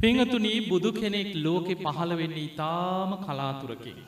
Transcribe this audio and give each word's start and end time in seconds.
පෙංහතුනී 0.00 0.60
බුදු 0.68 0.90
කෙනෙක් 0.92 1.30
ලෝකෙ 1.36 1.74
පහළ 1.76 2.12
වෙන්නේ 2.16 2.46
ඉතාම 2.46 3.10
කලාතුරකින්. 3.18 3.98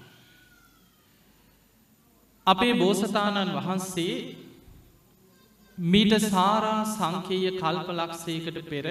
අපේ 2.47 2.75
බෝසතාණන් 2.75 3.53
වහන්සේ 3.57 4.15
මීට 5.79 6.15
සාරා 6.27 6.81
සංකේය 6.87 7.45
කල්ප 7.53 7.89
ලක්ෂයකට 7.91 8.59
පෙර 8.71 8.87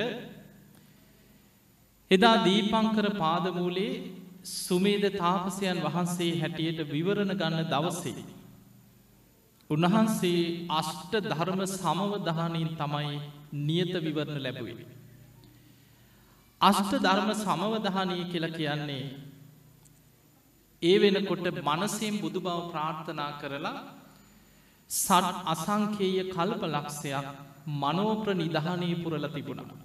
එදා 2.11 2.35
දීපංකර 2.45 3.07
පාදමූලේ 3.15 3.93
සුමේද 4.45 5.03
තාපසයන් 5.15 5.77
වහන්සේ 5.79 6.31
හැටියට 6.39 6.79
විවරණ 6.87 7.33
ගන්න 7.33 7.69
දවසේ. 7.73 8.23
උන්වහන්සේ 9.69 10.41
අෂ්ට 10.71 11.13
ධර්ම 11.23 11.61
සමවදහනින් 11.67 12.71
තමයි 12.77 13.13
නියත 13.59 13.93
විවරණ 13.99 14.43
ලැබුවේ. 14.43 15.00
අෂ්ට 16.61 16.93
ධර්ම 16.99 17.29
සමවදහනය 17.35 18.17
කියල 18.31 18.45
කියන්නේ 18.51 19.03
ඒ 20.81 20.97
වෙනකොට 20.99 21.47
මනසයෙන් 21.59 22.15
බුදු 22.19 22.39
බව 22.39 22.57
ප්‍රාර්ථනා 22.71 23.31
කරලා 23.39 23.79
සඩ 24.89 25.37
අසංකේය 25.45 26.17
කල්ප 26.29 26.63
ලක්ෂයක් 26.67 27.27
මනෝප්‍ර 27.75 28.29
නිධානය 28.33 28.89
පුරල 29.03 29.25
තිබුණා. 29.29 29.79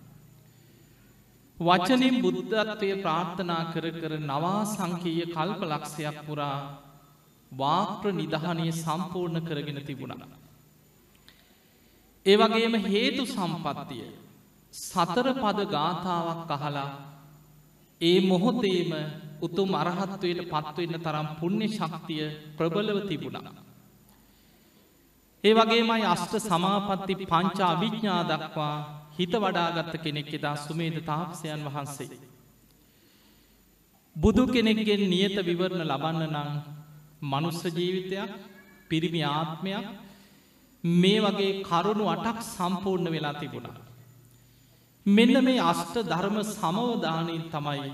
වචනින් 1.58 2.16
බුද්ධත්වය 2.20 2.90
ප්‍රාර්ථනා 2.98 3.62
කර 3.72 3.86
කර 3.92 4.12
නවා 4.22 4.60
සංකීය 4.66 5.26
කල්ප 5.26 5.60
ලක්ෂයක් 5.64 6.18
පුරා 6.26 6.58
වාප්‍ර 7.52 8.12
නිධානය 8.12 8.68
සම්පූර්ණ 8.74 9.40
කරගෙන 9.40 9.80
තිබුණා. 9.82 10.28
ඒ 12.26 12.36
වගේම 12.36 12.74
හේතු 12.86 13.22
සම්පත්තිය 13.26 14.06
සතර 14.76 15.28
පද 15.34 15.60
ගාථාවක් 15.68 16.50
අහලා 16.50 16.90
ඒ 18.00 18.18
මොහොතේම 18.22 18.90
උතුම් 19.40 19.70
අරහත්වයට 19.74 20.40
පත්වවෙන්න 20.44 21.02
තරම් 21.02 21.28
පුුණ්‍ය 21.38 21.66
ශක්තිය 21.68 22.26
ප්‍රබලව 22.56 22.98
තිබුණා. 23.08 23.54
ඒ 25.44 25.54
වගේමයි 25.54 26.04
අෂ්ට 26.04 26.34
සමාපත්ති 26.42 27.14
පංචා 27.24 27.72
විඤ්ඥා 27.80 28.22
දක්වා 28.24 28.76
හිත 29.16 29.34
වඩාගත්ත 29.34 29.94
කෙනෙක් 29.98 30.30
එදා 30.30 30.56
සුමේද 30.58 30.96
තාපසයන් 31.02 31.62
වහන්සේ. 31.66 32.18
බුදු 34.16 34.42
කෙනෙක්ගෙන් 34.46 35.02
නියත 35.06 35.36
විවරණ 35.42 35.84
ලබන්න 35.84 36.22
නං 36.34 36.50
මනුස්ස 37.24 37.62
ජීවිතයක් 37.70 38.30
පිරිමි 38.88 39.22
ආත්මයක් 39.30 39.86
මේ 40.84 41.18
වගේ 41.22 41.52
කරුණු 41.62 42.04
අටක් 42.08 42.38
සම්පූර්ණ 42.44 43.12
වෙලා 43.12 43.36
තිබුණා. 43.36 43.85
මෙන්න 45.06 45.44
මේ 45.44 45.60
අෂ්ට 45.62 45.96
ධර්ම 46.04 46.36
සමවධානයෙන් 46.44 47.44
තමයි 47.48 47.90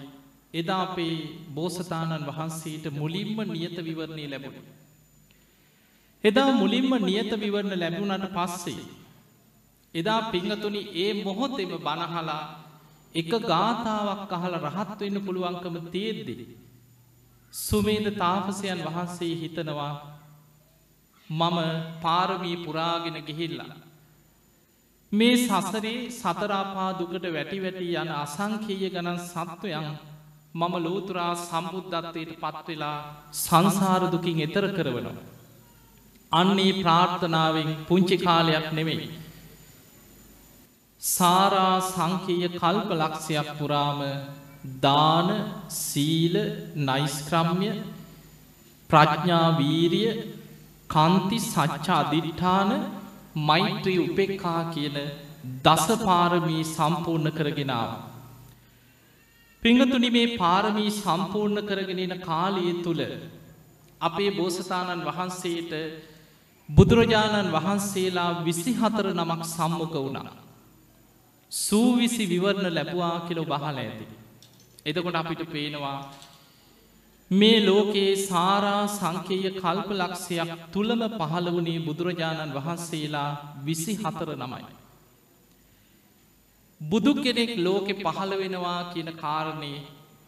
එදා 0.54 0.82
අපේ 0.82 1.16
බෝසතාණන් 1.50 2.24
වහන්සේට 2.26 2.86
මුලින්ම 2.92 3.38
නියත 3.48 3.76
විවරණය 3.78 4.24
ලැබුණ. 4.26 4.66
එදා 6.24 6.50
මුලින්ම 6.52 6.92
නියත 7.00 7.32
විවරණ 7.34 7.74
ලැබුණට 7.78 8.26
පස්සේ 8.30 8.88
එදා 9.94 10.20
පිංහතුනි 10.30 10.82
ඒ 10.94 11.12
මොහොතෙම 11.20 11.72
බණහලා 11.78 12.42
එක 13.14 13.30
ගාථාවක් 13.42 14.32
අහල 14.32 14.54
රහත් 14.64 14.98
වෙන්න 15.00 15.18
පුළුවන්කම 15.20 15.76
තියෙද්දි. 15.90 16.34
සුමේද 17.54 18.06
තාපසයන් 18.16 18.84
වහන්සේ 18.86 19.34
හිතනවා 19.36 19.94
මම 21.30 21.58
පාරමී 22.02 22.56
පුරාගෙන 22.56 23.16
ගිහිල්ලා. 23.22 23.91
මේ 25.12 25.34
සසරේ 25.38 26.10
සතරාපා 26.10 26.90
දුකට 26.98 27.24
වැටි 27.28 27.58
වැටි 27.60 27.88
යන 27.94 28.10
අසංකීය 28.14 28.88
ගණන් 28.88 29.18
සත්වයන් 29.22 29.88
මම 30.54 30.74
ලෝතුරා 30.78 31.32
සම්බුද්ධත්වයට 31.38 32.30
පත්වෙලා 32.42 32.98
සංසාරදුකින් 33.38 34.40
එතර 34.40 34.66
කරවනවා. 34.68 35.20
අන්නේ 36.32 36.78
ප්‍රාර්ථනාවෙන් 36.78 37.70
පුංචි 37.88 38.16
කාලයක් 38.18 38.66
නෙමෙයි. 38.72 39.08
සාරා 41.02 41.76
සංකීය 41.86 42.48
කල්ප 42.54 42.88
ලක්ෂයක් 42.92 43.48
පුරාම 43.58 44.00
දාන 44.82 45.28
සීල 45.80 46.34
නයිස්ක්‍රම්ය 46.80 47.70
ප්‍රඥාවීරිය 48.90 50.10
කන්ති 50.90 51.38
සච්චා 51.42 52.00
අධිට්ඨාන 52.00 52.70
මෛත්‍රී 53.34 53.98
උපෙක්කා 53.98 54.62
කියන 54.66 54.96
දසපාරමී 55.62 56.64
සම්පූර්ණ 56.66 57.32
කරගෙනාව. 57.32 57.90
පිංහතුනි 59.62 60.10
මේ 60.10 60.38
පාරමී 60.38 60.90
සම්පූර්ණ 60.92 61.66
කරගෙනෙන 61.66 62.14
කාලය 62.20 62.72
තුළ 62.82 63.02
අපේ 64.00 64.30
බෝසතාණන් 64.30 65.04
වහන්සේට 65.04 65.72
බුදුරජාණන් 66.68 67.52
වහන්සේලා 67.52 68.44
විසි 68.44 68.72
හතර 68.72 69.06
නමක් 69.14 69.42
සම්මක 69.46 69.94
වුණා. 69.96 70.32
සූවිසි 71.52 72.28
විවරණ 72.28 72.74
ලැබවා 72.74 73.14
කියලො 73.20 73.44
බහල 73.44 73.78
ඇති. 73.78 74.06
එතකොට 74.86 75.14
අපිට 75.14 75.42
පේනවා 75.50 75.98
මේ 77.32 77.58
ලෝකයේ 77.60 78.14
සාරා 78.22 78.80
සංකේය 78.90 79.50
කල්ප 79.54 79.90
ලක්ෂයක් 79.92 80.50
තුළම 80.72 81.02
පහළ 81.12 81.48
වනේ 81.50 81.78
බුදුරජාණන් 81.78 82.54
වහන්සේලා 82.56 83.30
විසි 83.64 83.94
හතර 83.96 84.30
නමයි. 84.36 84.64
බුදු 86.80 87.12
කෙනෙක් 87.16 87.52
ලෝකෙ 87.58 87.94
පහළ 87.96 88.32
වෙනවා 88.34 88.80
කියන 88.92 89.10
කාරණය 89.16 89.72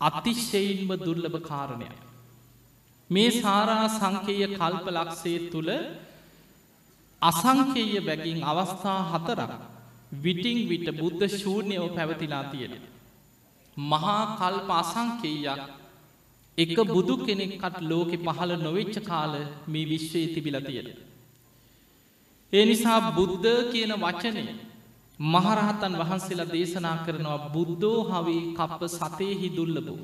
අතිශ්‍යයින්ම 0.01 0.91
දුර්ලභ 0.99 1.39
කාරණය. 1.43 1.91
මේ 3.11 3.31
සාරා 3.37 3.87
සංකේය 3.91 4.43
කල්ප 4.55 4.87
ලක්ෂය 4.91 5.35
තුළ 5.51 5.71
අසංකේය 7.23 7.95
බැගින් 8.01 8.43
අවස්ථා 8.45 8.99
හතරක් 9.11 9.53
විටිං 10.19 10.59
විට 10.69 10.89
බුද්ධ 10.97 11.25
ශූර්ණයෝ 11.35 11.89
පැවතිලා 11.91 12.45
තියෙන. 12.51 12.75
මහා 13.77 14.21
කල්ප 14.35 14.69
අසංකේයක් 14.75 15.65
එක 16.59 16.77
බුදු 16.87 17.15
කෙනෙක්කට 17.19 17.81
ලෝකෙ 17.83 18.17
පහළ 18.19 18.53
නොවෙච්ච 18.59 18.97
කාල 19.03 19.33
මේ 19.67 19.87
විශ්වයේ 19.87 20.33
තිබිල 20.35 20.57
තියෙන. 20.61 20.89
ඒ 22.53 22.65
නිසා 22.65 23.01
බුද්ධ 23.13 23.49
කියන 23.73 23.93
වචනය 23.99 24.45
මහරහතන් 25.21 25.95
වහන්සේලා 25.95 26.53
දේශනා 26.53 26.97
කරනවා 27.05 27.39
බුද්ධෝ 27.51 27.99
හවි 28.11 28.37
කප්ප 28.55 28.81
සතයහි 28.93 29.49
දුල්ලබෝ. 29.51 29.99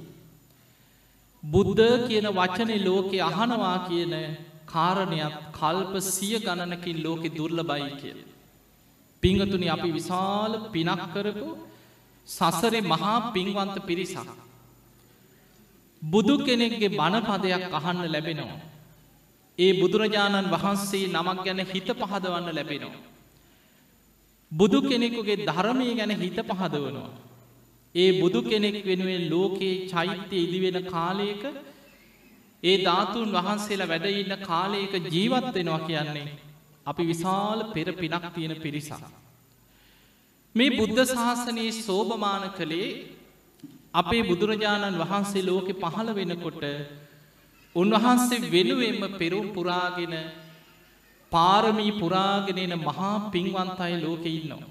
බුද්ධ 1.42 2.08
කියන 2.08 2.26
වචනය 2.32 2.76
ලෝකෙ 2.80 3.18
අහනවා 3.20 3.78
කියන 3.88 4.14
කාරණයක් 4.66 5.34
කල්ප 5.52 5.94
සිය 6.08 6.36
ගණනකින් 6.40 7.02
ලෝකෙ 7.02 7.28
දුර්ල 7.30 7.58
බයි 7.62 7.90
කියල. 7.96 8.20
පිංහතුනි 9.22 9.68
අපි 9.68 9.90
විශාල 9.92 10.52
පිනක් 10.72 11.02
කරපු 11.14 11.48
සසරේ 12.28 12.80
මහා 12.82 13.18
පින්වන්ත 13.32 13.76
පිරිසක්. 13.86 14.28
බුදු 16.02 16.34
කෙනෙක්ගේ 16.38 16.88
බණපදයක් 16.90 17.72
අහන්න 17.72 18.04
ලැබෙනවා. 18.06 18.58
ඒ 19.58 19.72
බුදුරජාණන් 19.80 20.50
වහන්සේ 20.50 21.08
නමක් 21.08 21.38
ගැන 21.44 21.60
හිත 21.66 21.88
පහදවන්න 21.92 22.54
ලැබෙනවා. 22.54 23.00
බුදු 24.52 24.78
කෙනෙකුගේ 24.82 25.44
ධර්මය 25.46 25.88
ගැන 25.94 26.12
හිත 26.12 26.38
පහදවනවා. 26.42 27.10
ඒ 27.94 28.10
බුදු 28.20 28.40
කෙනෙක් 28.42 28.76
වෙනුවෙන් 28.84 29.24
ලෝකයේ 29.30 29.88
චෛත්‍ය 29.88 30.36
ඉදිවෙන 30.36 30.78
කාලයක 30.86 31.42
ඒ 32.62 32.76
ධාතුන් 32.84 33.28
වහන්සේලා 33.30 33.88
වැඩඉන්න 33.88 34.34
කාලයක 34.42 34.92
ජීවත්වෙනවා 35.06 35.80
කියන්නේ 35.80 36.28
අපි 36.86 37.02
විශාල 37.04 37.58
පෙර 37.74 37.88
පිනක් 37.92 38.24
තියෙන 38.34 38.54
පිරිසා. 38.56 39.10
මේ 40.54 40.70
බුද්ධ 40.70 41.02
ශාසනයේ 41.06 41.72
සෝභමාන 41.80 42.44
කළේ 42.50 42.90
අපේ 43.94 44.22
බුදුරජාණන් 44.22 44.98
වහන්සේ 44.98 45.42
ලෝකෙ 45.42 45.72
පහළ 45.74 46.10
වෙනකොට 46.14 46.64
උන්වහන්සේ 47.76 48.46
වෙනුවෙන්ම 48.46 49.02
පෙරුම් 49.14 49.46
පුරාගෙන 49.50 50.14
පාරමී 51.32 51.92
පුරාගෙනෙන 51.92 52.74
මහා 52.80 53.30
පින්වන්තයි 53.30 53.96
ලෝකෙ 53.98 54.30
ඉන්නවා. 54.30 54.68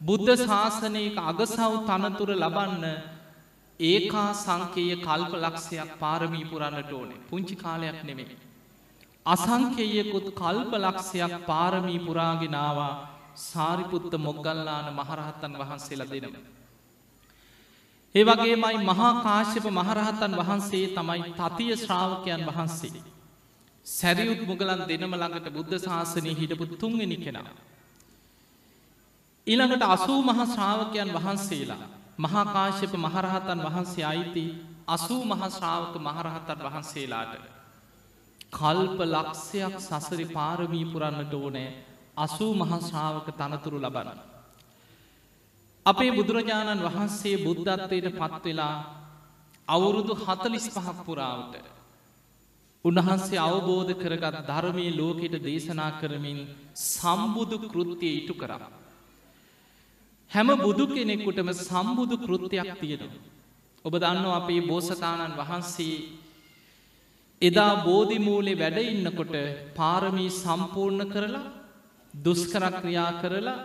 බුද්ධ 0.00 0.32
ශාසනයක 0.40 1.18
අගසව් 1.22 1.72
තනතුර 1.82 2.30
ලබන්න 2.34 2.84
ඒකා 3.80 4.30
සංකේය 4.36 4.90
කල්ප 4.98 5.32
ලක්ෂයක් 5.36 5.90
පාරමී 5.98 6.44
පුරන්නට 6.44 6.90
ඕනේ 6.92 7.22
පුංචි 7.28 7.56
කාලයක් 7.56 8.00
නෙමේ. 8.02 8.36
අසංකේයකුත් 9.26 10.26
කල්ප 10.34 10.72
ලක්ෂයක් 10.76 11.32
පාරමී 11.46 12.00
පුරාගෙනවා 12.00 12.92
සාරිපුත්ත 13.42 14.12
මොග්ගල්ලාන 14.18 14.86
මහරහත්තන් 14.92 15.52
වහන්සේලා 15.54 16.12
දෙනම. 16.12 16.36
ඒ 18.14 18.24
වගේමයි 18.24 18.78
මහා 18.84 19.12
කාශ්‍යප 19.22 19.64
මහරහතන් 19.70 20.34
වහන්සේ 20.36 20.86
තමයි 20.90 21.22
තතිය 21.32 21.72
ශ්‍රාවකයන් 21.76 22.42
වහන්සේ. 22.48 23.00
සැරියුත් 23.86 24.42
මුගලන් 24.42 24.82
දෙනම 24.84 25.12
ළඟට 25.12 25.48
බුද්ධ 25.50 25.74
ශාසනය 25.80 26.32
හිටපු 26.32 26.64
තුන්ගෙන 26.74 27.14
කෙනා. 27.18 27.50
ඊළඟට 29.46 29.84
අසූ 29.86 30.20
මහ 30.22 30.40
ශ්‍රාවකයන් 30.46 31.10
වහන්සේලා 31.14 31.84
මහාකාශ්‍යප 32.18 32.94
මහරහතන් 32.96 33.60
වහන්සේ 33.60 34.04
අයිති 34.04 34.44
අසූ 34.88 35.22
මහශ්‍රාවක 35.24 35.94
මහරහතන් 36.00 36.60
වහන්සේලාට. 36.60 37.34
කල්ප 38.52 38.98
ලක්ෂයක් 39.06 39.74
සසරි 39.80 40.26
පාරමී 40.28 40.84
පුරන්නට 40.84 41.34
ඕනෑ 41.34 41.68
අසූ 42.18 42.52
මහශ්‍රාවක 42.54 43.26
තනතුරු 43.32 43.78
ලබන. 43.78 44.33
අපේ 45.86 46.10
බුදුරජාණන් 46.10 46.82
වහන්සේ 46.82 47.36
බුද්ධත්වයට 47.38 48.06
පත්වෙලා 48.14 48.76
අවුරුදු 49.68 50.14
හතලිස් 50.16 50.66
පහක් 50.68 50.98
පුරාවට. 51.00 51.54
උන්වහන්සේ 52.84 53.40
අවබෝධ 53.40 53.92
කරගත් 53.94 54.36
ධර්මය 54.42 54.86
ලෝකෙට 54.92 55.36
දේශනා 55.42 55.92
කරමින් 56.00 56.40
සම්බුදු 56.86 57.56
කෘතිය 57.66 58.14
ඉටු 58.14 58.34
කරා. 58.34 58.70
හැම 60.30 60.48
බුදු 60.58 60.84
කෙනෙකුටම 60.88 61.48
සම්බුදු 61.60 62.16
කෘතියක් 62.18 62.70
තියෙනවා. 62.80 63.22
ඔබ 63.84 63.94
දන්න 63.94 64.26
අපේ 64.32 64.60
බෝසතාණන් 64.62 65.38
වහන්සේ 65.38 65.96
එදා 67.42 67.72
බෝධිමූලේ 67.84 68.56
වැඩ 68.56 68.78
ඉන්නකොට 68.84 69.34
පාරමී 69.76 70.30
සම්පූර්ණ 70.34 71.10
කරලා 71.10 71.46
දුස්කරක්‍රියා 72.14 73.12
කරලා 73.20 73.60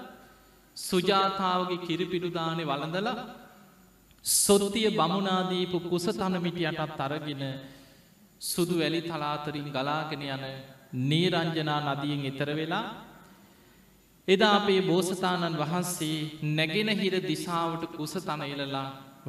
සුජාතාවගේ 0.80 1.80
කිරිපිඩුදානය 1.80 2.64
වළඳලා 2.64 3.18
සොත්තිය 4.26 4.90
බමුණනාදීපු 4.92 5.80
කුස 5.82 6.06
තනමිටියටත් 6.14 7.00
අරගෙන 7.00 7.44
සුදු 8.42 8.76
වැලි 8.76 9.02
තලාතරින් 9.02 9.68
ගලාගෙන 9.68 10.24
යන 10.28 10.44
නීරංජනා 11.04 11.80
නදියෙන් 11.88 12.26
එතර 12.26 12.50
වෙලා 12.56 12.86
එදා 14.28 14.56
අපේ 14.56 14.82
බෝසතාණන් 14.82 15.58
වහන්සේ 15.58 16.18
නැගෙන 16.52 16.90
හිර 16.98 17.16
දිසාවට 17.24 17.84
කුස 17.96 18.14
තන 18.20 18.42
එලලා 18.48 18.88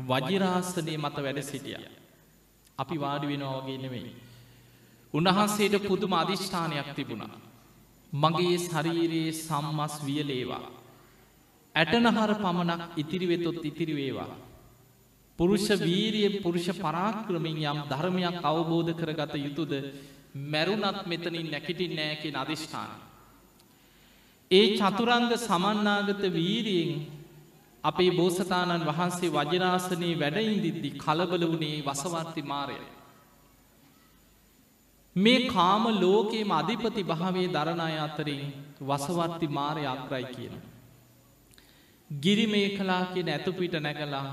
වජිරාසනය 0.08 0.94
මත 0.96 1.16
වැඩ 1.18 1.40
සිටිය. 1.42 1.78
අපි 2.78 2.96
වාඩි 2.96 3.26
වෙනවාගේ 3.26 3.78
නෙවෙයි. 3.78 4.12
උන්වහන්සේට 5.14 5.74
පුදුම 5.82 6.12
අධිෂ්ඨානයක් 6.14 6.88
තිබුණා. 6.94 7.40
මගේ 8.12 8.56
ශරීරයේ 8.60 9.32
සම්මස් 9.34 9.94
වියලේවා. 10.06 10.79
ඇටනහර 11.74 12.32
පමණක් 12.36 12.82
ඉතිරිවෙතොත් 12.96 13.64
ඉතිරිවේවා. 13.64 14.30
පුරුෂ 15.38 15.68
වීරිය 15.80 16.40
පුරුෂ 16.40 16.68
පරාක්‍රමින් 16.76 17.58
යම් 17.64 17.78
ධර්මයක් 17.88 18.36
අවබෝධ 18.42 18.92
කරගත 18.94 19.34
යුතුද 19.36 19.72
මැරුණත් 20.34 21.06
මෙතනින් 21.06 21.46
නැකිටින් 21.46 21.94
නෑකෙන 21.94 22.36
අධිෂ්ඨාන. 22.36 22.90
ඒ 24.50 24.66
චතුරංග 24.76 25.30
සමන්නාගත 25.38 26.22
වීරියෙන් 26.30 27.06
අපේ 27.84 28.10
බෝසතාණන් 28.12 28.86
වහන්සේ 28.86 29.30
වජනාසනයේ 29.30 30.18
වැඩයින්දිද්දි 30.18 30.90
කලබල 30.96 31.44
වුණේ 31.44 31.78
වසවර්ති 31.82 32.42
මාරය. 32.44 32.78
මේ 35.16 35.46
කාම 35.48 35.84
ලෝකයේම 35.96 36.50
අධිපති 36.52 37.02
භාවේ 37.04 37.48
දරණය 37.48 37.96
අතරින් 37.98 38.42
වසවර්ති 38.82 39.48
මාරය 39.50 39.86
අග්‍රයි 39.86 40.26
කියන. 40.26 40.54
ගිරි 42.10 42.46
මේ 42.46 42.76
කලා 42.76 43.02
කියෙන 43.06 43.28
ඇතුපිට 43.28 43.74
නැගලා 43.78 44.28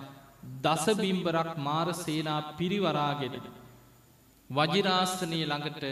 දසබිම්බරක් 0.64 1.52
මාර 1.60 1.88
සේනා 1.96 2.40
පිරිවරාගෙන. 2.58 3.36
වජිරාස්ථනය 4.50 5.40
ළඟට 5.44 5.84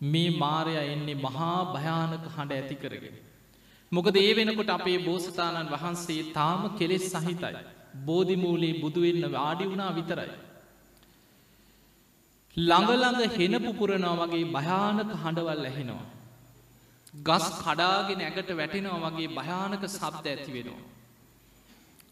මේ 0.00 0.36
මාරය 0.38 0.74
එන්නේ 0.84 1.16
මහා 1.16 1.56
භයානක 1.72 2.24
හඬ 2.26 2.52
ඇති 2.52 2.76
කරගෙන. 2.76 3.16
මොකද 3.92 4.16
ඒ 4.16 4.30
වෙනකොට 4.34 4.70
අපේ 4.70 4.98
බෝසතාණන් 5.00 5.72
වහන්සේ 5.74 6.22
තාම 6.32 6.62
කෙලෙස් 6.78 7.06
සහිතයි. 7.14 7.64
බෝධිමූලේ 8.06 8.78
බුදුවෙන්න 8.80 9.26
වාඩි 9.30 9.64
වුණා 9.64 9.90
විතරයි. 9.92 10.30
ළඟළඟ 12.56 13.36
හෙන 13.36 13.54
පුපුරනවා 13.58 14.14
වගේ 14.22 14.46
භයානක 14.48 15.10
හඬවල් 15.16 15.66
ඇහෙනවා. 15.66 16.06
ගස් 17.24 17.46
කඩාගෙන 17.58 18.20
ඇගට 18.20 18.50
වැටෙනවා 18.54 19.02
වගේ 19.06 19.28
භයානක 19.32 19.82
සබ්ද 19.88 20.26
ඇති 20.28 20.52
වෙනවා. 20.52 20.99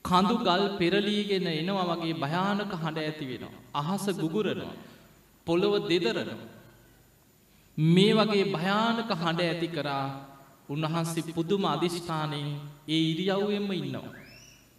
කඳු 0.08 0.34
ගල් 0.38 0.64
පෙරලීගෙන 0.78 1.46
එනවා 1.52 1.88
වගේ 1.90 2.14
භයානක 2.14 2.72
හඬ 2.74 2.98
ඇති 3.00 3.24
වෙනවා. 3.30 3.56
අහස 3.74 4.06
ගුගුරනවා. 4.14 4.76
පොළොව 5.46 5.74
දෙදරනවා. 5.88 6.40
මේ 7.78 8.12
වගේ 8.12 8.46
භයානක 8.46 9.10
හඬ 9.14 9.40
ඇති 9.42 9.68
කරා 9.68 10.06
උන්වහන්සේ 10.68 11.32
පුදුම 11.32 11.64
අධිෂ්ඨානයෙන් 11.64 12.48
ඒ 12.88 13.02
ඉරියව්වෙන්ම 13.10 13.70
ඉන්නවා. 13.72 14.16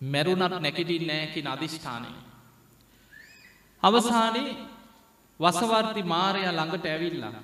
මැරුණත් 0.04 0.56
නැකිටින් 0.58 1.06
නෑකින 1.08 1.48
අධිෂ්ඨානය. 1.48 2.12
අවසානයේ 3.84 4.58
වසවර්ති 5.40 6.02
මාරය 6.06 6.42
ළඟට 6.48 6.86
ඇවිල්ලා. 6.86 7.38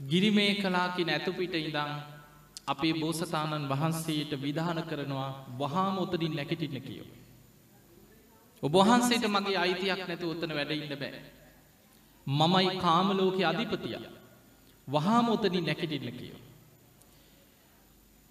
ගිරිමේ 0.00 0.52
කලාකි 0.54 1.02
නැතුපිට 1.04 1.54
ඉඳං 1.56 1.92
අපේ 2.66 2.94
බෝසතාණන් 2.94 3.68
වහන්සේට 3.68 4.32
විධාන 4.38 4.80
කරනවා 4.82 5.30
වහාම 5.58 5.98
ඔතනින් 5.98 6.34
නැකිටින්න 6.36 6.82
කියෝ. 6.82 7.23
ඔබහන්සේට 8.64 9.26
මගේ 9.28 9.58
අයිතියක් 9.58 10.00
නැතු 10.08 10.30
ඔත්තන 10.30 10.54
වැඩඉන්න 10.54 10.96
බෑ. 10.96 11.20
මමයි 12.26 12.78
කාමලෝක 12.78 13.38
අධිපතිය. 13.42 13.98
වහාම 14.88 15.28
ඔතනින් 15.28 15.66
නැකිටින්න 15.66 16.12
කියෝ. 16.12 16.40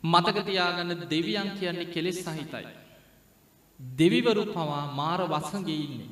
මතකතියාගන්න 0.04 1.06
දෙවියන් 1.10 1.52
කියන්නේ 1.52 1.86
කෙලෙස් 1.88 2.20
සහිතයි. 2.22 2.68
දෙවිවරු 3.80 4.46
පවා 4.48 4.84
මාර 4.94 5.22
වසගේ 5.28 5.78
ඉන්නේ. 5.78 6.12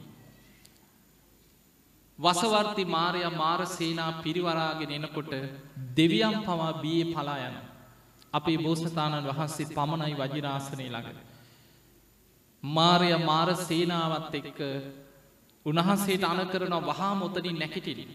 වසවර්ති 2.20 2.86
මාරය 2.88 3.22
මාර 3.32 3.66
සේනා 3.68 4.12
පිරිවරාගෙන 4.24 4.92
එනකොට 4.92 5.34
දෙවියම් 5.98 6.36
පවා 6.42 6.74
බියේ 6.76 7.14
පලා 7.14 7.38
යන. 7.40 7.58
අපේ 8.34 8.58
බෝසතාණන් 8.60 9.28
වහන්සේ 9.28 9.72
පමණයි 9.72 10.16
වජිරාසනය 10.16 10.88
ළඟ. 10.88 11.31
මාරය 12.64 13.12
මාර 13.20 13.56
සේනාවත් 13.58 14.34
එක්ක 14.36 14.60
උන්වහන්සේට 15.66 16.24
අන 16.24 16.42
කරන 16.48 16.76
වහා 16.82 17.14
මොතනින් 17.16 17.58
නැකිටිරි. 17.58 18.06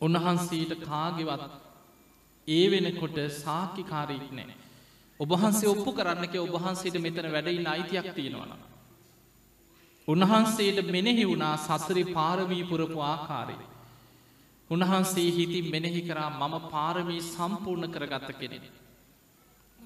උන්වහන්සේට 0.00 0.72
කාගෙවත් 0.82 1.52
ඒ 2.48 2.70
වෙනකොට 2.70 3.18
සාක්කිකාරීක් 3.34 4.30
නෑ. 4.32 4.54
ඔබහන්සේ 5.20 5.68
ඔප්පු 5.68 5.92
කරන්නක 5.92 6.34
ඔබහන්සේට 6.36 6.96
මෙතන 6.98 7.28
වැඩයි 7.28 7.66
අයිතියක් 7.66 8.08
තියෙනවන. 8.14 8.52
උන්වහන්සේට 10.08 10.78
මෙනෙහි 10.88 11.24
වුණා 11.24 11.56
සසරි 11.58 12.04
පාරමී 12.06 12.64
පුරපු 12.64 12.98
ආකාරය. 13.02 13.56
උන්වහන්සේ 14.70 15.30
හිතින් 15.30 15.70
මෙනෙහි 15.70 16.02
කරා 16.02 16.30
මම 16.32 16.54
පාරමී 16.68 17.22
සම්පූර්ණ 17.24 17.92
කරගත්ත 17.92 18.30
කෙනෙන. 18.34 18.64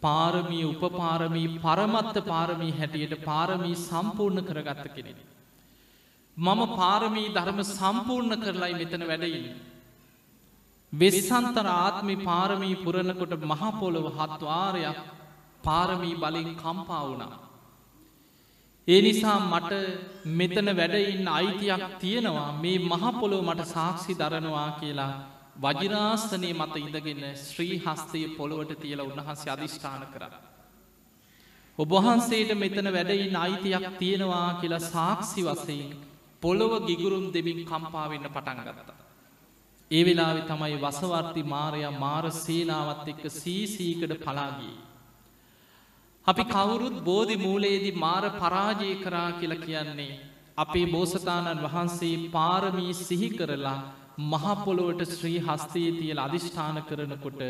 පාරමී 0.03 0.65
උපපාරමී 0.73 1.49
පරමත්ත 1.65 2.17
පාරමී 2.27 2.77
හැටියට 2.79 3.15
පාරමී 3.25 3.75
සම්පූර්ණ 3.79 4.47
කරගත්ත 4.49 4.87
කෙනෙන. 4.97 5.19
මම 6.37 6.61
පාරමී 6.77 7.29
ධර්ම 7.37 7.61
සම්පූර්ණ 7.71 8.41
කරලයි 8.45 8.73
මෙතන 8.81 9.05
වැඩයින්න. 9.11 9.59
වෙස්සන්තර 10.93 11.67
ආත්මි 11.75 12.17
පාරමී 12.29 12.81
පුරණකොට 12.85 13.35
මහපොළොව 13.53 14.07
හත්වාරයක් 14.19 14.99
පාරමී 15.65 16.17
බලින් 16.17 16.51
කම්පා 16.63 17.03
වුණා. 17.07 17.35
ඒ 18.89 19.01
නිසා 19.03 19.39
මට 19.43 19.73
මෙතන 20.39 20.69
වැඩඉන්න 20.79 21.29
අයිතියක් 21.31 21.85
තියෙනවා 22.01 22.49
මේ 22.63 22.79
මහපොළොව 22.93 23.43
මට 23.49 23.69
සාක්ෂි 23.75 24.19
දරනවා 24.21 24.71
කියලා 24.81 25.13
වජිරාස්ථනය 25.61 26.51
මත 26.53 26.77
ඉඳගෙන 26.79 27.25
ශ්‍රී 27.39 27.77
හස්තය 27.79 28.21
පොළොවට 28.37 28.73
තියල 28.77 29.01
උන්වහන්සේ 29.01 29.51
අධිෂ්ඨාන 29.51 30.05
කර. 30.07 30.25
ඔබහන්සේට 31.79 32.53
මෙතන 32.55 32.89
වැඩයින්න 32.89 33.37
අයිතියක් 33.37 33.87
තියෙනවා 33.99 34.49
කියලා 34.55 34.87
සාක්ෂි 34.87 35.45
වසයෙන් 35.45 35.91
පොළොව 36.43 36.73
ගිගුරුම් 36.87 37.27
දෙමින් 37.31 37.61
කම්පාවෙන්න 37.65 38.27
පටන් 38.29 38.63
ගත්තා. 38.69 38.99
ඒ 39.91 40.03
වෙලාවෙ 40.03 40.43
තමයි 40.43 40.77
වසවර්ති 40.79 41.43
මාරයා 41.45 41.93
මාර 41.99 42.25
සේනාවත් 42.39 43.07
එක්ක 43.09 43.25
සීසීකඩ 43.33 44.13
පලාගී. 44.17 44.77
අපි 46.27 46.45
කවුරුත් 46.47 46.99
බෝධි 47.05 47.37
මූලයේදී 47.39 47.99
මාර 47.99 48.25
පරාජය 48.33 48.91
කරා 48.97 49.31
කියල 49.33 49.55
කියන්නේ. 49.59 50.21
අපේ 50.57 50.87
බෝසතාණන් 50.89 51.65
වහන්සේ 51.65 52.17
පාරමී 52.31 52.93
සිහි 52.99 53.31
කරලා 53.31 53.81
මහපොළොවට 54.23 55.03
ශ්‍රී 55.11 55.39
හස්තයේ 55.41 55.93
තියල 55.93 56.19
අධිෂ්ඨාන 56.19 56.83
කරනකොට 56.83 57.41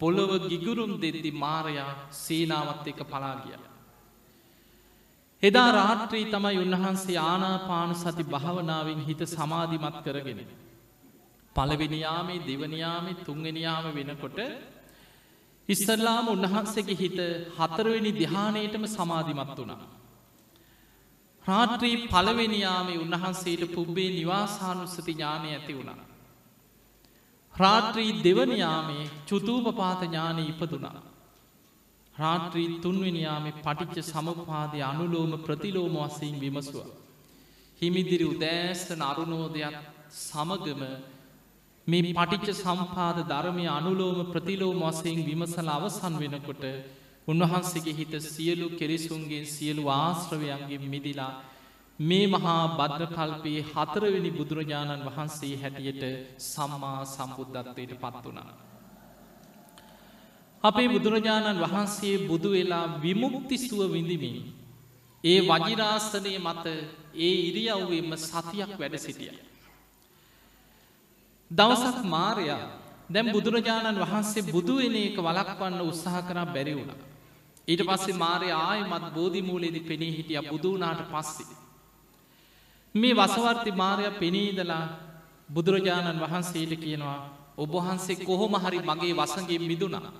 පොළොව 0.00 0.32
ගිගුරුම් 0.48 0.92
දෙද්දි 0.96 1.30
මාරයා 1.34 1.92
සේනාවත් 2.10 2.86
එක 2.86 3.00
පලාගිය. 3.04 3.58
එදා 5.42 5.70
රාත්‍රී 5.72 6.24
තමයි 6.26 6.58
උන්වහන්සේ 6.58 7.18
ආනාපාන 7.24 7.92
සති 7.94 8.24
භාවනාවෙන් 8.24 9.00
හිත 9.00 9.22
සමාධිමත් 9.28 9.96
කරගෙන. 10.04 10.40
පළවෙනියාමේ 11.56 12.40
දෙවනියාමේ 12.40 13.20
තුන්ගෙනයාම 13.20 13.86
වෙනකොට 13.90 14.38
ඉස්සරලාම 15.68 16.26
උන්වහන්සේගේ 16.28 16.96
හිත 16.96 17.18
හතරවෙනි 17.58 18.12
දිහානයටම 18.12 18.84
සමාධිමත් 18.88 19.56
වුණා. 19.58 19.99
රාත්‍රී 21.46 21.96
පළවෙනියාමේ 22.06 22.98
උන්වහන්සේට 22.98 23.62
පුබ්බේ 23.68 24.10
නිවාසානුස්සති 24.10 25.12
ඥානය 25.12 25.48
ඇති 25.48 25.76
වුණා. 25.76 26.08
රාත්‍රී 27.54 28.10
දෙවනියාමේ 28.24 29.04
චුතූපපාත 29.26 30.02
ඥානය 30.02 30.42
ඉපදුනා. 30.44 30.98
රාත්‍රී 32.14 32.68
තුන්වෙනියාමේ 32.78 33.58
පටිච්ච 33.58 34.04
සමපාදය 34.04 34.82
අනුලෝම 34.82 35.32
ප්‍රතිලෝම 35.38 35.96
වසයෙන් 36.02 36.36
විමසුව. 36.40 36.86
හිමිදිරි 37.80 38.26
උදෑස්තන 38.26 39.02
අරුණෝදයක් 39.02 39.76
සමගම 40.18 40.82
මේ 41.86 42.14
පටිච්ච 42.14 42.56
සම්පාද 42.56 43.18
ධර්මය 43.24 43.66
අනුලෝම 43.70 44.18
ප්‍රතිලෝම 44.26 44.80
වසයෙන් 44.88 45.20
විමසල 45.24 45.68
අවසන් 45.68 46.14
වෙනකොට 46.18 46.64
උන්වහන්සේගේ 47.28 47.94
හිත 47.94 48.14
සියලු 48.24 48.66
කෙරිසුන්ගේ 48.70 49.44
සියලු 49.46 49.82
ආශ්‍රවයන්ගේ 49.90 50.80
මිදිලා 50.86 51.32
මේ 51.98 52.26
මහා 52.26 52.62
බද්‍රකල්පයේ 52.70 53.64
හතරවෙනි 53.70 54.30
බුදුරජාණන් 54.30 55.04
වහන්සේ 55.08 55.54
හැටියට 55.56 56.02
සම්මා 56.44 57.00
සම්බුද්ධත්වයට 57.06 57.92
පත් 57.96 58.24
වනා. 58.26 58.52
අපේ 60.64 60.88
බුදුරජාණන් 60.88 61.62
වහන්සේ 61.64 62.16
බුදු 62.26 62.50
වෙලා 62.50 62.86
විමුක්ති 63.02 63.58
සුව 63.58 63.80
විඳිමින්. 63.92 64.38
ඒ 65.24 65.40
වජිරාසනය 65.42 66.34
මත 66.38 66.66
ඒ 67.18 67.34
ඉරියව්වෙන්ම 67.42 68.12
සතියක් 68.18 68.72
වැඩ 68.78 68.96
සිටිය. 68.98 69.32
දවසක් 71.50 71.98
මාරයා 72.06 72.64
දැම් 73.10 73.26
බුදුරජාණන් 73.28 74.02
වහන්සේ 74.02 74.46
බුදුවෙන 74.46 74.96
එක 74.98 75.16
වලක්වන්න 75.18 75.80
උත්සාහ 75.82 76.22
කරා 76.22 76.46
බැරි 76.46 76.74
වුණ. 76.74 76.92
ඊට 77.68 77.82
පස්සේ 77.82 78.16
මාරය 78.16 78.50
ආයමත් 78.52 79.04
බෝධිමූලෙදි 79.14 79.80
පෙනී 79.82 80.12
හිටිය 80.12 80.42
බුදුනාට 80.44 81.02
පස්සේ. 81.08 81.58
මේ 82.94 83.14
වසවර්ති 83.14 83.72
මාරය 83.72 84.10
පෙනීදලා 84.12 84.84
බුදුරජාණන් 85.48 86.22
වහන්සේට 86.22 86.72
කියනවා 86.76 87.18
ඔබහන්සේ 87.58 88.22
කොහොම 88.22 88.54
හරි 88.56 88.78
මගේ 88.80 89.14
වසගේ 89.14 89.60
මිදුනා. 89.60 90.12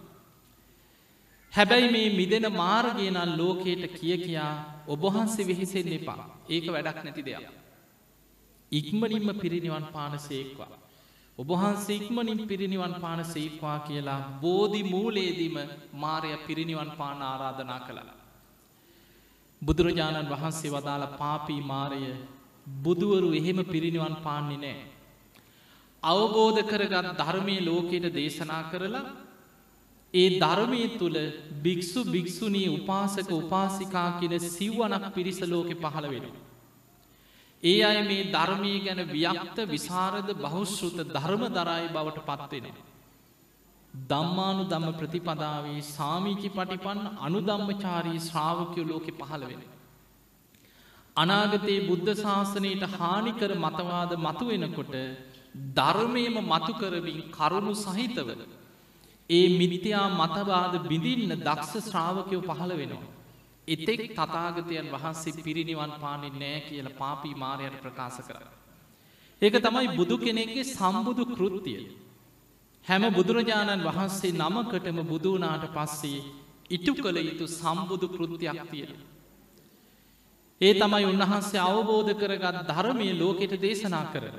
හැබැයි 1.52 1.88
මේ 1.88 2.08
මිදෙන 2.10 2.46
මාර්ගයනල් 2.54 3.32
ලෝකයට 3.36 3.84
කිය 3.92 4.16
කියා 4.18 4.54
ඔබහන්සේ 4.88 5.46
වෙහිසෙන් 5.46 5.88
එපා 5.90 6.22
ඒක 6.48 6.66
වැඩක් 6.66 6.98
නැති 7.04 7.22
දෙයක්. 7.22 7.46
ඉක්මනින්ම 8.72 9.28
පිරිනිවන් 9.36 9.86
පානසේක්වා. 9.92 10.79
ඔබහන්සේ 11.40 11.96
ඉක්මනින් 11.96 12.40
පිරිනිවන් 12.46 12.94
පාන 12.94 13.20
සේක්වා 13.26 13.78
කියලා 13.80 14.20
බෝධි 14.40 14.82
මූලේදීම 14.84 15.56
මාරය 15.94 16.30
පිරිනිවන් 16.46 16.90
පාන 16.90 17.22
ආරාධනා 17.22 17.80
කළලා. 17.80 18.18
බුදුරජාණන් 19.62 20.30
වහන්සේ 20.30 20.70
වදාළ 20.70 21.06
පාපී 21.18 21.62
මාරය 21.62 22.02
බුදුවරු 22.66 23.30
එහෙම 23.32 23.58
පිරිනිවන් 23.64 24.16
පාන්නේ 24.16 24.58
නෑ. 24.58 24.84
අවබෝධ 26.02 26.60
කරගත් 26.62 27.08
ධර්මය 27.18 27.56
ලෝකයට 27.60 28.06
දේශනා 28.14 28.62
කරලා 28.70 29.06
ඒ 30.14 30.28
ධර්මය 30.38 30.82
තුළ 30.98 31.18
භික්‍ෂු 31.62 32.00
භික්‍ෂුණී 32.06 32.68
උපාසක 32.68 33.30
උපාසිකා 33.32 34.08
කියන 34.20 34.34
සිව්වනක් 34.48 35.04
පිරිස 35.14 35.40
ලෝකෙ 35.46 35.74
පහළ 35.74 36.08
වෙනවා. 36.08 36.49
ඒ 37.62 37.80
අය 37.82 37.98
මේ 38.02 38.22
ධර්මය 38.26 38.72
ගැන 38.80 39.00
ව්‍යක්ත 39.06 39.58
විසාරද 39.66 40.28
බහුශ්ෘත 40.36 41.00
ධර්ම 41.08 41.42
දරයි 41.50 41.88
බවට 41.88 42.22
පත්වෙන. 42.28 42.76
දම්මානු 43.94 44.62
දම්ම 44.64 44.94
ප්‍රතිපදාවේ 44.94 45.82
සාමීචි 45.88 46.48
පටිපන්න 46.50 47.02
අනුදම්මචාරී 47.20 48.20
ශ්‍රාවකයෝ 48.20 48.86
ලෝකෙ 48.86 49.12
පහළ 49.12 49.44
වෙන. 49.44 49.62
අනාගතයේ 51.16 51.86
බුද්ධ 51.86 52.10
ශාසනයට 52.16 52.84
හානිකර 52.94 53.52
මතවාද 53.58 54.12
මතුවෙනකොට 54.18 54.94
ධර්මයම 55.74 56.36
මතුකරමින් 56.46 57.20
කරුණු 57.30 57.74
සහිතව. 57.76 58.28
ඒ 59.30 59.46
මිනිතයා 59.58 60.08
මතවාද 60.16 60.74
බිඳින්න 60.88 61.32
දක්ෂ 61.38 61.74
ශ්‍රාවකයෝ 61.86 62.46
පහළ 62.50 62.72
වෙනවා. 62.74 63.19
එතෙක් 63.70 64.00
තතාගතයන් 64.12 64.86
වහන්සේ 64.88 65.38
පිරිනිවන් 65.38 65.92
පානෙන් 65.98 66.34
නෑ 66.34 66.60
කියල 66.62 66.88
පාපී 66.92 67.34
මාරයට 67.36 67.80
ප්‍රකාශ 67.80 68.20
කර. 68.26 68.44
ඒක 69.42 69.54
තමයි 69.58 69.88
බුදු 69.96 70.16
කෙනෙක්ගේ 70.18 70.64
සම්බුදු 70.66 71.24
කෘත්තිය. 71.28 71.82
හැම 72.84 73.04
බුදුරජාණන් 73.10 73.84
වහන්සේ 73.84 74.32
නමකටම 74.34 74.98
බුදුනාට 75.04 75.64
පස්සේ 75.70 76.20
ඉටු 76.70 76.92
කළ 76.94 77.18
යුතු 77.20 77.46
සම්බුදු 77.50 78.06
කෘතියක් 78.08 78.60
තියෙන. 78.70 78.92
ඒ 80.60 80.72
තමයි 80.74 81.04
උන්වහන්සේ 81.04 81.62
අවබෝධ 81.62 82.12
කරගත් 82.14 82.56
ධර්මය 82.68 83.08
ලෝකෙට 83.14 83.54
දේශනා 83.58 84.06
කරන. 84.12 84.36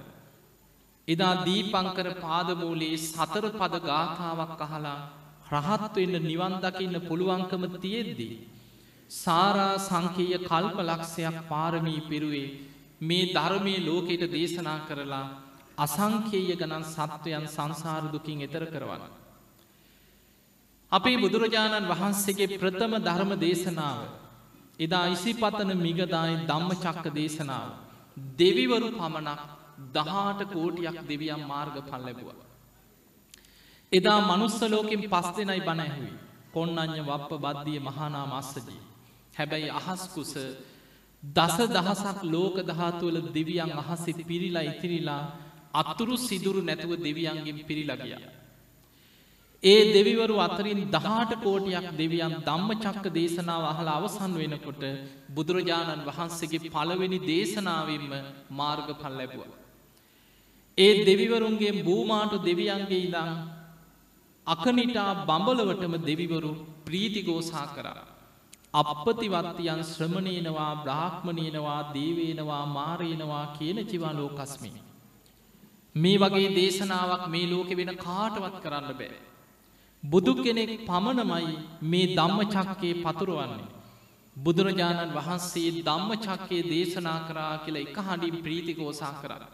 එදා 1.08 1.34
දීපංකර 1.46 2.08
පාදමූලේ 2.18 2.98
සතර 3.00 3.46
පද 3.52 3.74
ගාථාවක් 3.82 4.62
අහලා 4.62 5.00
රහත්වෙන්න 5.54 6.16
නිවන් 6.24 6.54
දකින්න 6.60 6.96
පුළුවන්කම 7.02 7.64
තියෙද්දී. 7.78 8.36
සාරා 9.12 9.76
සංකීය 9.80 10.38
කල්ප 10.42 10.78
ලක්ෂයක් 10.82 11.38
පාරමී 11.48 12.02
පිරුවේ 12.02 12.50
මේ 13.02 13.30
ධර්මය 13.30 13.74
ලෝකෙට 13.80 14.24
දේශනා 14.30 14.80
කරලා 14.82 15.26
අසංකේය 15.78 16.52
ගණන් 16.52 16.86
සත්වයන් 16.86 17.46
සංසාරදුකින් 17.48 18.42
එතර 18.42 18.64
කරවන්න. 18.66 19.04
අපේ 20.92 21.18
බුදුරජාණන් 21.18 21.90
වහන්සේගේ 21.90 22.54
ප්‍රථම 22.54 22.94
ධර්ම 23.00 23.32
දේශනාව 23.38 24.00
එදා 24.80 25.06
ඉසිපතන 25.08 25.72
මිගදායි 25.78 26.38
ධම්ම 26.44 26.72
චක්ක 26.76 27.06
දේශනාව 27.14 27.68
දෙවිවරු 28.38 28.90
පමණක් 28.92 29.42
දහාට 29.90 30.42
කෝටියක් 30.48 30.98
දෙවියම් 31.04 31.42
මාර්ග 31.46 31.76
පල් 31.82 32.02
ලැබුව. 32.02 32.30
එදා 33.92 34.20
මනුස්සලෝකින් 34.22 35.04
පස් 35.10 35.28
දෙනයි 35.36 35.62
බණැහුයි 35.62 36.14
කොන්නඥ 36.52 37.02
වප්ප 37.02 37.32
බද්ධිය 37.40 37.80
මහනා 37.82 38.26
මස්සජී. 38.28 38.91
හැබැයි 39.42 39.70
අහස්කුස 39.72 40.34
දස 41.24 41.58
දහසක් 41.70 42.20
ලෝක 42.26 42.56
දහතුවල 42.64 43.18
දෙවියන් 43.32 43.72
අහසි 43.74 44.12
පිරිලා 44.24 44.66
ඉතිරිලා 44.66 45.24
අත්තුරු 45.74 46.16
සිදුරු 46.18 46.62
නැතුව 46.62 46.92
දෙවියන්ගෙන් 47.00 47.58
පිරිලගිය. 47.62 48.16
ඒ 49.64 49.82
දෙවිවරු 49.94 50.36
අතරින් 50.40 50.80
දහට 50.88 51.32
කෝටියක් 51.38 51.88
දෙවියන් 51.94 52.34
ධම්ම 52.40 52.70
චක්ක 52.76 53.06
දේශනාව 53.12 53.64
අහල 53.64 53.90
අවසන් 53.90 54.34
වෙනකොට 54.36 54.84
බුදුරජාණන් 55.30 56.06
වහන්සේගේ 56.08 56.68
පළවෙනි 56.68 57.20
දේශනාවෙන්ම 57.24 58.10
මාර්ග 58.52 58.88
පල් 58.94 59.14
ලැබුව. 59.14 59.52
ඒ 60.78 60.94
දෙවිවරුන්ගේ 61.06 61.84
බූමාටු 61.84 62.38
දෙවියන්ගේ 62.42 63.00
ඉදං 63.00 63.30
අකනිටා 64.48 65.12
බඹලවටම 65.28 65.94
දෙවිවරු 66.02 66.52
ප්‍රීතිගෝසා 66.86 67.68
කරා. 67.68 68.21
අපපතිවත්තියන් 68.74 69.82
ශ්‍රමණයනවා 69.86 70.76
බ්‍රාහ්මණයනවා 70.84 71.82
දේවේනවා 71.94 72.66
මාරයනවා 72.68 73.46
කියන 73.58 73.80
චිවා 73.86 74.14
ලෝකස්මි. 74.14 74.72
මේ 75.96 76.18
වගේ 76.18 76.50
දේශනාවක් 76.56 77.26
මේ 77.28 77.50
ලෝකෙ 77.50 77.76
වෙන 77.76 77.92
කාටවත් 77.98 78.56
කරන්න 78.64 78.90
බෑ. 78.94 79.20
බුදු 80.04 80.34
කෙනෙක් 80.36 80.72
පමණමයි 80.88 81.54
මේ 81.84 82.08
ධම්ම 82.10 82.40
චක්කේ 82.48 82.94
පතුරුවන්නේ. 83.04 83.72
බුදුරජාණන් 84.36 85.16
වහන්සේ 85.16 85.70
ධම්ම 85.82 86.12
චක්කේ 86.18 86.64
දේශනා 86.66 87.20
කරා 87.28 87.56
කියලා 87.58 87.86
එක 87.86 87.98
හඬින් 88.00 88.44
ප්‍රීතිකෝසා 88.44 89.14
කරන්න. 89.22 89.50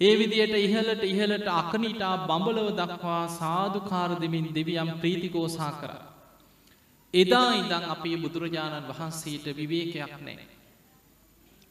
ඒ 0.00 0.14
විදියට 0.18 0.56
ඉහලට 0.58 1.04
ඉහලට 1.04 1.48
අකනිටා 1.52 2.14
බඹලව 2.26 2.68
දක්වා 2.76 3.24
සාධකාර 3.32 4.10
දෙමින් 4.20 4.48
දෙවියම් 4.54 4.90
ප්‍රීතිකෝසා 5.00 5.72
කරා. 5.74 6.11
එදා 7.14 7.50
ඉඳං 7.54 7.84
අපේ 7.86 8.16
බුදුරජාණන් 8.16 8.88
වහන්සේට 8.90 9.46
විවේකයක් 9.52 10.14
නෑ. 10.20 10.46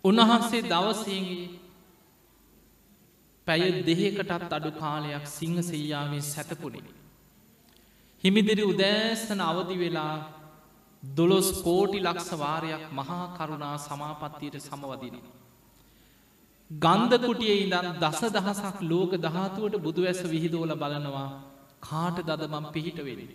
උන්වහන්සේ 0.03 0.61
දවසේගේ 0.63 1.49
පැය 3.47 3.63
දෙහකටත් 3.83 4.51
අඩු 4.51 4.71
කාලයක් 4.73 5.25
සිංහ 5.29 5.57
සෙයාාවෙන් 5.63 6.23
සැතපුුණේ. 6.23 6.93
හිමිදිරි 8.23 8.63
උදෑස්සන 8.63 9.41
අවදි 9.41 9.75
වෙලා 9.75 10.15
දොළොස් 11.03 11.49
කෝටි 11.63 11.99
ලක්ෂවාරයක් 11.99 12.83
මහා 12.91 13.25
කරුණා 13.37 13.75
සමාපත්තියට 13.79 14.57
සමවදින. 14.59 15.15
ගන්ධකුටිය 16.71 17.55
ඉඳන් 17.57 17.87
දස 17.99 18.21
දහසක් 18.29 18.77
ලෝක 18.83 19.11
දහතුවට 19.19 19.75
බුදු 19.79 20.01
ඇස 20.03 20.21
විහිදෝල 20.25 20.73
බලනවා 20.75 21.29
කාට 21.81 22.17
දදමම් 22.21 22.65
පිහිට 22.71 22.99
වෙලෙන. 22.99 23.31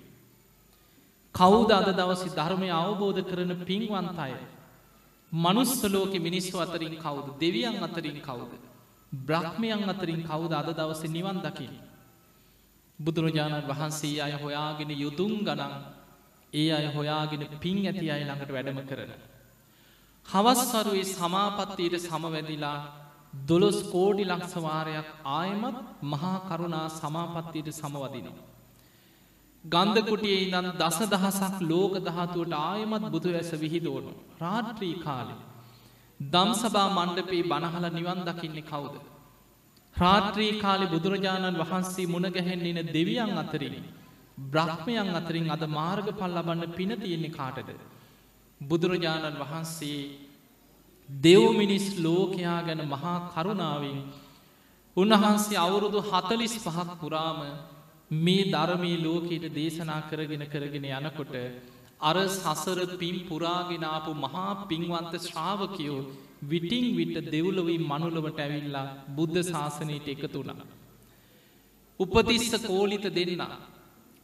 කවුද 1.37 1.71
අද 1.71 1.89
දවසි 1.93 2.29
ධර්මය 2.31 2.69
අවබෝධ 2.73 3.21
කරන 3.23 3.53
පින්වන්ත 3.61 4.19
අය. 4.19 4.35
මනුස්සලෝක 5.33 6.13
මිනිස්සු 6.19 6.57
අතරින් 6.59 6.97
කවුද 6.97 7.27
දෙවියන් 7.39 7.77
අතරින් 7.79 8.19
කවුද. 8.21 8.53
බ්‍රහ්මයන් 9.13 9.83
අතරින් 9.87 10.23
කවුද 10.23 10.53
අද 10.53 10.69
දවස 10.71 11.03
නිවන් 11.09 11.39
දකින. 11.41 11.75
බුදුරජාණන් 12.99 13.65
වහන්සේ 13.65 14.21
අය 14.21 14.35
හොයාගෙන 14.35 14.91
යුතුන් 14.95 15.35
ගනන් 15.41 15.75
ඒ 16.53 16.73
අය 16.73 16.87
හොයාගෙන 16.89 17.43
පින් 17.61 17.79
ඇති 17.83 18.07
අය 18.09 18.23
ළඟට 18.23 18.51
වැඩම 18.51 18.81
කරන. 18.83 19.13
හවස්වරුවේ 20.29 21.11
සමාපත්තියට 21.11 21.97
සමවැදිලා 22.01 22.79
දොළොස් 23.49 23.79
කෝඩි 23.85 24.25
ලක්සවාරයක් 24.25 25.09
ආයමත් 25.33 25.77
මහා 26.03 26.39
කරුණා 26.41 26.89
සමාපත්තියට 26.91 27.69
සමවදිනවා. 27.73 28.56
ගන්ධකුටියේ 29.67 30.41
ඉදන් 30.43 30.69
දස 30.75 30.99
දහසක් 31.07 31.57
ලෝක 31.63 31.95
දහතුවට 31.99 32.55
ආයමත් 32.61 33.05
බුදු 33.11 33.29
ඇස 33.33 33.51
විහිදෝනු. 33.55 34.13
රාත්‍රී 34.41 34.95
කාලෙ. 35.01 35.35
දම්සභා 36.21 36.89
මණ්ඩපේ 36.91 37.43
බණහල 37.45 37.87
නිවන් 37.91 38.21
දකින්නේ 38.29 38.65
කවුද. 38.65 38.95
රාත්‍රී 39.97 40.53
කාලි 40.61 40.87
බුදුරජාණන් 40.87 41.61
වහන්සේ 41.63 42.07
මුණගැහෙන්නෙන 42.07 42.81
දෙවියන් 42.89 43.35
අතරින්. 43.37 43.77
බ්‍රහ්මයන් 44.47 45.11
අතරින් 45.15 45.51
අද 45.51 45.65
මාර්ග 45.71 46.09
පල් 46.13 46.33
ලබන්න 46.33 46.73
පින 46.73 46.93
තියෙන්නේ 46.97 47.31
කාටද. 47.31 47.71
බුදුරජාණන් 48.61 49.43
වහන්සේ 49.43 50.01
දෙව්මිනිස් 51.09 51.87
ලෝකයා 51.99 52.61
ගැන 52.63 52.83
මහා 52.87 53.19
කරුණාවෙන් 53.29 53.99
උන්වහන්සේ 54.97 55.59
අවුරුදු 55.59 55.99
හතලිස් 56.03 56.55
පහක් 56.59 56.89
පුරාම 57.01 57.41
මේ 58.11 58.45
ධර්මී 58.47 58.99
ලෝකයට 58.99 59.47
දේශනා 59.53 60.03
කරගෙන 60.03 60.45
කරගෙන 60.47 60.85
යනකොට 60.87 61.35
අර 62.01 62.17
සසර 62.29 62.97
පින් 62.97 63.17
පුරාගෙනාපු 63.27 64.13
මහා 64.17 64.67
පින්වන්ත 64.67 65.15
ශ්‍රාවකයෝ 65.21 66.01
විටිං 66.43 66.87
විට 66.95 67.17
දෙව්ලොවී 67.27 67.79
මනුලවට 67.81 68.39
ඇවිල්ලා 68.39 68.87
බුද්ධ 69.09 69.43
ශාසනයට 69.45 70.09
එකතු 70.09 70.29
වුණ. 70.37 70.63
උපතිස්ස 72.01 72.53
කෝලිත 72.63 73.07
දෙන්න. 73.11 73.43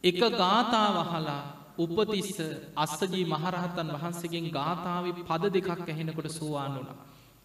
එක 0.03 0.19
ගාථාවහලා 0.33 1.41
උපතිස්ස 1.77 2.37
අස්සජී 2.77 3.25
මහරහතන් 3.27 3.89
වහන්සේගෙන් 3.93 4.47
ගාථාව 4.49 5.05
පද 5.21 5.43
දෙකක් 5.51 5.69
ඇහෙනකොට 5.85 6.29
සුවාන් 6.31 6.73
වුණ. 6.75 6.91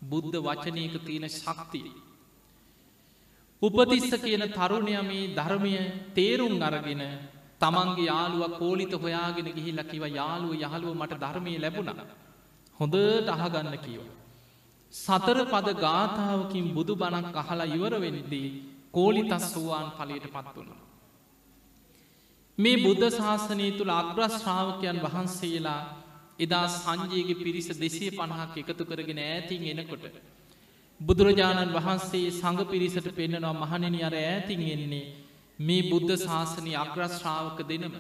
බුද්ධ 0.03 0.37
වචනයක 0.39 0.95
තියෙන 1.01 1.29
ශක්තිය. 1.31 1.91
උපතිස්ස 3.63 4.13
කියන 4.17 4.45
තරුණයමේ 4.51 5.35
ධර්මය 5.35 5.75
තේරුම් 6.15 6.63
අරගෙන 6.63 7.03
තමන්ගේ 7.61 8.07
යාළුව 8.07 8.55
කෝලිත 8.55 8.93
හොයාගෙන 8.95 9.49
ගිහිල්ල 9.49 9.81
කිව 9.85 10.05
යාළුව 10.11 10.53
යහළුව 10.57 10.95
මට 10.95 11.15
ධර්මය 11.17 11.53
ලැබුණ. 11.57 11.91
හොඳට 12.77 13.29
අහගන්න 13.29 13.77
කියව. 13.79 14.03
සතර 14.95 15.39
පද 15.45 15.69
ගාථාවකින් 15.77 16.67
බුදු 16.73 16.95
බණක් 16.95 17.37
අහලා 17.37 17.69
ඉවර 17.69 17.95
වෙනිදී 17.97 18.49
කෝලිතස් 18.93 19.47
වූවාන් 19.55 19.89
පලට 19.93 20.27
පත් 20.29 20.55
වුණ. 20.57 20.71
මේ 22.59 22.79
බුද්ධ 22.79 23.07
ශාසනය 23.13 23.67
තුළ 23.73 23.93
අග්‍රශ්‍රාවකයන් 23.93 24.99
වහන්සේලා 25.05 25.83
එදා 26.39 26.67
සංජයගේ 26.75 27.37
පිරිස 27.37 27.69
දෙසිය 27.77 28.11
පණහක් 28.11 28.55
එකතු 28.57 28.85
කරගෙන 28.85 29.21
ඈතින් 29.21 29.63
එනකොට. 29.73 30.05
බුදුරජාණන් 31.01 31.73
වහන්සේ 31.73 32.31
සඟ 32.33 32.63
පිරිසට 32.67 33.09
පෙන්න්නනවා 33.13 33.55
මහණනි 33.57 34.01
අර 34.03 34.15
ඈතින් 34.17 34.63
එන්නේ 34.67 35.05
මේ 35.59 35.83
බුද්ධ 35.85 36.15
ශාසනය 36.19 36.73
අග්‍රශ්‍රාවක 36.77 37.61
දෙනම. 37.65 37.95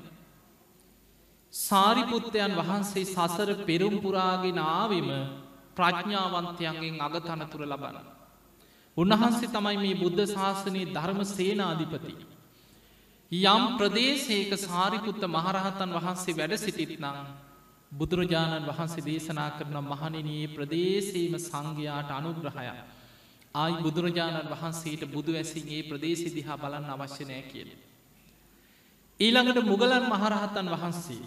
සාරිපුත්තයන් 1.55 2.52
වහන්සේ 2.57 3.05
සසර 3.07 3.50
පෙරුම්පුරාගෙන 3.64 4.59
ආවිම 4.61 5.09
ප්‍රඥාවන්තයන්ගෙන් 5.76 7.00
අගතනතුර 7.00 7.62
ලබන. 7.64 7.97
උන්වහන්සේ 8.97 9.49
තමයි 9.49 9.76
මේ 9.76 9.97
බුද්ධ 9.97 10.25
ශාසනයේ 10.28 10.90
ධර්ම 10.90 11.21
සේනාධිපති. 11.26 12.14
යම් 13.33 13.62
ප්‍රදේශයක 13.78 14.50
සාරිපුත්ත 14.59 15.23
මහරහතන් 15.28 15.90
වහන්සේ 15.93 16.35
වැඩ 16.35 16.55
සිටිත් 16.57 16.95
නම් 16.99 17.48
බුදුරජාණන් 17.92 18.66
වහන්සේ 18.66 19.04
දේශනා 19.04 19.50
කරන 19.52 19.76
මහනිනයේ 19.83 20.49
ප්‍රදේශීම 20.49 21.35
සංඝයාට 21.40 22.11
අනුග්‍රහය. 22.11 22.68
ආයි 23.54 23.83
බුදුරජාණන් 23.83 24.50
වහන්සේට 24.50 25.03
බුදු 25.09 25.33
ඇසිගේ 25.35 25.83
ප්‍රදේශි 25.85 26.29
දිහා 26.31 26.59
බලන්න 26.59 26.90
අවශ්‍යනය 26.90 27.42
කියල. 27.44 27.70
ඊළඟට 29.20 29.64
මුගලන් 29.64 30.05
මහරහතන් 30.07 30.68
වහන්සේ. 30.68 31.24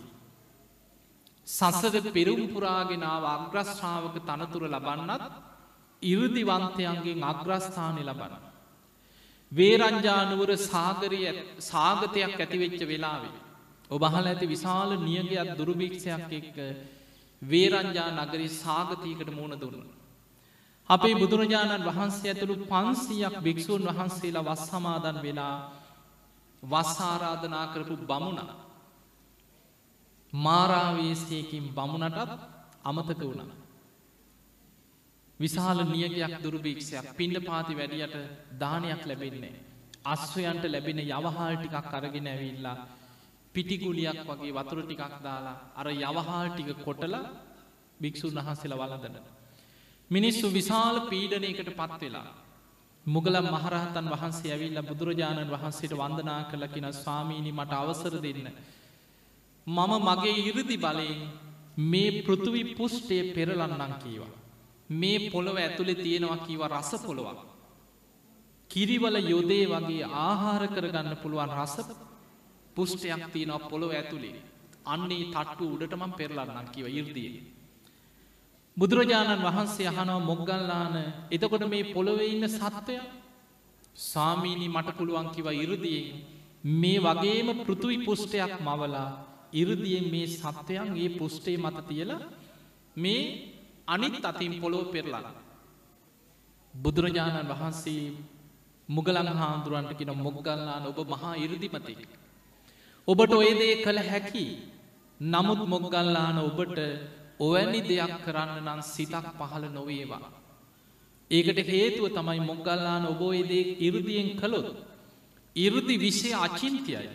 සසද 1.47 1.95
පෙරුම් 2.11 2.43
පුරාගෙනාව 2.47 3.23
අග්‍රශ්‍රාවක 3.27 4.15
තනතුර 4.21 4.63
ලබන්නත් 4.67 5.23
ඉරුදිවන්තයන්ගේ 6.01 7.21
අග්‍රස්ථානය 7.23 8.03
ලබන්න. 8.03 8.43
වේරංජානුවර 9.51 10.51
සාගරය 10.63 11.21
සාගතයක් 11.61 12.37
ඇතිවෙච්ච 12.37 12.81
වෙලාවේ. 12.85 13.50
ඔබහල 13.91 14.25
ඇති 14.25 14.45
විශාල 14.45 14.91
නියගයක් 14.99 15.49
දුරුභීක්ෂයක් 15.57 16.31
එක්ක 16.31 16.57
වේරංජා 17.41 18.09
නගරි 18.17 18.47
සාගතයකට 18.55 19.29
මුණ 19.31 19.55
දුන්න. 19.55 19.79
අපේ 20.89 21.15
බුදුරජාණන් 21.15 21.87
වහන්සේ 21.87 22.31
ඇතුළු 22.31 22.55
පන්සියක් 22.65 23.35
භික්‍ෂූන් 23.39 23.87
වහන්සේලා 23.89 24.47
වස් 24.47 24.63
සමාදන් 24.67 25.17
වෙලා 25.21 25.55
වස්සාරාධනා 26.63 27.65
කරපු 27.73 27.95
බමුණ 28.03 28.39
මාරාවේශයකින් 30.33 31.65
බමුණටත් 31.71 32.31
අමතක 32.83 33.21
වුණා. 33.21 33.51
විශාල 35.39 35.79
නියගයක් 35.85 36.33
දුරභීක්ෂයක් 36.39 37.05
පින්ඩ 37.17 37.37
පාති 37.41 37.73
වැඩියට 37.73 38.15
දානයක් 38.57 39.03
ලැබෙන්නේ. 39.05 39.53
අස්වයන්ට 40.05 40.63
ලැබෙන 40.65 40.99
යවහාල් 41.01 41.55
ටිකක් 41.57 41.93
අරගෙන 41.93 42.27
ඇවිල්ලා 42.27 42.77
පිටිකුලියක් 43.55 44.19
වගේ 44.29 44.53
වතුර 44.53 44.79
ටිකක් 44.81 45.15
දාලා 45.21 45.57
අර 45.75 45.87
යවහාල් 45.89 46.47
ටික 46.49 46.69
කොටල 46.79 47.15
භික්‍ෂූන් 47.99 48.37
වහන්සේල 48.37 48.73
වලදන. 48.73 49.15
මිනිස්සු 50.11 50.45
විශාල 50.49 50.95
පීඩනයකට 51.09 51.69
පත් 51.71 52.01
වෙලා. 52.03 52.29
මුගලම් 53.05 53.45
මහරහතන් 53.47 54.07
වහන්සේ 54.09 54.51
ඇවිල්ල 54.51 54.81
බුදුරජාණන් 54.83 55.51
වහන්සේට 55.51 55.93
වන්දනා 55.93 56.41
කළකින 56.45 56.87
ස්වාමීණි 56.93 57.51
මට 57.51 57.73
අවසර 57.73 58.15
දෙන්න. 58.17 58.47
මම 59.67 59.91
මගේ 60.01 60.37
ඉරදි 60.41 60.77
බලයෙන් 60.77 61.19
මේ 61.83 62.21
පෘතුවි 62.21 62.61
පුෂ්ටය 62.75 63.17
පෙරලන්නන් 63.33 63.93
කීවා. 63.95 64.33
මේ 64.91 65.29
පොළොව 65.29 65.57
ඇතුළෙ 65.57 65.95
තියෙනවා 65.95 66.37
කීව 66.39 66.61
රස 66.67 66.91
පොළොවක්. 66.99 67.39
කිරිවල 68.71 69.17
යොදේ 69.25 69.65
වගේ 69.67 70.11
ආහාර 70.19 70.63
කරගන්න 70.67 71.15
පුළුවන් 71.17 71.53
රස 71.57 71.75
පුෂ්ටයක් 72.75 73.23
තියෙනවා 73.33 73.67
පොළොව 73.69 73.91
ඇතුළේ. 73.91 74.35
අන්නේ 74.85 75.23
තට්ටු 75.25 75.65
උඩටමම් 75.73 76.13
පෙරලන්නන් 76.13 76.67
කිව 76.73 76.85
ඉර්දිය. 76.91 77.31
බුදුරජාණන් 78.77 79.43
වහන්සේ 79.43 79.89
අහනව 79.89 80.19
මොග්ගල්ලාන 80.21 80.95
එතකොට 81.31 81.63
මේ 81.69 81.91
පොළොවෙ 81.93 82.25
ඉන්න 82.25 82.47
සත්වය 82.49 82.95
සාමීනි 83.95 84.67
මට 84.67 84.97
පුළුවන් 84.97 85.27
කිව 85.35 85.47
ඉරදියෙන් 85.55 86.07
මේ 86.73 86.99
වගේම 86.99 87.47
පෘතුයි 87.65 87.97
පුෂ්ටයක් 88.05 88.53
මවලා 88.59 89.09
ඉරදියෙන් 89.53 90.05
මේ 90.13 90.27
සත්වයන් 90.29 90.89
ඒ 90.95 91.09
පුෂ්ටේ 91.11 91.57
මත 91.57 91.77
තියලා 91.87 92.21
මේ 92.97 93.21
අනිත් 93.87 94.25
අතින් 94.25 94.53
පොළොව 94.61 94.91
පෙරලල. 94.91 95.25
බුදුරජාණන් 96.73 97.51
වහන්සේ 97.51 98.03
මුගලන් 98.89 99.29
හාන්දුරුවන්ට 99.33 99.97
කියෙන 99.97 100.17
මොග්ගල්ලාන 100.17 100.83
ඔබ 100.87 100.99
මහා 101.07 101.35
ඉරදිමති. 101.37 101.95
ඔබට 103.07 103.33
ඔයදේ 103.33 103.81
කළ 103.83 103.99
හැකි 104.01 104.45
නමුත් 105.19 105.61
මොග්ගල්ලාන 105.67 106.37
ඔබට 106.39 106.77
ඔවැනි 107.39 107.81
දෙයක් 107.81 108.13
කරන්න 108.25 108.61
නම් 108.61 108.81
සිතක් 108.83 109.25
පහළ 109.39 109.65
නොවේවා. 109.69 110.29
ඒකට 111.31 111.59
හේතුව 111.67 112.05
තමයි 112.09 112.39
මොග්ගල්ලාන 112.41 113.05
ඔබෝයදේ 113.07 113.77
ඉරදියෙන් 113.79 114.29
කළොත්. 114.39 114.69
ඉරුදි 115.55 115.95
විෂය 115.97 116.33
අචින්තියයි. 116.35 117.09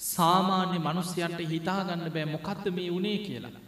සාමාන්‍ය 0.00 0.78
මනුස්්‍යයන්ට 0.78 1.40
හිතාගන්න 1.52 2.06
බෑ 2.08 2.26
මොකක්ද 2.26 2.64
මේ 2.70 2.90
වනේ 2.90 3.18
කියලා. 3.18 3.60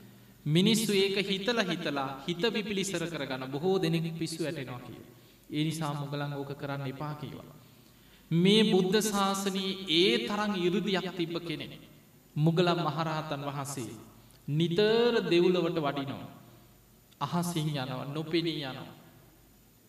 මිනිස්සු 0.46 0.92
ඒක 0.94 1.16
හිතල 1.22 1.58
හිතලා 1.62 2.22
හිත 2.26 2.42
විපිලිසර 2.54 3.02
කරගන්න 3.06 3.50
බොහෝ 3.50 3.76
දෙනෙක් 3.78 4.06
පිස්සු 4.18 4.44
ඇටෙනවා 4.44 4.80
කිය. 4.80 5.02
ඒ 5.50 5.64
නිසා 5.64 5.92
මුගලන් 5.94 6.32
ඕක 6.34 6.54
කරන්න 6.54 6.86
එපා 6.86 7.14
කියවා. 7.14 7.61
මේ 8.34 8.62
බුද්ධ 8.64 8.98
ශාසනී 9.02 9.70
ඒ 9.92 10.12
තරං 10.26 10.52
ඉරුදියක් 10.58 11.08
තිබ්බ 11.16 11.34
කෙනෙ. 11.40 11.66
මුගලම් 12.36 12.78
මහරහතන් 12.80 13.42
වහන්සේ. 13.42 13.94
නිතර 14.48 15.12
දෙව්ලවට 15.24 15.78
වඩිනවා. 15.78 16.30
අහසිං 17.20 17.68
යනවා 17.68 18.04
නොපෙනී 18.06 18.60
යනවා. 18.62 18.90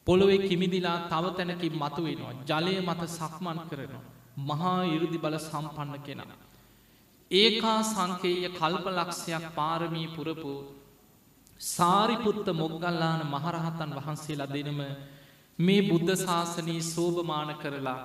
පොළොවේ 0.07 0.39
කිමිදිලා 0.39 0.97
තව 1.07 1.25
තැනකින් 1.31 1.75
මතුවෙනවා. 1.75 2.33
ජලය 2.49 2.73
මත 2.81 3.01
සක්මන් 3.09 3.59
කරනවා. 3.69 4.03
මහා 4.39 4.79
ඉරුදි 4.85 5.17
බල 5.17 5.37
සම්පන්න 5.39 5.99
කෙනා. 5.99 6.35
ඒකා 7.31 7.79
සංකේය 7.85 8.49
කල්පලක්ෂයක් 8.51 9.45
පාරමී 9.55 10.07
පුරපු 10.07 10.53
සාරිපුත්ත 11.59 12.47
මොග්ගල්ලාන 12.53 13.21
මහරහතන් 13.25 13.91
වහන්සේලා 13.97 14.51
දෙනම 14.53 14.81
මේ 15.59 15.81
බුද්ධ 15.81 16.13
ශාසනී 16.17 16.81
සෝභමාන 16.85 17.51
කරලා 17.55 18.01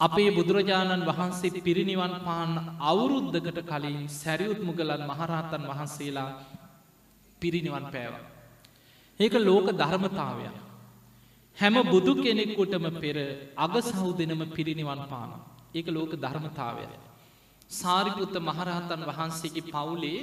අපේ 0.00 0.30
බුදුරජාණන් 0.30 1.04
වහන්සේ 1.04 1.60
පිරිනිවන් 1.60 2.14
පාන්න 2.20 2.52
අවුරුද්ධකට 2.82 3.58
කලින් 3.62 3.98
සැරියුත් 4.12 4.60
මුගලන් 4.60 5.02
මහරහතන් 5.06 5.62
වහන්සේලා 5.64 6.30
පිරිනිවන් 7.42 7.86
පෑව. 7.86 8.14
ඒක 9.20 9.34
ලෝක 9.40 9.66
ධර්මතාවයක්. 9.72 10.56
හැම 11.56 11.76
බුදු 11.84 12.12
කෙනෙක්කුටම 12.16 12.86
පෙර 12.96 13.16
අග 13.56 13.74
සහුදනම 13.82 14.42
පිරිනිවන් 14.48 15.02
පාන. 15.06 15.30
ඒක 15.74 15.86
ලෝක 15.88 16.12
ධර්මතාවය. 16.16 16.86
සාරිපුත්ත 17.70 18.34
මහරහතන් 18.40 19.02
වහන්සේගේ 19.06 19.68
පවුලේ 19.68 20.20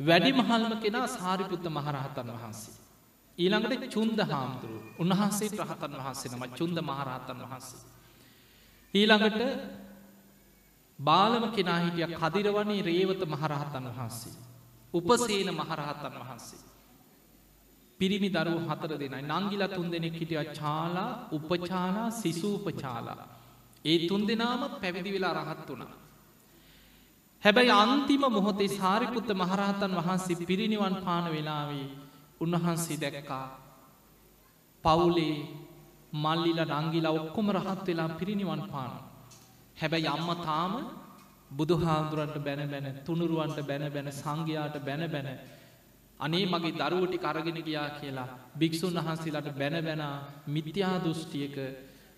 වැඩි 0.00 0.32
මහල්ම 0.32 0.72
කෙනා 0.78 1.06
සාරිපුත්ත 1.08 1.64
මහරහතන් 1.68 2.28
වහන්සේ. 2.32 2.74
ඊළඟට 3.38 3.84
චුන්ද 3.88 4.18
හාමුදුරු 4.24 4.78
උන්වහන්සේ 4.98 5.48
රහතන් 5.60 5.94
වහන්සේ 6.00 6.30
නම 6.30 6.44
චුන්ද 6.58 6.76
මහරහතන් 6.82 7.40
වහන්සේ. 7.44 7.99
ඊළඟට 8.94 9.40
බාලම 10.98 11.44
කෙනා 11.50 11.80
හිටිය 11.80 12.08
කදිරවනේ 12.14 12.82
රේවත 12.82 13.22
මහරහතන් 13.26 13.86
වහන්සේ. 13.88 14.34
උපසේන 14.94 15.50
මහරහතන් 15.52 16.14
වහන්සේ. 16.16 16.62
පිරිමි 18.00 18.28
දරුව 18.30 18.58
හතර 18.66 18.92
දෙනයි 18.98 19.22
නංගිල 19.30 19.62
තුන් 19.68 19.88
දෙනෙක් 19.88 20.14
හිටිය 20.14 20.44
චාලා 20.52 21.10
උපචාලා 21.30 22.10
සිසූපචාලා. 22.12 23.28
ඒ 23.84 23.98
තුන් 24.08 24.22
දෙනාම 24.24 24.62
පැවිදි 24.76 25.10
වෙලා 25.12 25.34
රහත් 25.38 25.68
වුණා. 25.68 25.94
හැබැයි 27.42 27.72
අන්තිම 27.76 28.22
මොහොතේ 28.28 28.70
සාරිපුත්ත 28.70 29.30
මහරහතන් 29.32 29.92
වහන්සේ 29.98 30.42
පිරිනිවන් 30.42 30.96
පාන 30.98 31.26
වෙලාවේ 31.26 31.86
උන්වහන්සේ 32.40 32.98
දැක්කා 32.98 33.46
පවුලේ 34.84 35.36
මල්ලිල 36.12 36.60
නංගිල 36.64 37.06
ඔක්කොම 37.08 37.46
රහත් 37.50 37.86
වෙලා 37.86 38.08
පිරිනිවන් 38.10 38.62
පාන. 38.66 38.92
හැබැයි 39.76 40.08
අම්ම 40.08 40.28
තාම 40.40 40.72
බුදුහාන්දුරන්ට 41.50 42.36
බැන 42.38 42.62
බැන 42.68 42.86
තුනුරුවන්ට 43.04 43.58
බැන 43.62 43.84
බැන 43.88 44.12
සංඝයාට 44.12 44.76
බැන 44.80 45.02
බැන 45.06 45.28
අනේ 46.20 46.44
මගේ 46.46 46.78
දරුවටි 46.80 47.18
කරගෙන 47.18 47.58
ගියා 47.60 47.88
කියලා 47.92 48.28
භික්‍ෂූන් 48.54 48.98
වහන්සේලාට 48.98 49.50
බැන 49.52 49.76
බැන 49.80 50.02
මිත්‍යා 50.48 50.96
දෘෂ්ටියක 50.98 51.56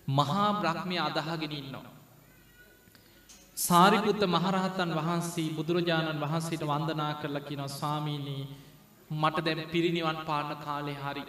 මහා 0.07 0.49
බ්‍රහ්මය 0.55 0.97
අදහගෙන 0.99 1.53
ඉන්නවා. 1.53 1.87
සාරිපුත්ත 3.57 4.21
මහරහතන් 4.27 4.91
වහන්සේ 4.91 5.49
බුදුරජාණන් 5.51 6.19
වහන්සේට 6.19 6.63
වන්දනා 6.63 7.13
කරලා 7.13 7.41
කිනො 7.41 7.67
ස්වාමීනී 7.69 8.43
මට 9.11 9.45
දැම් 9.45 9.59
පිරිනිවන් 9.71 10.17
පාන්න 10.25 10.51
කාලේ 10.57 10.97
හරි. 10.97 11.23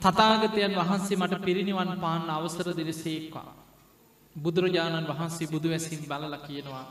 තතාගතයන් 0.00 0.74
වහන්සේ 0.74 1.16
මට 1.16 1.34
පිරිනිවන් 1.40 1.92
පාන්න 2.00 2.30
අවසර 2.30 2.68
දෙන 2.72 2.92
සේක්වා. 2.94 3.50
බුදුරජාණන් 4.36 5.08
වහන්සේ 5.08 5.48
බුදු 5.48 5.68
වැසින් 5.68 6.02
බලල 6.02 6.34
කියනවා 6.38 6.86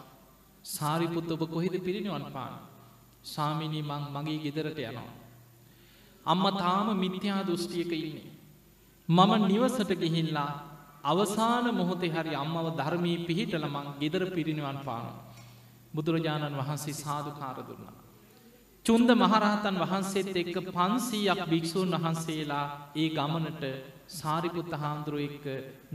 සාරිපුත්ත 0.65 1.29
ඔබ 1.31 1.41
කොහෙද 1.47 1.75
පිරිනිවන් 1.79 2.25
පාන. 2.33 2.53
සාමිනී 3.25 3.83
මං 3.83 4.03
මගේ 4.13 4.39
ගෙදරට 4.45 4.79
යනවා. 4.81 5.11
අම්ම 6.25 6.45
තාම 6.55 6.87
මිත්‍යා 6.95 7.41
දෘෂ්ටියක 7.43 7.91
ඉන්නේ. 7.93 8.31
මම 9.09 9.31
නිවසට 9.43 9.91
ගිහිල්ලා 9.95 10.51
අවසාන 11.03 11.65
මොහොතේ 11.71 12.09
හරි 12.09 12.33
අම්මව 12.35 12.67
ධර්මී 12.75 13.17
පිහිටල 13.27 13.65
මං 13.67 13.87
ගෙදර 13.99 14.23
පිරිනිවන් 14.31 14.79
පාන. 14.79 15.05
බුදුරජාණන් 15.95 16.57
වහන්සේ 16.57 16.95
සාධකාර 16.95 17.57
දුන්නා. 17.59 18.04
චුන්ද 18.85 19.09
මහරහතන් 19.13 19.77
වහන්සේත් 19.81 20.35
එක්ක 20.35 20.57
පන්සීයක් 20.69 21.39
භික්‍ෂූන් 21.45 21.93
වහන්සේලා 21.95 22.65
ඒ 22.95 23.07
ගමනට 23.11 23.63
සාරිපුත්ත 24.11 24.71
හාමුදුරුව 24.75 25.21
එක්ක 25.27 25.45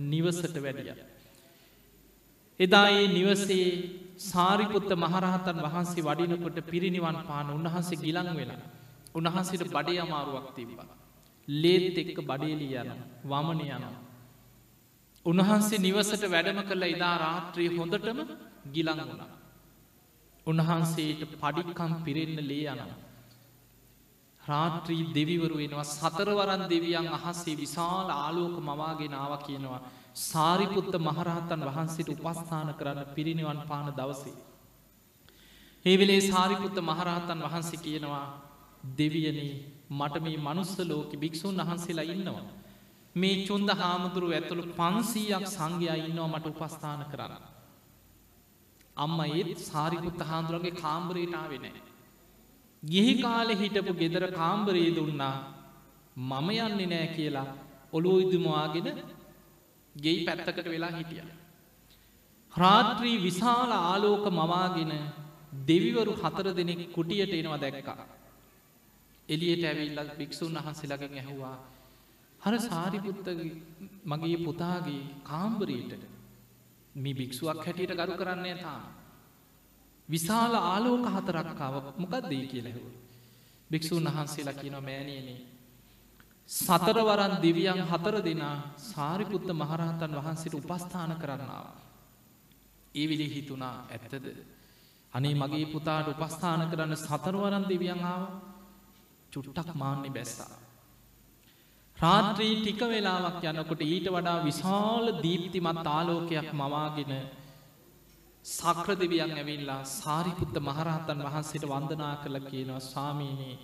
නිවසට 0.06 0.56
වැඩිය. 0.58 0.96
එදා 2.60 2.86
ඒ 2.90 3.06
නිවසේ 3.08 3.68
සාරිපුත්ත 4.24 4.90
මහරහතන් 4.96 5.62
වහන්සේ 5.66 6.04
වඩිනකොට 6.04 6.58
පිරිනිවන් 6.66 7.18
පාන 7.24 7.48
උන්වහන්සේ 7.50 7.98
ගිලං 7.98 8.30
වෙලා 8.34 8.62
උන්වහන්සේට 9.14 9.66
බඩේ 9.68 10.00
අමාරුවක් 10.00 10.48
තිබ්බා. 10.52 10.88
ලේත් 11.48 11.96
එක්ක 11.96 12.18
බඩේලී 12.22 12.74
යන 12.76 12.90
වමන 13.24 13.60
යනවා. 13.66 13.96
උන්වහන්සේ 15.26 15.80
නිවසට 15.80 16.24
වැඩම 16.28 16.60
කළ 16.62 16.84
එදා 16.88 17.16
රාත්‍රී 17.18 17.70
හොඳටම 17.76 18.18
ගිලං 18.68 19.00
වුණා. 19.00 19.30
උන්වහන්සේට 20.50 21.22
පඩික්කම් 21.34 21.92
පිරෙන්න 22.04 22.38
ලේ 22.44 22.66
යනවා. 22.66 22.98
රාත්‍රී 24.42 25.02
දෙවිවරු 25.10 25.56
වෙනවා 25.56 25.86
සතරවරන් 25.86 26.62
දෙවියන් 26.66 27.08
අහස්සේ 27.10 27.56
විශාල 27.56 28.08
ආලෝක 28.16 28.54
මවාගෙනාව 28.60 29.32
කියනවා. 29.40 29.80
සාරිපුත්ත 30.22 30.94
මහරහතන් 30.98 31.62
වහන්සේට 31.62 32.08
උපස්ථාන 32.10 32.70
කරන්න 32.74 33.12
පිරිනිවන් 33.14 33.60
පාන 33.68 33.88
දවසේ. 33.92 34.38
ඒ 35.84 35.96
වෙලේ 35.96 36.20
සාරිපුත්ත 36.22 36.76
මහරහතන් 36.82 37.40
වහන්සේ 37.40 37.78
කියනවා 37.78 38.26
දෙවියනේ 38.98 39.52
මට 39.90 40.14
මේ 40.20 40.38
මනුස්ස 40.38 40.74
ලෝක 40.80 41.12
භික්‍ෂූන් 41.14 41.56
වහන්සේලා 41.58 42.06
ඉන්නවා. 42.06 42.48
මේ 43.16 43.36
චුන්ද 43.46 43.70
හාමුදුරුව 43.72 44.32
ඇතුළු 44.32 44.64
පන්සීයක් 44.72 45.46
සංඝයා 45.48 45.98
ඉන්නවා 46.00 46.28
මට 46.28 46.46
උපස්ථාන 46.48 47.02
කරන්න. 47.06 47.59
අම්ම 49.00 49.18
ඒත් 49.28 49.58
සාරිපුත්ත 49.62 50.20
හාමුදුරගේ 50.22 50.76
කාම්බරේටාවෙනෑ. 50.76 51.80
ගිහි 52.82 53.14
කාලෙ 53.22 53.54
හිටපු 53.54 53.92
ගෙදර 53.94 54.24
කාම්බරේ 54.32 54.90
දුන්නා 54.90 55.36
මම 56.28 56.48
යන්නේ 56.58 56.86
නෑ 56.86 57.08
කියලා 57.08 57.48
ඔළු 57.92 58.12
ඉදුමවාගෙන 58.20 58.88
ගෙයි 59.94 60.24
පැත්තකට 60.26 60.66
වෙලා 60.66 60.90
හිටිය. 60.90 61.24
රාත්‍රී 62.54 63.16
විශාල 63.20 63.72
ආලෝක 63.74 64.24
මවාගෙන 64.32 64.92
දෙවිවරු 65.66 66.14
හතර 66.14 66.46
දෙනෙක් 66.52 66.80
කුටියට 66.92 67.34
එනවා 67.34 67.60
දැක්කා. 67.60 68.00
එලියට 69.28 69.64
ඇවිල්ලත් 69.64 70.16
භික්‍ෂූන් 70.18 70.56
වහන්සේලගෙන් 70.58 71.14
ඇහුවා 71.14 71.56
හර 72.40 72.56
සාරිපුත්ත 72.60 73.28
මගේ 74.04 74.38
පුතාගේ 74.38 75.02
කාම්බරීට 75.22 75.92
මේ 76.94 77.14
භික්ෂුවක් 77.14 77.58
හැටියට 77.58 77.94
ගරු 77.96 78.14
කරන්නේ 78.14 78.56
තාම. 78.56 78.82
විශාල 80.08 80.54
ආලෝක 80.54 81.06
හතරක්කාව 81.06 81.74
මොකක්දේ 81.96 82.46
කියලෙහු. 82.46 82.82
භික්‍ෂූන් 83.70 84.04
වහන්සේලා 84.06 84.54
කියන 84.54 84.76
මෑනයනේ. 84.80 85.40
සතරවරන් 86.48 87.34
දෙවියන් 87.38 87.82
හතර 87.82 88.16
දෙනා 88.20 88.56
සාරිපුත්ත 88.76 89.48
මහරහතන් 89.52 90.12
වහන්සේට 90.16 90.54
උපස්ථාන 90.56 91.12
කරන්නාව. 91.16 91.66
ඒ 92.94 93.06
විලි 93.08 93.26
හිතුනා 93.28 93.76
ඇත්තද. 93.88 94.26
අනේ 95.12 95.34
මගේ 95.34 95.66
පුතාට 95.66 96.08
උපස්ථාන 96.08 96.62
කරන්න 96.70 96.96
සතරවරන් 96.98 97.64
දෙවියන් 97.64 98.02
ආව 98.04 98.22
චුට්ටක් 99.32 99.70
මාන්නේ 99.74 100.10
බැස්සා. 100.10 100.59
රාත්‍රී 102.00 102.54
ටික 102.56 102.80
වෙලාවක් 102.86 103.42
යනකොට 103.44 103.82
ඊට 103.84 104.06
වඩා 104.08 104.38
විශාල 104.42 105.06
දීප්තිමත් 105.18 105.88
ආලෝකයක් 105.88 106.48
මවාගෙන 106.54 107.12
සක්‍ර 108.44 108.90
දෙවියන් 108.96 109.32
ඇවිල්ලා 109.32 109.82
සාරිපුත්ත 109.92 110.54
මහරහතන් 110.60 111.20
වහන්සේට 111.20 111.66
වන්දනා 111.66 112.14
කළ 112.16 112.38
කියනවා 112.42 112.80
ස්වාමීනයේ 112.82 113.56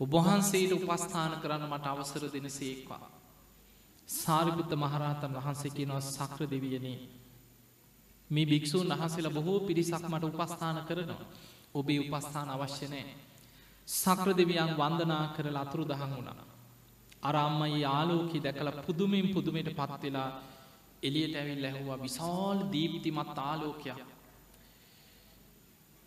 ඔබහන්සේට 0.00 0.72
උපස්ථාන 0.74 1.32
කරන්න 1.38 1.64
මට 1.66 1.86
අවසර 1.86 2.24
දෙන 2.28 2.50
සේක්වා. 2.50 3.06
සාරිපුත්ත 4.08 4.72
මහරහතන් 4.74 5.32
වහන්සේ 5.34 5.70
කියනවා 5.70 6.02
සක්‍ර 6.08 6.42
දෙවියනේ 6.46 6.98
මේ 8.30 8.46
භික්‍ෂූන් 8.46 8.92
වහන්සේලා 8.92 9.32
බොහෝ 9.32 9.60
පිරිසක් 9.62 10.04
මට 10.04 10.24
උපස්ථාන 10.26 10.84
කරනවා. 10.84 11.22
ඔබේ 11.74 11.98
උපස්ථාන 12.02 12.48
අවශ්‍යනෑ. 12.50 13.16
සක්‍ර 13.88 14.28
දෙවියන් 14.34 14.76
වන්දනා 14.76 15.24
කරලා 15.34 15.62
අතුරු 15.62 15.84
දහන් 15.86 16.14
වුණා. 16.14 16.47
අරම්මයි 17.22 17.80
යාලෝකී 17.80 18.42
දැකළ 18.42 18.70
පුදුමින් 18.82 19.28
පුදුමයට 19.28 19.70
පත්වෙලා 19.72 20.30
එලියට 21.02 21.34
ඇවිල් 21.36 21.64
ඇහුවා 21.64 21.98
විශාල් 21.98 22.58
දීප්තිමත් 22.72 23.38
ආලෝකයක්. 23.40 23.98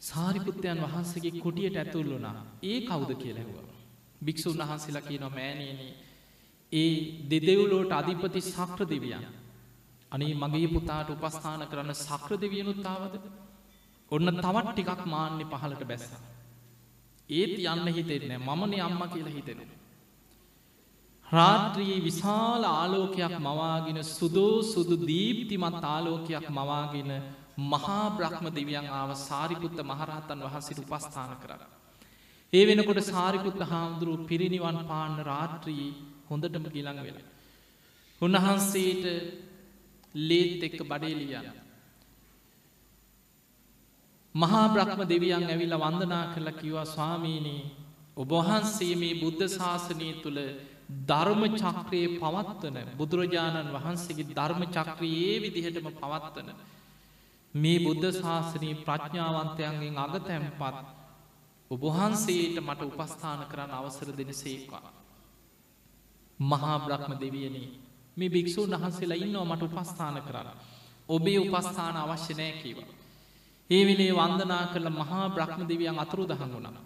සාරිපුත්තයන් 0.02 0.80
වහන්සගේ 0.84 1.34
කුටියට 1.40 1.78
ඇතුල් 1.78 2.10
වුණා 2.10 2.46
ඒ 2.64 2.80
කවුද 2.82 3.12
කියලැහවා. 3.16 3.68
භික්‍ෂූන් 4.22 4.58
වහන්සේලා 4.60 5.02
කියන 5.02 5.26
මෑනයනේ 5.30 5.94
ඒ 6.72 6.94
දෙදෙව්ලෝට 7.30 7.92
අධිපති 7.92 8.42
සක්‍ර 8.44 8.82
දෙවියන්. 8.86 9.26
අනේ 10.12 10.34
මගේ 10.36 10.68
පුතාට 10.70 11.10
උපස්ථාන 11.10 11.68
කරන්න 11.68 11.96
සක්‍ර 11.98 12.34
දෙවියනුත්තාවද 12.42 13.14
ඔන්න 14.12 14.28
තවත් 14.38 14.68
ටිකක් 14.70 15.02
මාන්‍ය 15.06 15.46
පහලට 15.46 15.84
බැස්ස. 15.86 16.10
ඒත් 17.30 17.56
යන්න 17.66 17.88
හිතෙන්නේ 17.90 18.40
මමනේ 18.40 18.82
අම්ම 18.82 19.02
කියලා 19.10 19.38
හිතෙනවා. 19.38 19.81
රාත්‍රයේ 21.32 22.00
විශාල 22.02 22.64
ආලෝකයක් 22.70 23.36
මවාගෙන 23.40 24.00
සුදෝ 24.06 24.56
සුදු 24.64 24.96
දීප්තිමත් 25.04 25.84
ආලෝකයක් 25.86 26.48
මවාගෙන 26.52 27.12
මහා 27.66 28.06
බ්‍රහ්ම 28.12 28.46
දෙවියන් 28.50 28.88
ආව 28.92 29.12
සාරිපුත්ත 29.20 29.78
මහරහතන් 29.82 30.40
වහන්සිට 30.42 30.80
උපස්ථාන 30.86 31.32
කර. 31.38 31.52
ඒ 32.54 32.64
වෙනකොට 32.66 33.02
සාරිපුත්ත 33.06 33.62
හාමුදුරුව 33.64 34.26
පිරිනිවන් 34.26 34.80
පාන්න 34.86 35.16
රාත්‍රී 35.22 35.88
හොඳටම 36.30 36.66
ගිලඟ 36.68 37.00
වෙලා. 37.00 37.28
උන්වහන්සේට 38.22 39.06
ලේත් 40.16 40.64
එක්ක 40.64 40.80
බඩේලියන්න. 40.84 41.48
මහා 44.36 44.66
බ්‍රහ්ම 44.70 45.02
දෙවියන් 45.06 45.46
ඇවිල්ල 45.46 45.78
වන්දනා 45.78 46.26
කරලා 46.34 46.54
කිව්වා 46.54 46.86
ස්වාමීනී 46.88 47.64
ඔබවහන්සේ 48.18 48.94
මේ 48.96 49.16
බුද්ධ 49.16 49.48
ශාසනය 49.50 50.10
තුළ 50.24 50.40
ධර්ම 50.92 51.44
චක්‍රයේ 51.54 52.08
පවත්වන 52.16 52.78
බුදුරජාණන් 52.98 53.74
වහන්සේගේ 53.76 54.32
ධර්ම 54.32 54.64
චක්‍රයේ 54.70 55.36
විදිහටම 55.40 55.88
පවත්වන. 55.94 56.50
මේ 57.54 57.80
බුද්ධ 57.80 58.08
ශාසනී 58.16 58.74
ප්‍රඥාවන්තයන්ගෙන් 58.80 59.98
අගතැම්පත් 59.98 60.62
ඔබහන්සේට 61.72 62.58
මට 62.60 62.82
උපස්ථාන 62.90 63.42
කරන්න 63.46 63.72
අවසර 63.72 64.10
දෙන 64.12 64.34
සේවා. 64.36 64.90
මහා 66.40 66.78
බ්‍රහ්ම 66.80 67.14
දෙවියනේ 67.18 67.70
මේ 68.18 68.30
භික්‍ෂූන් 68.30 68.74
වහන්සේලා 68.74 69.18
ඉන්නවා 69.18 69.46
මට 69.48 69.64
උපස්ථාන 69.70 70.18
කරන්න. 70.22 70.58
ඔබේ 71.10 71.40
උපස්ථාන 71.40 71.96
අවශ්‍ය 71.98 72.34
නෑ 72.34 72.54
කීවා. 72.54 72.90
ඒ 73.70 73.84
විලේ 73.86 74.14
වන්දනා 74.14 74.66
කළ 74.68 74.90
මහා 74.92 75.26
බ්‍රහ්ම 75.30 75.62
දෙවියන් 75.66 76.00
අතුරු 76.00 76.24
දහන් 76.26 76.52
වුණන. 76.54 76.78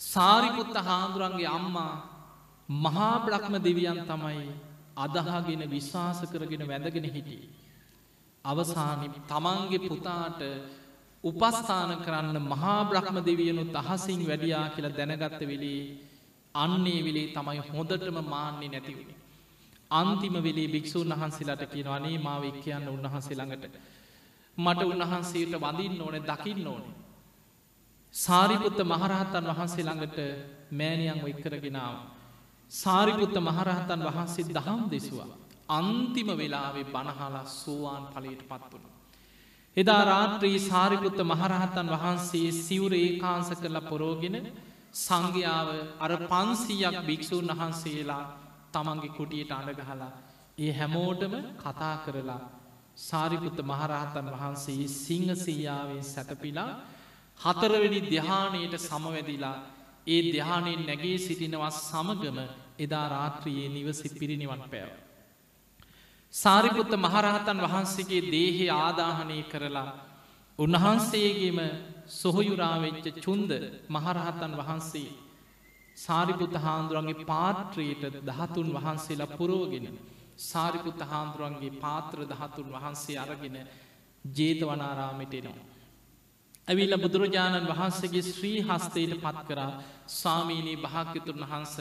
සාරිපුත්ත 0.00 0.76
හාන්දුරන්ගේ 0.80 1.50
අම්මා 1.50 1.94
මහා 2.76 3.16
බ්‍රහ්ම 3.20 3.54
දෙවියන් 3.60 3.98
තමයි 4.04 4.44
අදහාගෙන 4.96 5.62
විශ්වාස 5.68 6.20
කරගෙන 6.26 6.62
වැඳගෙන 6.66 7.06
හිටිය. 7.06 7.42
අවසානි 8.44 9.08
තමන්ගේ 9.24 9.80
පුතාට 9.80 10.40
උපස්ථාන 11.24 11.92
කරන්න 11.98 12.38
මහා 12.44 12.78
බ්‍රහ්ම 12.84 13.16
දෙවියනු 13.22 13.64
තහසින් 13.70 14.20
වැඩියා 14.26 14.66
කියලා 14.68 14.96
දැනගත්ත 14.98 15.40
වෙලේ 15.42 15.82
අන්නේ 16.54 17.00
වෙලේ 17.00 17.26
තමයි 17.28 17.60
හොඳටම 17.68 18.16
මාන්නේ 18.24 18.68
නැතිවුණේ. 18.68 19.18
අන්තිම 19.90 20.34
වෙලේ 20.38 20.68
භික්‍ෂූන් 20.68 21.12
වහන්සේලාට 21.12 21.64
කියන 21.66 21.88
අනේ 21.88 22.18
මාව 22.18 22.42
එක් 22.44 22.58
කියන්න 22.60 22.88
උන්වහන්සේ 22.88 23.36
ළඟට 23.36 23.74
මට 24.58 24.80
උන්වහන්සේට 24.84 25.54
වඳින්න 25.56 26.00
ඕන 26.00 26.16
දකින්න 26.22 26.66
ඕන. 26.66 26.84
සාරිපුත්ත 28.14 28.78
මහරහතන් 28.84 29.46
වහන්සේ 29.50 29.84
ළඟට 29.84 30.18
මෑනියන් 30.72 31.20
එක්කරගෙනාව. 31.26 31.94
සාරිපුත්ත 32.72 33.36
මහරහතන් 33.38 34.00
වහන්සේ 34.06 34.48
දහම් 34.48 34.82
දෙසවා. 34.88 35.30
අන්තිම 35.70 36.28
වෙලාවේ 36.32 36.86
බණහලා 36.86 37.44
සෝවාන් 37.54 38.04
පලයට 38.08 38.42
පත් 38.44 38.70
වුණ. 38.72 38.86
එදා 39.76 40.02
රාත්‍රී 40.04 40.58
සාරිපුත්ත 40.60 41.18
මහරහතන් 41.22 41.88
වහන්සේ 41.94 42.48
සිවුර 42.58 42.94
ඒකාන්ස 42.96 43.48
කරලා 43.54 43.84
පොරෝගෙන 43.84 44.36
සංඝයාව 44.96 45.68
අර 45.98 46.12
පන්සීයක් 46.24 46.96
භික්‍ෂූන් 47.02 47.48
වහන්සේලා 47.50 48.24
තමන්ගේ 48.72 49.14
කුටියට 49.16 49.52
අඩගහලා 49.52 50.12
ඒ 50.58 50.72
හැමෝටම 50.72 51.34
කතා 51.58 51.96
කරලා 51.98 52.40
සාරිපුත්ත 53.00 53.58
මහරහතන් 53.62 54.28
වහන්සේ 54.30 54.88
සිංහසීයාවේ 54.96 56.02
සැතපිලා 56.04 56.70
හතරවෙනි 57.40 58.00
දෙහානයට 58.06 58.74
සමවැදිලා 58.80 59.56
ඒ 60.06 60.22
දෙහානෙන් 60.28 60.82
නැගේ 60.82 61.18
සිටිනවත් 61.18 61.74
සමගම 61.80 62.38
එදා 62.78 63.06
රාත්‍රියයේ 63.08 63.68
නිවසි 63.68 64.08
පිරිනිවන් 64.10 64.62
පැව. 64.66 64.90
සාරිපුත්ත 66.34 66.92
මහරහතන් 66.96 67.58
වහන්සේගේ 67.60 68.22
දේහේ 68.28 68.70
ආදාහනය 68.76 69.38
කරලා 69.44 69.90
උන්වහන්සේගේම 70.58 71.58
සොහොයුරාවෙච්ච 72.12 73.06
චුන්ද 73.20 73.50
මහරහතන් 73.88 74.52
වහන්සේ 74.54 75.10
සාරිපුත්ත 75.96 76.54
හාන්දුරන්ගේ 76.56 77.24
පාත්‍රයට 77.24 78.02
දහතුන් 78.22 78.68
වහන්සේලා 78.70 79.34
පුරෝගෙන 79.38 79.86
සාරිපුත්ත 80.42 81.00
හාන්දුරන්ගේ 81.02 81.78
පාත්‍ර 81.78 82.18
දහතුන් 82.24 82.68
වහන්සේ 82.70 83.18
අරගෙන 83.18 83.56
ජේතවනාරාමිට 84.24 85.34
එනවා. 85.34 85.71
ඇවිල්ල 86.68 86.94
බුදුරජාණන් 86.96 87.68
වහන්සේගේ 87.68 88.22
ශ්‍රී 88.24 88.58
හස්තයට 88.62 89.14
පත් 89.18 89.38
කරා 89.46 89.70
ස්වාමීනී 90.08 90.76
භාක්‍යතුන් 90.78 91.40
වහන්ස 91.42 91.74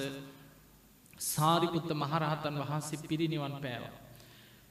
සාරිපුත්ත 1.24 1.90
මහරහතන් 1.94 2.56
වහන්සේ 2.62 3.04
පිරිනිවන් 3.04 3.56
පෑවා. 3.58 4.00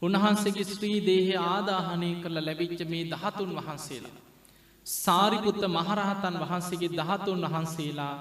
උන්වහන්සේගේ 0.03 0.67
ශ්‍රී 0.67 0.99
දේහය 1.03 1.37
ආදාහනය 1.45 2.11
කරල 2.23 2.39
ලැබිච්ච 2.41 2.81
මේ 2.87 3.05
දහතුන් 3.07 3.51
වහන්සේලා. 3.59 4.17
සාරිපුත්ත 4.87 5.63
මහරහතන් 5.69 6.37
වහන්සේගේ 6.41 6.93
දහතුන් 6.93 7.41
වහන්සේලා 7.45 8.15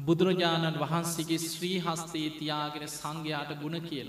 බුදුරජාණන් 0.00 0.80
වහන්සේගේ 0.80 1.40
ශ්‍රී 1.40 1.78
හස්තේ 1.80 2.28
තියාගෙන 2.32 2.88
සංඝයාට 2.90 3.50
ගුණ 3.56 3.78
කියල. 3.82 4.08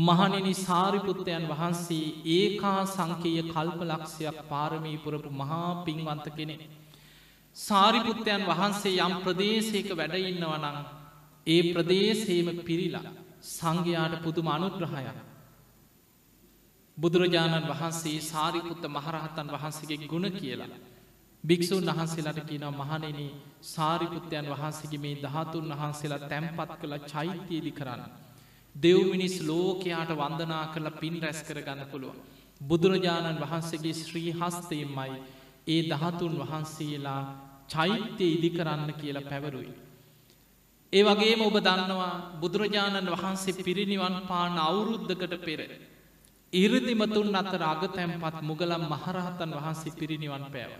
මහනෙනි 0.00 0.54
සාරිපුත්තයන් 0.56 1.44
වහන්සේ 1.48 2.06
ඒකා 2.30 2.80
සංකීය 2.86 3.42
කල්පලක්ෂයක් 3.44 4.38
පාරමී 4.48 4.98
පුරපු 4.98 5.30
මහා 5.32 5.70
පින්වන්ත 5.84 6.26
කෙනෙ. 6.32 6.56
සාරිපුත්තයන් 7.56 8.46
වහන්සේ 8.46 8.94
යම් 8.98 9.14
ප්‍රදේශයක 9.18 9.88
වැඩඉන්නවනං 9.92 10.78
ඒ 11.46 11.62
ප්‍රදේශේම 11.70 12.48
පිරිලා 12.60 13.10
සංඝයාට 13.50 14.14
පුදුම 14.22 14.48
අනුග්‍රහයක්. 14.48 15.18
බුදුරජාණන් 16.98 17.68
වහන්සේ 17.68 18.20
සාරිපුත්ත 18.22 18.84
මහරහතන් 18.88 19.48
වහන්සේගේ 19.48 20.06
ගුණ 20.06 20.28
කියලා. 20.32 20.80
භික්‍ෂූන් 21.44 21.86
වහන්සේලාට 21.88 22.40
කියනව 22.44 22.72
මහනෙන 22.76 23.20
සාරිපුත්තයන් 23.66 24.46
වහන්සේගේ 24.48 25.00
මේ 25.00 25.16
දහතුන් 25.18 25.70
වහන්සේලා 25.72 26.26
තැම්පත් 26.26 26.72
කළ 26.80 26.94
චෛත්‍යයේදි 27.06 27.72
කරන්න. 27.72 28.29
දෙව්මිනිස් 28.74 29.36
ලෝකයාට 29.42 30.10
වන්දනා 30.12 30.64
කරලා 30.72 30.98
පින් 31.00 31.16
රැස් 31.22 31.42
කර 31.42 31.60
ගන්න 31.60 31.90
පුළුව. 31.90 32.14
බුදුරජාණන් 32.60 33.40
වහන්සේගේ 33.40 33.94
ශ්‍රී 33.94 34.32
හස්තයෙන්මයි 34.32 35.20
ඒ 35.66 35.82
දහතුන් 35.84 36.34
වහන්සේලා 36.40 37.22
චෛත්‍ය 37.68 38.26
ඉදි 38.28 38.50
කරන්න 38.50 38.90
කියලා 38.94 39.22
පැවරුයි. 39.24 39.72
ඒ 40.92 41.02
වගේම 41.02 41.40
ඔබ 41.40 41.56
දන්නවා 41.58 42.14
බුදුරජාණන් 42.40 43.12
වහන්සේ 43.14 43.60
පිරිනිවන් 43.60 44.16
පාන 44.28 44.58
අවුරුද්ධකට 44.60 45.34
පෙර. 45.40 45.60
ඉරදිමතුන් 46.52 47.36
අතර 47.36 47.62
අග 47.64 47.82
තැන්පත් 47.88 48.36
මුගලම් 48.42 48.82
මහරහතන් 48.86 49.52
වහන්සේ 49.56 49.92
පිරිනිවන් 49.92 50.44
පෑව. 50.48 50.72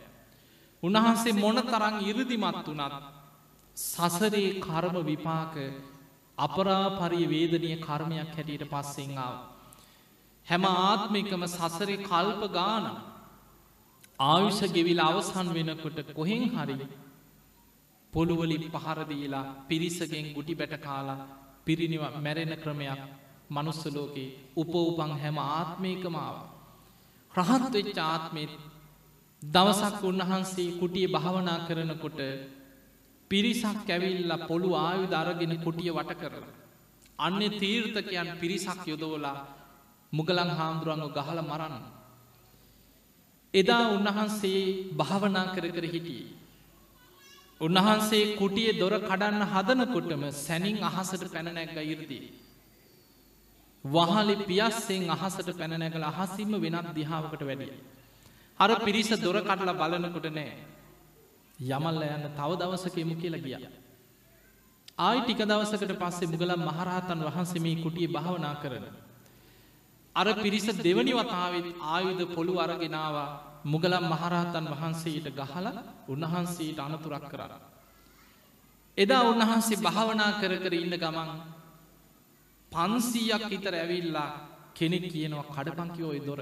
උන්වහන්සේ 0.83 1.33
මොන 1.35 1.59
තරං 1.64 1.96
ඉරදිමත් 2.03 2.66
වනත් 2.68 2.94
සසරේ 3.76 4.61
කර්ම 4.61 4.96
විපාක 5.03 5.55
අපරාපරි 6.40 7.22
වේදනය 7.26 7.70
කර්මයක් 7.79 8.31
හැටියට 8.31 8.64
පස්සෙංආව. 8.66 9.35
හැම 10.46 10.64
ආත්මිකම 10.66 11.42
සසරේ 11.48 12.03
කල්ප 12.03 12.42
ගාන 12.50 12.85
ආයුෂ 14.18 14.61
ගෙවිල 14.68 15.00
අවසන් 15.00 15.48
වෙනකොට 15.50 15.98
කොහෙන් 16.11 16.44
හරි 16.53 16.76
පොළුවලින් 18.12 18.64
පහරදීලා 18.74 19.50
පිරිසගෙන් 19.66 20.26
ගුටි 20.35 20.55
බැට 20.55 20.74
කාලා 20.79 21.26
පිරිනිව 21.64 22.03
මැරෙන 22.18 22.55
ක්‍රමයක් 22.59 23.00
මනුස්සලෝකේ 23.50 24.35
උපෝපං 24.57 25.12
හැම 25.14 25.37
ආත්මයකමාව. 25.50 26.37
රහත්වෙච්ච 27.35 27.98
ආත්මෙත් 28.05 28.53
දවසක් 29.42 30.03
උන්වහන්සේ 30.05 30.70
කුටිය 30.72 31.07
භාවනා 31.09 31.59
කරනකොට 31.66 32.20
පිරිසක් 33.31 33.88
ඇවිල්ල 33.88 34.33
පොළු 34.49 34.71
ආයු 34.79 35.05
දරගෙන 35.07 35.55
කුටිය 35.59 35.90
වට 35.90 36.21
කරලා. 36.23 36.51
අන්න 37.19 37.40
තීර්ථකයන් 37.55 38.29
පිරිසක් 38.37 38.83
යොදෝලා 38.87 39.38
මුගලන් 40.12 40.51
හාමුදුරුවන්ව 40.51 41.09
ගහල 41.16 41.40
මරන්න. 41.43 41.85
එදා 43.55 43.85
උන්වහන්සේ 43.90 44.62
භාවනා 44.93 45.47
කර 45.55 45.66
කර 45.69 45.87
හිටියේ. 45.87 46.29
උන්වහන්සේ 47.61 48.25
කුටිය 48.35 48.71
දොර 48.75 48.95
කඩන්න 49.01 49.45
හදනකොටම 49.45 50.23
සැනින් 50.37 50.79
අහසට 50.83 51.25
පැනනැක්ග 51.29 51.79
ඉරදී. 51.85 52.25
වහලි 53.85 54.35
පියස්සෙන් 54.43 55.05
අහසට 55.11 55.49
පැනනැකල 55.53 56.05
අහසිම 56.05 56.53
වෙනත් 56.57 56.88
දිහාාවකට 56.95 57.43
වැඩිය. 57.43 57.73
අර 58.61 58.71
පිරිස 58.81 59.11
දොර 59.19 59.37
කටලා 59.40 59.79
බලනකොට 59.81 60.29
නෑ. 60.31 60.53
යමල්ල 61.61 62.03
යන්න 62.05 62.27
තව 62.31 62.51
දවසකෙමු 62.57 63.14
කියලා 63.16 63.40
ගිය. 63.40 63.68
ආයි 64.99 65.20
ටික 65.23 65.40
දවසකට 65.42 65.92
පස්සේ 65.96 66.29
මුගලම් 66.29 66.62
මහරහතන් 66.62 67.20
වහන්සේ 67.27 67.61
මේ 67.61 67.77
කුටිය 67.77 68.09
භාවනා 68.09 68.55
කරන. 68.57 68.85
අර 70.16 70.29
පිරිස 70.35 70.66
දෙවනි 70.79 71.12
වතාවත් 71.14 71.66
ආයුධ 71.85 72.25
පොළු 72.35 72.55
අරගෙනවා 72.59 73.29
මුගලම් 73.64 74.05
මහරහතන් 74.05 74.66
වහන්සේට 74.73 75.27
ගහල 75.33 75.66
උන්වහන්සේට 76.09 76.79
අනතුරක් 76.79 77.25
කරන්න. 77.29 77.62
එදා 78.99 79.23
උන්වහන්සේ 79.25 79.79
භාවනා 79.79 80.33
කර 80.40 80.53
කර 80.59 80.75
ඉන්න 80.75 80.96
ගමන් 80.96 81.31
පන්සීයක් 82.73 83.44
ඉතර 83.51 83.75
ඇවිල්ලා 83.75 84.31
කෙනෙක් 84.75 85.05
කියනවා 85.07 85.51
කඩපංකිවෝයි 85.51 86.23
දොර. 86.23 86.40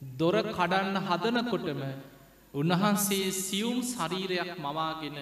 දොර 0.00 0.36
කඩන්න 0.50 0.96
හදනකොටම 1.00 1.82
උන්වහන්සේ 2.54 3.32
සියුම් 3.32 3.78
ශරීරයක් 3.84 4.50
මවාගෙන 4.58 5.16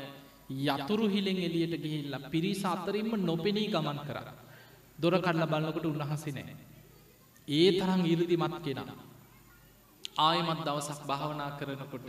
යතුරු 0.50 1.06
හිලෙන් 1.06 1.38
එලියට 1.38 1.74
ගිහිල්ල 1.76 2.14
පිරිස 2.28 2.62
අතරින්ම 2.64 3.12
නොපෙනී 3.20 3.68
ගමන් 3.68 4.00
කර. 4.00 4.18
දොර 4.98 5.14
කඩල 5.16 5.46
බලන්නකොට 5.46 5.86
උන්වහන්සේ 5.86 6.34
නෑ. 6.34 6.56
ඒ 7.48 7.70
තරම් 7.72 8.02
ඉරදිමත් 8.04 8.56
කෙන. 8.64 8.80
ආයමත් 10.20 10.60
දවසක් 10.66 11.00
භාවනා 11.06 11.50
කරනකොට 11.58 12.08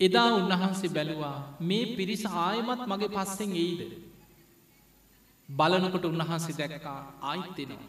එදා 0.00 0.28
උන්වහන්සේ 0.34 0.90
බැලුවා 0.90 1.36
මේ 1.62 1.94
පිරිස 1.96 2.24
ආයමත් 2.26 2.82
මගේ 2.86 3.14
පස්සෙන් 3.16 3.52
එයිද. 3.54 3.80
බලනකොට 5.48 6.04
උන්වහන්සේ 6.06 6.58
දැක්කා 6.58 7.00
ආයිත්තෙනවා. 7.22 7.88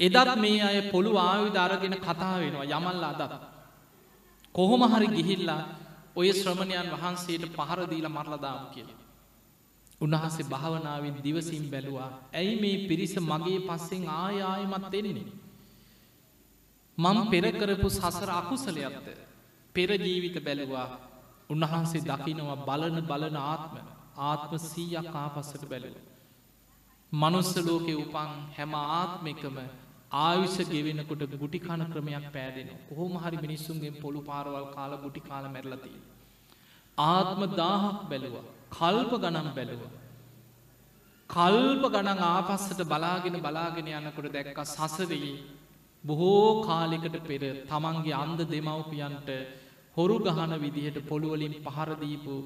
එදත් 0.00 0.30
මේ 0.36 0.62
අය 0.62 0.78
පොළු 0.90 1.12
ආයුධ 1.20 1.58
අරගෙන 1.58 1.96
කතා 1.98 2.34
වෙනවා 2.40 2.70
යමල්ල 2.72 3.04
අදත්. 3.04 3.55
කොහොම 4.56 4.82
හරි 4.84 5.08
ගිහිල්ලා 5.08 5.62
ඔය 6.16 6.28
ශ්‍රමණයන් 6.32 6.92
වහන්සේට 6.92 7.44
පහරදීල 7.54 8.08
මරලදාම් 8.08 8.62
කියල. 8.72 8.90
උන්වහන්සේ 10.00 10.46
භාවනාවෙන් 10.46 11.16
දිවසිම් 11.22 11.64
බැලුවා 11.70 12.10
ඇයි 12.32 12.54
මේ 12.56 12.76
පිරිස 12.88 13.14
මගේ 13.22 13.58
පස්සෙන් 13.60 14.04
ආයායමත් 14.14 14.94
එන්නේ. 14.94 15.26
මං 16.98 17.18
පෙරකරපු 17.26 17.88
සසර 17.90 18.30
අකුසලයක්ද 18.32 19.06
පෙරජීවිත 19.74 20.36
බැලවා 20.40 20.88
උන්වහන්සේ 21.50 22.04
දකිනවා 22.04 22.62
බලන 22.66 22.98
බලන 23.02 23.36
ආත්ම 23.44 23.74
ආත්ම 24.20 24.52
සීයක් 24.64 25.14
ආපස්සට 25.14 25.64
බැලව. 25.66 25.96
මනුස්ස 27.12 27.52
ලෝකෙ 27.58 27.94
උපන් 27.96 28.30
හැම 28.52 28.72
ආත්මකම 28.74 29.58
ආවිෂ 30.10 30.56
ගෙවෙනකොට 30.66 31.22
ගුටි 31.34 31.58
කන 31.58 31.82
ක්‍රමයක් 31.86 32.26
පෑදෙන 32.32 32.68
කොහොම 32.88 33.14
හරි 33.16 33.36
මිනිස්සුන්ගේ 33.38 34.00
පොළු 34.00 34.20
පාරවල් 34.22 34.66
කාල 34.72 34.92
ගුටි 34.98 35.20
කාල 35.20 35.44
මැරලතිය. 35.48 35.98
ආත්ම 36.98 37.40
දාහක් 37.54 38.08
බැලවා 38.08 38.44
කල්ප 38.70 39.12
ගනම් 39.14 39.48
බැලව. 39.52 39.82
කල්ප 41.30 41.84
ගණන් 41.86 42.20
ආපස්සට 42.24 42.80
බලාගෙන 42.84 43.36
බලාගෙන 43.40 43.88
යන්නකොට 43.90 44.32
දැක්ක 44.32 44.60
සසරයේ 44.64 45.36
බොහෝ 46.04 46.62
කාලෙකට 46.62 47.16
පෙර 47.22 47.42
තමන්ගේ 47.64 48.14
අන්ද 48.14 48.40
දෙමව්පියන්ට 48.44 49.30
හොරු 49.96 50.16
ගහන 50.20 50.52
විදිහට 50.56 50.98
පොළුවලින් 51.04 51.54
පහරදීපු 51.64 52.36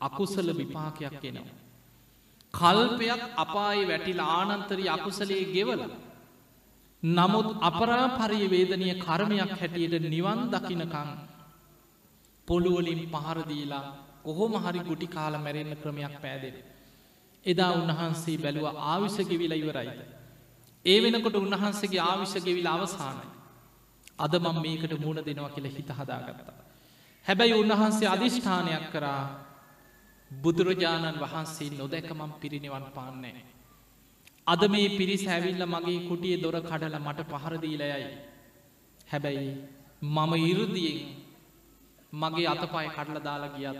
අකුසල 0.00 0.48
විපාකයක් 0.52 1.24
එනවා. 1.24 1.58
කල්පයක් 2.54 3.22
අපායි 3.36 3.88
වැටිල 3.88 4.20
ආනන්තරී 4.28 4.88
අකුසලේ 4.88 5.44
ගෙවල. 5.48 5.82
නමුත් 7.02 7.48
අපරා 7.60 8.06
පරිවේදනය 8.18 8.88
කර්මයක් 8.96 9.52
හැටියට 9.52 9.94
නිවන් 10.06 10.40
දකිනකං 10.50 11.10
පොළුවලින් 12.48 13.02
පහරදීලා 13.08 13.84
කොහොම 14.22 14.52
හරි 14.56 14.80
ගුටි 14.80 15.06
කාල 15.06 15.34
මැරෙන්න්න 15.36 15.76
ක්‍රමයක් 15.76 16.14
පෑදෙන. 16.20 16.56
එදා 17.46 17.72
උන්වහන්සේ 17.72 18.38
බැලුව 18.38 18.66
ආවිශගෙවිල 18.84 19.52
ඉවරයිද. 19.54 20.00
ඒ 20.84 20.98
වෙනකොට 21.02 21.36
උන්වහන්සේගේ 21.36 22.02
ආවිශගෙවිල 22.02 22.66
අවසානයි. 22.66 23.28
අද 24.18 24.34
මම් 24.36 24.56
මේකට 24.60 24.92
මුණ 24.98 25.18
දෙනවා 25.18 25.50
කියල 25.50 25.66
හිත 25.66 25.90
හදාගත්තා. 25.90 26.54
හැබැයි 27.26 27.54
උන්වහන්සේ 27.54 28.08
අධිෂ්ඨානයක් 28.08 28.84
කරා 28.92 29.22
බුදුරජාණන් 30.30 31.20
වහන්සේ 31.20 31.70
නොදැකමම් 31.70 32.32
පිරිනිවන් 32.40 32.86
පාන්නේ. 32.94 33.49
අද 34.52 34.62
මේ 34.68 34.88
පිරිස් 34.90 35.24
හැවිල්ල 35.26 35.64
මගේ 35.66 36.00
කුටිය 36.08 36.36
දොර 36.36 36.56
කඩල 36.60 36.96
මට 36.98 37.28
පහරදීලයයි. 37.32 38.10
හැබැයි 39.08 39.52
මම 40.02 40.32
ඉරුදියෙන් 40.44 40.98
මගේ 42.12 42.46
අතපය 42.46 42.86
කඩල 42.88 43.18
දාලා 43.20 43.54
ගියත් 43.54 43.78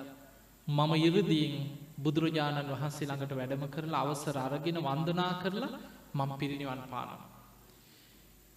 මම 0.68 0.92
ඉරදියෙන් 0.98 1.54
බුදුරජාණන් 1.98 2.70
වහන්සේ 2.70 3.06
ළඟට 3.06 3.32
වැඩම 3.32 3.64
කරලා 3.66 4.02
අවසර 4.02 4.36
අරගෙන 4.38 4.78
වන්දනා 4.78 5.32
කරලා 5.42 5.72
මම 6.14 6.30
පිරිනිවන් 6.38 6.82
පානවා. 6.84 7.28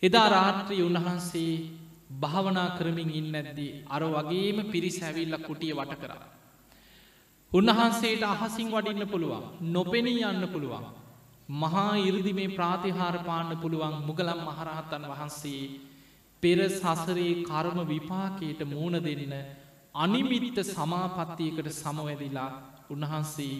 එදා 0.04 0.28
රාත්‍රී 0.30 0.82
උන්වහන්සේ 0.82 1.54
භාවනා 2.20 2.70
කරමින් 2.78 3.10
ඉන්න 3.12 3.36
ඇද්දී 3.36 3.72
අර 3.88 4.04
වගේම 4.08 4.58
පිරිස් 4.72 4.98
හැවිල්ල 5.02 5.38
කුටිය 5.40 5.74
වට 5.74 6.02
කර. 6.02 6.12
උන්වහන්සේට 7.52 8.24
අහසින් 8.26 8.68
වඩින්න 8.70 9.08
පුළුවන් 9.08 9.44
නොපෙනී 9.74 10.24
යන්න 10.24 10.46
පුළුවන්. 10.48 11.03
මහා 11.50 11.98
ඉරදි 12.00 12.34
මේ 12.34 12.48
ප්‍රාතිහාර 12.50 13.16
පාන්න 13.24 13.58
පුළුවන් 13.58 13.96
මුගලම් 14.06 14.40
මහරහත්තන් 14.42 15.06
වහන්සේ 15.08 15.80
පෙර 16.44 16.70
සසරේ 16.70 17.44
කර්ම 17.44 17.80
විපාකයට 17.86 18.62
මූුණ 18.66 19.04
දෙන්න 19.04 19.34
අනිමිත්ත 19.96 20.58
සමාපත්තියකට 20.66 21.68
සමවැදිලා 21.72 22.50
උන්වහන්සේ 22.90 23.56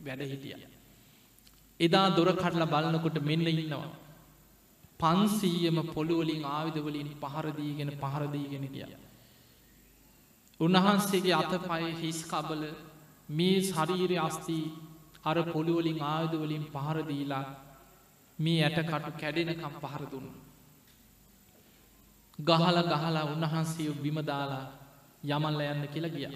වැඩ 0.00 0.22
හිටිය. 0.22 0.56
එදා 1.80 2.06
දොර 2.10 2.30
කටල 2.32 2.64
බලනකොට 2.66 3.18
මෙන්න 3.20 3.48
ඉන්නවා. 3.48 3.88
පන්සීයම 5.00 5.78
පොළුවලින් 5.88 6.44
ආවිධවලින් 6.46 7.08
පහරදීගෙන 7.16 7.90
පහරදීගෙන 7.92 8.68
කිය. 8.68 8.86
උන්වහන්සේගේ 10.60 11.34
අත 11.34 11.52
පය 11.62 11.84
හිස්කබල 11.98 12.62
මේ 13.30 13.58
ශරීරය 13.62 14.16
අස්තිී 14.18 14.91
අර 15.24 15.36
පොළුවලින් 15.44 15.98
ආයුධවලින් 16.02 16.64
පහරදීලා 16.66 17.44
මේ 18.38 18.62
ඇටකටු 18.62 19.10
කැඩෙනකම් 19.20 19.74
පහරදුන්න. 19.82 20.28
ගහල 22.38 22.78
ගහලා 22.84 23.24
උන්වහන්සේ 23.26 23.92
බිමදාලා 24.02 24.66
යමල්ල 25.26 25.60
යන්න 25.64 25.84
කියලා 25.88 26.12
ගිය. 26.12 26.26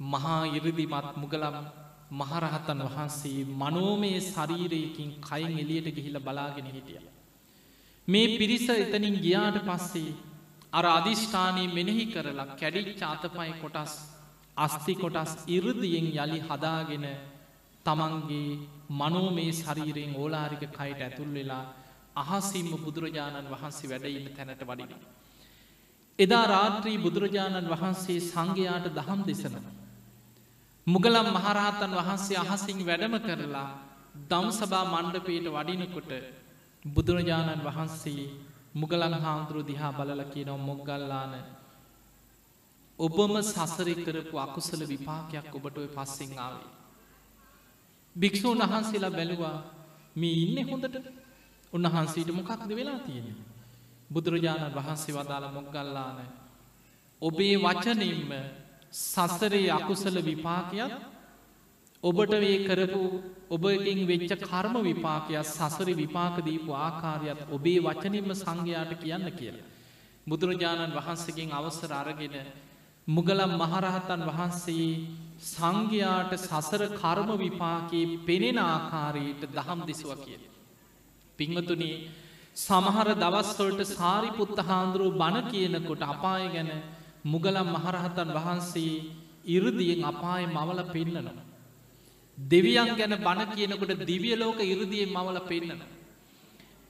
මහා 0.00 0.40
ඉරදිමත් 0.48 1.16
මුගලම් 1.16 1.56
මහරහතන් 2.12 2.80
වහන්සේ 2.86 3.44
මනෝමය 3.56 4.12
ශරීරයකින් 4.22 5.10
කයින් 5.20 5.58
එලියට 5.58 5.88
ගිහිල 5.96 6.16
බලාගෙන 6.20 6.68
හිටිය. 6.68 7.00
මේ 8.08 8.38
පිරිස 8.38 8.68
එතනින් 8.74 9.16
ගියාට 9.16 9.58
පස්සේ 9.66 10.16
අර 10.72 10.86
අධිෂ්ඨානී 10.88 11.68
මෙනෙහි 11.68 12.04
කරලා 12.06 12.48
කැඩිච් 12.54 13.02
අතපයි 13.04 13.52
කොටස් 13.62 13.92
අස්ති 14.58 14.94
කොටස් 14.94 15.32
ඉරදියෙන් 15.48 16.06
යළි 16.14 16.40
හදාගෙන 16.42 17.06
තමන්ගේ 17.86 18.58
මනෝමේ 18.92 19.50
ශරීරයෙන් 19.54 20.12
ඕලාරික 20.16 20.62
කයිට 20.70 21.00
ඇතුල් 21.00 21.30
වෙලා 21.32 21.64
අහසිම්ම 22.16 22.70
බුදුරජාණන් 22.78 23.48
වහන්සේ 23.48 23.90
වැඩඉන්න 23.90 24.34
තැනට 24.36 24.62
වඩින. 24.62 24.92
එදා 26.18 26.46
රාත්‍රී 26.46 26.98
බුදුරජාණන් 26.98 27.68
වහන්සේ 27.68 28.20
සංඝයාට 28.22 28.86
දහම් 28.90 29.20
දෙසනවා. 29.24 29.74
මුගලම් 30.86 31.28
මහරහතන් 31.30 31.92
වහන්සේ 31.92 32.38
අහසිං 32.44 32.78
වැඩම 32.82 33.14
කරලා 33.20 33.68
දම් 34.24 34.46
සභා 34.52 34.84
මණ්ඩපයට 34.86 35.46
වඩිනකොට 35.48 36.12
බුදුරජාණන් 36.84 37.62
වහන්සේ 37.62 38.24
මුගලන් 38.74 39.14
හාමුදුරු 39.16 39.60
දිහා 39.62 39.92
බලල 39.92 40.22
කියනව 40.26 40.58
මොග්ගල්ලාන 40.60 41.32
ඔබම 42.98 43.34
සසරි 43.42 43.94
කරපු 43.96 44.36
අකුසල 44.38 44.82
විපාකයක් 44.84 45.54
ඔබට 45.54 45.76
ඔය 45.76 45.88
පස්සෙන් 45.88 46.32
ආවේ. 46.36 46.70
භික්‍ෂූන් 48.16 48.62
වහන්සේලා 48.64 49.10
බැලුවා 49.10 49.56
මේ 50.16 50.38
ඉන්න 50.44 50.68
හොඳට 50.68 50.96
උන්වහන්සේට 51.72 52.30
මොකක්ද 52.32 52.70
වෙලා 52.70 52.98
තියෙන. 53.00 53.28
බුදුරජාණන් 54.10 54.74
වහන්සේ 54.74 55.14
වදාළ 55.14 55.46
මොග්ගල්ලාන 55.50 56.18
ඔබේ 57.22 57.54
වචනින්ම 57.58 58.30
සසරේ 58.92 59.70
අකුසල 59.70 60.16
විපාකයක් 60.24 60.92
ඔබට 62.02 62.32
වේ 62.32 62.58
කරපු 62.60 63.02
ඔබකින් 63.48 64.00
වෙච්ච 64.04 64.32
කර්ම 64.40 64.74
විපාකයක් 64.82 65.44
සසර 65.46 65.88
විපාකදීපු 65.94 66.70
ආකාරයක් 66.76 67.40
ඔබේ 67.50 67.80
වචනින්ම 67.80 68.30
සංඝයාට 68.34 68.92
කියන්න 68.96 69.28
කියලා. 69.32 69.68
බුදුරජාණන් 70.26 70.94
වහන්සකින් 70.94 71.50
අවසර 71.52 71.92
අරගෙන 71.94 72.36
මුගලම් 73.08 73.52
මහරහතන් 73.56 74.22
වහන්සේ 74.28 74.88
සංඝයාට 75.42 76.32
සසර 76.38 76.82
කර්ම 76.94 77.30
විපාකයේ 77.36 78.18
පෙනෙන 78.20 78.58
ආකාරයට 78.60 79.42
දහම් 79.50 79.80
දෙසුව 79.82 80.10
කිය. 80.22 80.40
පිංහතුනී 81.38 81.96
සමහර 82.56 83.08
දවස්වලට 83.14 83.82
සාරිපුත්ත 83.90 84.58
හාන්දුරුව 84.60 85.14
බණ 85.14 85.48
කියනකොට 85.48 86.02
අපාය 86.04 86.44
ගැන 86.48 86.70
මුගලම් 87.24 87.68
මහරහතන් 87.74 88.30
වහන්සේ 88.36 89.04
ඉරදියෙන් 89.48 90.02
අපාය 90.04 90.42
මවල 90.48 90.80
පෙන්නනවා. 90.88 91.46
දෙවියන් 92.38 92.90
ගැන 92.94 93.14
බණ 93.18 93.52
කියනකොට 93.52 93.92
දිවියලෝක 94.02 94.60
ඉරදියෙන් 94.64 95.10
මවල 95.10 95.38
පෙන්නන. 95.44 95.80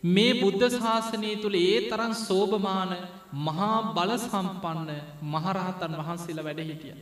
මේ 0.03 0.33
බුද්ධ 0.35 0.67
ශාසනය 0.73 1.31
තුළ 1.37 1.57
ඒ 1.61 1.79
තරන් 1.89 2.13
සෝභමාන 2.21 2.93
මහා 3.33 3.93
බල 3.93 4.13
සම්පන්න 4.19 4.91
මහරහතන් 5.25 5.93
වහන්සේලා 5.99 6.45
වැඩහිටිය. 6.45 6.95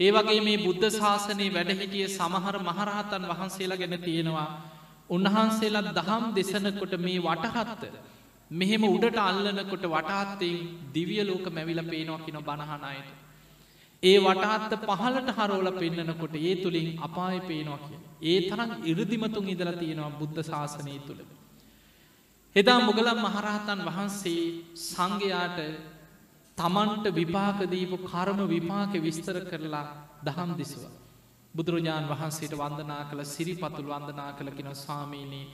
ඒ 0.00 0.10
වගේ 0.10 0.40
මේ 0.40 0.58
බුද්ධ 0.58 0.86
ශාසනයේ 0.92 1.50
වැඩහිටිය 1.50 2.06
සමහර 2.08 2.56
මහරහතන් 2.60 3.24
වහන්සේලා 3.30 3.78
ගැන 3.78 3.96
තියෙනවා 4.00 4.48
උන්වහන්සේලා 5.10 5.90
දහම් 5.90 6.24
දෙසනකොට 6.34 6.94
මේ 6.98 7.18
වටහත්ත 7.20 7.82
මෙහෙම 8.50 8.84
උඩට 8.86 9.18
අල්ලනකොට 9.20 9.84
වටාත්තෙන් 9.86 10.56
දිවිය 10.90 11.22
ලෝක 11.22 11.46
මැවිල 11.48 11.82
පේනවා 11.84 12.20
කින 12.20 12.38
බණහනයට. 12.40 13.08
ඒ 14.02 14.18
වටාත්ත 14.18 14.72
පහලට 14.82 15.30
හරෝල 15.38 15.68
පෙන්න්නනකොට 15.72 16.34
ඒ 16.36 16.54
තුළින් 16.56 16.88
අපාය 17.00 17.40
පේනවා 17.42 17.80
කිය. 17.80 18.00
ඒ 18.22 18.38
තරම් 18.42 18.70
ඉරදිමතුන් 18.84 19.48
ඉදලා 19.48 19.74
තියෙනවා 19.74 20.10
බුද්ධ 20.12 20.42
ශාසනය 20.42 20.98
තුළ. 21.00 21.22
එදා 22.56 22.80
මුගලම් 22.80 23.18
මහරහතන් 23.20 23.80
වහන්සේ 23.86 24.44
සංඝයාට 24.84 25.58
තමන්ට 26.58 27.06
විපාකදීපු 27.12 27.96
කර්ම 28.02 28.40
විපාක 28.48 28.92
විස්තර 28.98 29.36
කරලා 29.44 29.86
දහම් 30.20 30.50
දෙසව. 30.58 30.82
බුදුරජාණන් 31.54 32.10
වහන්සේට 32.10 32.54
වන්දනා 32.54 33.02
කළ 33.04 33.22
සිරිපතුල් 33.26 33.86
වන්දනා 33.86 34.30
කළ 34.32 34.50
කෙන 34.50 34.74
ස්වාමීනී 34.74 35.46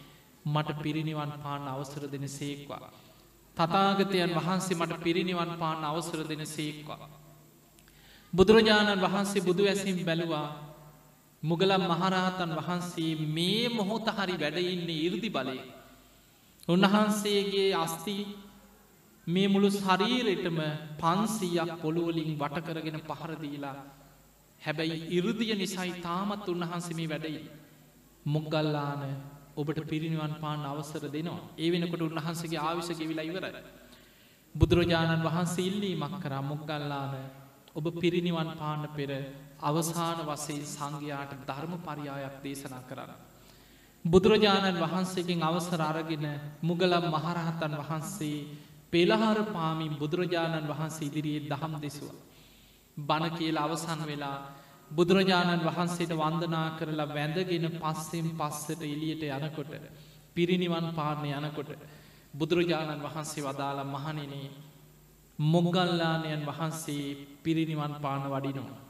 මට 0.45 0.79
පිරිනිවන් 0.79 1.33
පාන 1.39 1.69
අවසර 1.69 2.03
දෙන 2.07 2.27
සේක්වා. 2.31 2.91
තතාගතයන් 3.57 4.33
වහන්සේ 4.33 4.77
මට 4.77 5.03
පිරිනිවන් 5.03 5.53
පාන 5.57 5.85
අවසර 5.85 6.21
දෙන 6.25 6.47
සේක්වා. 6.47 7.09
බුදුරජාණන් 8.33 9.03
වහන්සේ 9.03 9.43
බුදු 9.43 9.63
ඇසිම් 9.65 9.99
බැලුවා 10.01 10.49
මුගලම් 11.43 11.83
මහරහතන් 11.85 12.51
වහන්සේ 12.59 13.13
මේ 13.29 13.69
මොහොත 13.71 14.07
හරි 14.09 14.35
වැඩඉන්නේ 14.35 15.03
ඉරදි 15.05 15.31
බලය. 15.31 15.76
උන්වහන්සේගේ 16.69 17.69
අස්ති 17.77 18.17
මේ 19.27 19.49
මුළු 19.49 19.69
ශරීරෙටම 19.73 20.59
පන්සීයක් 20.99 21.71
පොළුවලින් 21.83 22.33
වටකරගෙන 22.35 22.99
පහරදීලා 23.03 23.77
හැබැයි 24.63 24.99
ඉරදිය 25.11 25.55
නිසයි 25.55 25.93
තාමත් 26.01 26.47
උන්වහන්සමේ 26.49 27.09
වැඩයි. 27.09 27.41
මොග්ගල්ලාන 28.27 29.03
ඔබට 29.57 29.81
පිරිනිවන් 29.85 30.35
පාන 30.35 30.63
අවසර 30.65 31.05
දෙනවා 31.09 31.41
ඒ 31.57 31.69
වෙනකොට 31.73 32.03
උන්වහන්සගේ 32.03 32.61
ආවිශ 32.61 32.93
ගෙවිලා 32.95 33.27
ඉවර. 33.27 33.45
බුදුරජාණන් 34.55 35.25
වහන්සේ 35.25 35.67
ඉල්ලීමක් 35.67 36.15
කරා 36.23 36.43
මොග්ගල්ලාන 36.43 37.15
ඔබ 37.75 37.87
පිරිනිවන් 37.97 38.51
පාන්න 38.55 38.85
පෙර 38.91 39.11
අවසාන 39.63 40.21
වසේ 40.25 40.61
සංඝයාට 40.67 41.33
ධර්ම 41.43 41.73
පරියායක් 41.81 42.37
දේශනා 42.43 42.83
කරන්න. 42.83 43.26
බුදුරජාණන් 44.07 44.79
වහන්සේගෙන් 44.79 45.41
අවසර 45.43 45.81
අරගෙන 45.83 46.27
මුගලම් 46.63 47.05
මහරහතන් 47.07 47.73
වහන්සේ 47.77 48.47
පෙළහාර 48.89 49.39
පාමින් 49.47 49.93
බුදුරජාණන් 49.95 50.69
වහන්සේ 50.69 51.07
ඉදිරියේ 51.07 51.49
දහම් 51.49 51.75
දෙසුව. 51.77 52.11
බණ 52.97 53.33
කියල 53.33 53.57
අවසන් 53.59 54.01
වෙලා 54.05 54.39
බුදුරජාණන් 54.91 55.63
වහන්සේට 55.63 56.13
වන්දනා 56.15 56.69
කරලා 56.79 57.09
වැඳගෙන 57.09 57.67
පස්සෙන් 57.75 58.27
පස්සට 58.33 58.81
එලියට 58.85 59.23
යනකොට 59.29 59.73
පිරිනිවන් 60.37 60.87
පාරණය 60.93 61.31
යනකොට 61.33 61.71
බුදුරජාණන් 62.35 63.03
වහන්සේ 63.03 63.43
වදාළ 63.43 63.81
මහනිනේ 63.87 64.49
මොගල්ලානයන් 65.39 66.43
වහන්සේ 66.43 67.17
පිරිනිවන් 67.43 67.95
පාන 67.97 68.23
වඩිනවා. 68.25 68.81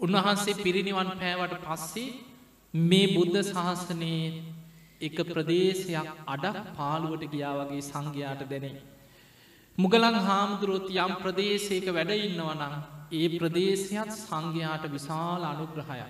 උන්වහන්සේ 0.00 0.54
පිරිනිවන් 0.56 1.10
පෑවට 1.12 1.66
පස්සේ 1.66 2.33
මේ 2.74 3.06
බුද්ධ 3.08 3.38
ශාසනයේ 3.44 4.42
එක 5.00 5.16
ප්‍රදේශයක් 5.26 6.08
අඩක් 6.26 6.56
පාළුවට 6.76 7.24
ගියා 7.30 7.54
වගේ 7.60 7.82
සංඝයාට 7.82 8.42
දැනේ. 8.44 8.82
මුගලන් 9.78 10.16
හාමුදුරුවොත් 10.20 10.88
යම් 10.96 11.12
ප්‍රදේශයක 11.16 11.86
වැඩඉන්නවනම් 11.88 12.74
ඒ 13.12 13.28
ප්‍රදේශයත් 13.34 14.10
සංඝයාට 14.18 14.84
විශාල 14.88 15.42
අනුග්‍රහය. 15.44 16.00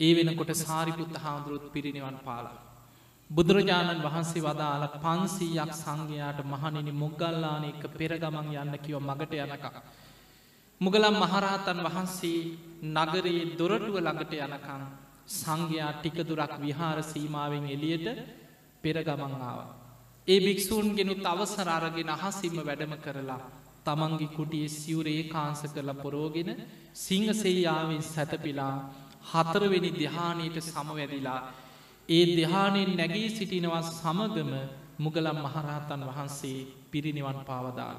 ඒ 0.00 0.12
වෙනකොට 0.14 0.52
සාරිපුත්ත 0.56 1.16
හාමුදුරුත් 1.16 1.66
පිරිනිවන් 1.72 2.18
පාලා. 2.24 2.56
බුදුරජාණන් 3.30 4.02
වහන්සේ 4.02 4.42
වදාල 4.42 4.82
පන්සීයක් 4.96 5.72
සංඝයාට 5.74 6.40
මහනිනි 6.44 6.92
මුගල්ලාන 6.94 7.64
එක 7.64 7.82
පෙරගමන් 7.92 8.52
යන්න 8.54 8.74
කිව 8.78 8.96
මගට 9.00 9.32
යනක. 9.36 9.64
මුගලම් 10.80 11.14
මහරහතන් 11.16 11.78
වහන්සේ 11.82 12.40
නගරයේ 12.94 13.44
දොරටුව 13.56 13.96
ළඟට 13.96 14.32
යනකං 14.36 14.82
සංඝයා 15.28 15.92
ටිකදුරක් 15.94 16.52
විහාර 16.58 16.98
සීමාවෙන් 17.02 17.64
එලියට 17.66 18.06
පෙරගමංආාව. 18.84 19.60
ඒ 20.28 20.38
භික්‍ෂූන්ගෙනුත් 20.38 21.24
අවසර 21.24 21.68
අරගෙන 21.70 22.10
අහසිම 22.10 22.56
වැඩම 22.58 22.92
කරලා 22.98 23.42
තමන්ගේ 23.84 24.34
කුටිය 24.36 24.68
සිවරේ 24.70 25.22
කාංස 25.24 25.60
කරලා 25.66 25.96
පොරෝගෙන 25.96 26.50
සිංහසෙයාවෙන් 26.96 28.02
සැතපිලා 28.04 28.74
හතරවෙනි 29.24 29.90
දෙහානයට 29.94 30.56
සමවැදිලා 30.62 31.40
ඒ 32.08 32.24
දෙහානෙන් 32.32 32.90
නැගී 32.94 33.28
සිටිනවා 33.30 33.82
සමගම 33.92 34.52
මුගලම් 34.98 35.38
මහරහතන් 35.38 36.02
වහන්සේ 36.08 36.58
පිරිනිවන් 36.90 37.38
පාවදාල. 37.44 37.98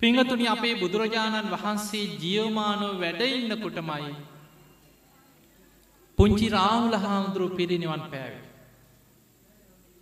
පිංහතුනි 0.00 0.46
අපේ 0.48 0.74
බුදුරජාණන් 0.74 1.50
වහන්සේ 1.50 2.04
ජියවමානෝ 2.18 2.92
වැඩඉන්න 2.96 3.52
කොටමයි 3.58 4.12
පුංචි 6.18 6.46
රාහුල 6.48 6.94
හාමුදුරුව 6.96 7.52
පිරිනිවන් 7.52 8.02
පෑවේ. 8.04 8.46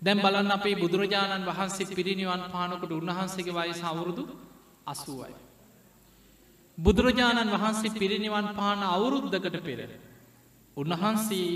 දැම් 0.02 0.18
බලන්න 0.18 0.50
අපේ 0.50 0.76
බුදුරජාණන් 0.76 1.48
වහන්සේ 1.48 1.90
පිරිනිවන් 1.90 2.42
පානකොට 2.52 2.92
උන්වහන්සේගේ 2.92 3.54
වයි 3.54 3.74
සවුරුදු 3.74 4.24
අසුවයි. 4.86 5.34
බුදුරජාණන් 6.78 7.54
වහන්සේ 7.54 7.94
පිරිනිවන් 7.94 8.48
පාන 8.54 8.80
අවුරුද්ධකට 8.86 9.58
පෙර. 9.60 9.80
උන්වහන්සේ 10.76 11.50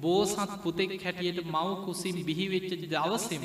බෝසත් 0.00 0.50
පුතෙක් 0.62 0.92
හැටියට 1.00 1.44
මව් 1.46 1.66
කුසින් 1.84 2.16
බිහිවෙච්ච 2.24 2.70
දවසෙම 2.84 3.44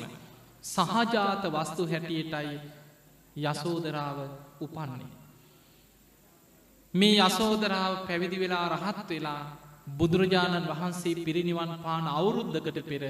සහජාත 0.64 1.44
වස්තු 1.48 1.82
හැටියටයි 1.86 2.56
යසෝදරාව 3.36 4.18
උපන්නේ. 4.64 5.12
මේ 6.94 7.20
යසෝදරාව 7.20 7.92
පැවිදි 8.06 8.38
වෙලා 8.38 8.66
රහත් 8.74 9.08
වෙලා 9.10 9.42
බුදුරජාණන් 9.90 10.68
වහන්සේ 10.68 11.22
පිරිනිවන් 11.22 11.72
පාන 11.78 12.06
අවුරුද්ධකට 12.10 12.78
පෙර 12.82 13.02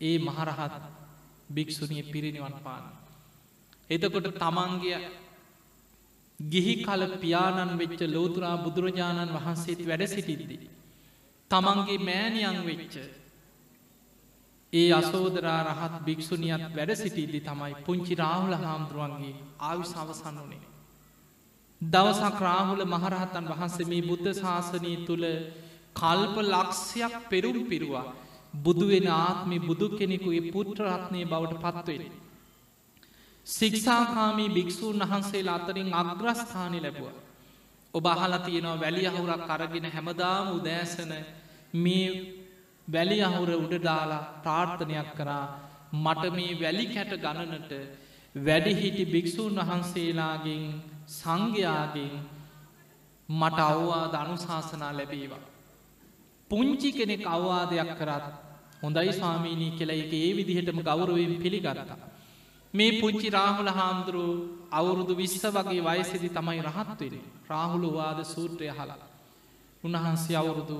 ඒ 0.00 0.16
මහරහත් 0.20 0.74
භික්‍ෂුණිය 1.50 2.02
පිරිනිවන් 2.04 2.56
පාන. 2.62 2.84
එතකොට 3.90 4.28
තමන්ගේ 4.36 4.98
ගිහි 6.38 6.74
කල 6.78 7.02
පියාණන් 7.16 7.78
වෙච්ච 7.78 8.00
ලෝතුරා 8.06 8.56
බුදුරජාණන් 8.58 9.34
වහන්සේත් 9.36 9.80
වැඩ 9.82 10.04
සිටිද්දී. 10.06 10.68
තමන්ගේ 11.50 11.98
මෑනියන් 12.00 12.60
වෙච්ච 12.64 12.94
ඒ 14.72 14.88
අසෝදරා 14.92 15.60
රහත් 15.64 15.94
භික්‍ෂුණියත් 16.04 16.64
වැඩ 16.70 16.92
සිටිද්දි 16.94 17.40
තමයි 17.42 17.74
පුංචි 17.84 18.14
රාහුල 18.14 18.54
හාමුදුරුවන්ගේ 18.56 19.36
ආවිශ 19.60 19.94
අවසන් 19.96 20.38
වනේ. 20.40 20.67
දවසක් 21.80 22.38
රාහුල 22.40 22.82
මහරහතන් 22.84 23.44
වහන්සේ 23.48 23.86
මේ 23.86 24.02
බුද්ධ 24.02 24.30
ශාසනය 24.34 24.94
තුළ 25.06 25.26
කල්ප 25.94 26.36
ලක්ෂයක් 26.44 27.14
පෙරුම් 27.30 27.58
පිරුවා 27.64 28.06
බුදුවෙන 28.54 29.06
ආත්මි 29.08 29.58
බුදු 29.60 29.86
කෙනෙකුගේ 29.90 30.50
පුත්‍රරත්නය 30.50 31.20
බවට 31.24 31.62
පත්වෙන. 31.76 32.12
සික්ෂාකාමී 33.46 34.48
භික්‍ෂූන් 34.48 34.98
වහන්සේලා 35.02 35.56
අතරින් 35.56 35.94
අග්‍රස්ථානි 35.94 36.80
ලැබුව. 36.80 37.14
ඔබ 37.94 38.04
අහලා 38.06 38.38
තියෙනවා 38.40 38.76
වැලි 38.76 39.06
අහුරක් 39.06 39.42
කරගෙන 39.46 39.86
හැමදාම 39.86 40.46
උදෑසන 40.50 41.12
මේ 41.76 42.10
වැලි 42.88 43.18
අහුර 43.22 43.50
උඩදාලා 43.56 44.26
ප්‍රාර්ථනයක් 44.42 45.10
කරා 45.14 45.44
මට 45.94 46.22
මේ 46.32 46.52
වැලි 46.56 46.86
කැට 46.88 47.12
ගණනට 47.16 47.72
වැඩිහිටි 48.34 49.04
භික්‍ෂූන් 49.06 49.56
වහන්සේලාගෙන් 49.60 50.64
සංඝයාගෙන් 51.08 52.12
මට 53.28 53.58
අව්වා 53.60 54.04
දනුශාසනා 54.08 54.92
ලැබේවා. 54.92 55.44
පුංචි 56.50 56.90
කෙනෙක් 56.92 57.24
අවවාදයක් 57.26 57.90
කරත් 57.98 58.26
හොඳයි 58.82 59.12
ස්වාමීනී 59.12 59.72
කියලා 59.72 59.96
එක 59.96 60.12
ඒ 60.14 60.30
විදිහටම 60.36 60.80
ගෞරුවෙන් 60.82 61.34
පිළිගරතා. 61.36 61.98
මේ 62.74 63.00
පුංචි 63.00 63.28
රාහුල 63.30 63.70
හාමුදුරුව 63.70 64.32
අවුරුදු 64.70 65.12
විස්ස 65.16 65.44
වගේ 65.46 65.82
වයසෙදි 65.82 66.28
තමයි 66.28 66.60
රහත්වෙන 66.62 67.16
රාහුළුවාද 67.48 68.20
සූත්‍රය 68.26 68.68
හලා. 68.68 68.98
උන්වහන්සේ 69.84 70.36
අවුරුදු 70.36 70.78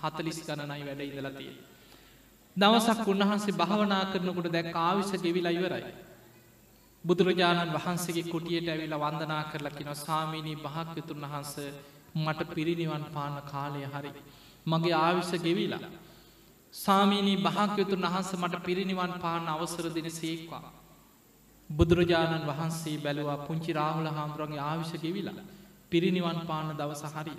හතලිස් 0.00 0.38
ගණනයි 0.46 0.84
වැඩ 0.86 1.02
ඉදලතිය. 1.02 1.52
දවසක් 2.56 3.06
උන්වහන්සේ 3.08 3.54
භාවනා 3.54 4.04
කරනකොට 4.12 4.48
දැක් 4.50 4.76
ආවිශ 4.76 5.14
ගෙවිලා 5.18 5.52
ඉවරයි. 5.52 5.84
බුදුරජාණන් 7.04 7.74
වහන්සේගේ 7.74 8.24
කුටියට 8.24 8.68
ඇවිල 8.68 8.94
වන්දනා 8.96 9.42
කරලකින 9.44 9.90
සාමීනී 9.96 10.56
භාක්‍යතුන් 10.58 11.24
වහන්ස 11.24 11.54
මට 12.16 12.40
පිරිනිවන් 12.50 13.04
පාන 13.14 13.36
කාලය 13.44 13.82
හරි. 13.86 14.12
මගේ 14.66 14.94
ආවිශ්‍ය 14.96 15.38
ගෙවිලා. 15.38 15.90
සාමීනී 16.74 17.38
භාක්‍යතුන් 17.38 18.04
වහන්ස 18.04 18.30
මට 18.34 18.62
පිරිනිවන් 18.62 19.12
පාන 19.20 19.48
අවසර 19.48 19.86
දෙන 19.90 20.10
සේක්වා. 20.12 20.64
බුදුරජාණන් 21.70 22.48
වහන්සේ 22.48 22.96
බැලවා 22.98 23.38
පුංචි 23.38 23.72
රාහුල 23.72 24.08
හාමුදුරන්ගේ 24.08 24.62
ආවිශ 24.62 24.94
ගෙවිලා 24.98 25.46
පිරිනිවන් 25.90 26.38
පාන 26.46 26.76
දවස 26.76 27.02
හරි. 27.14 27.34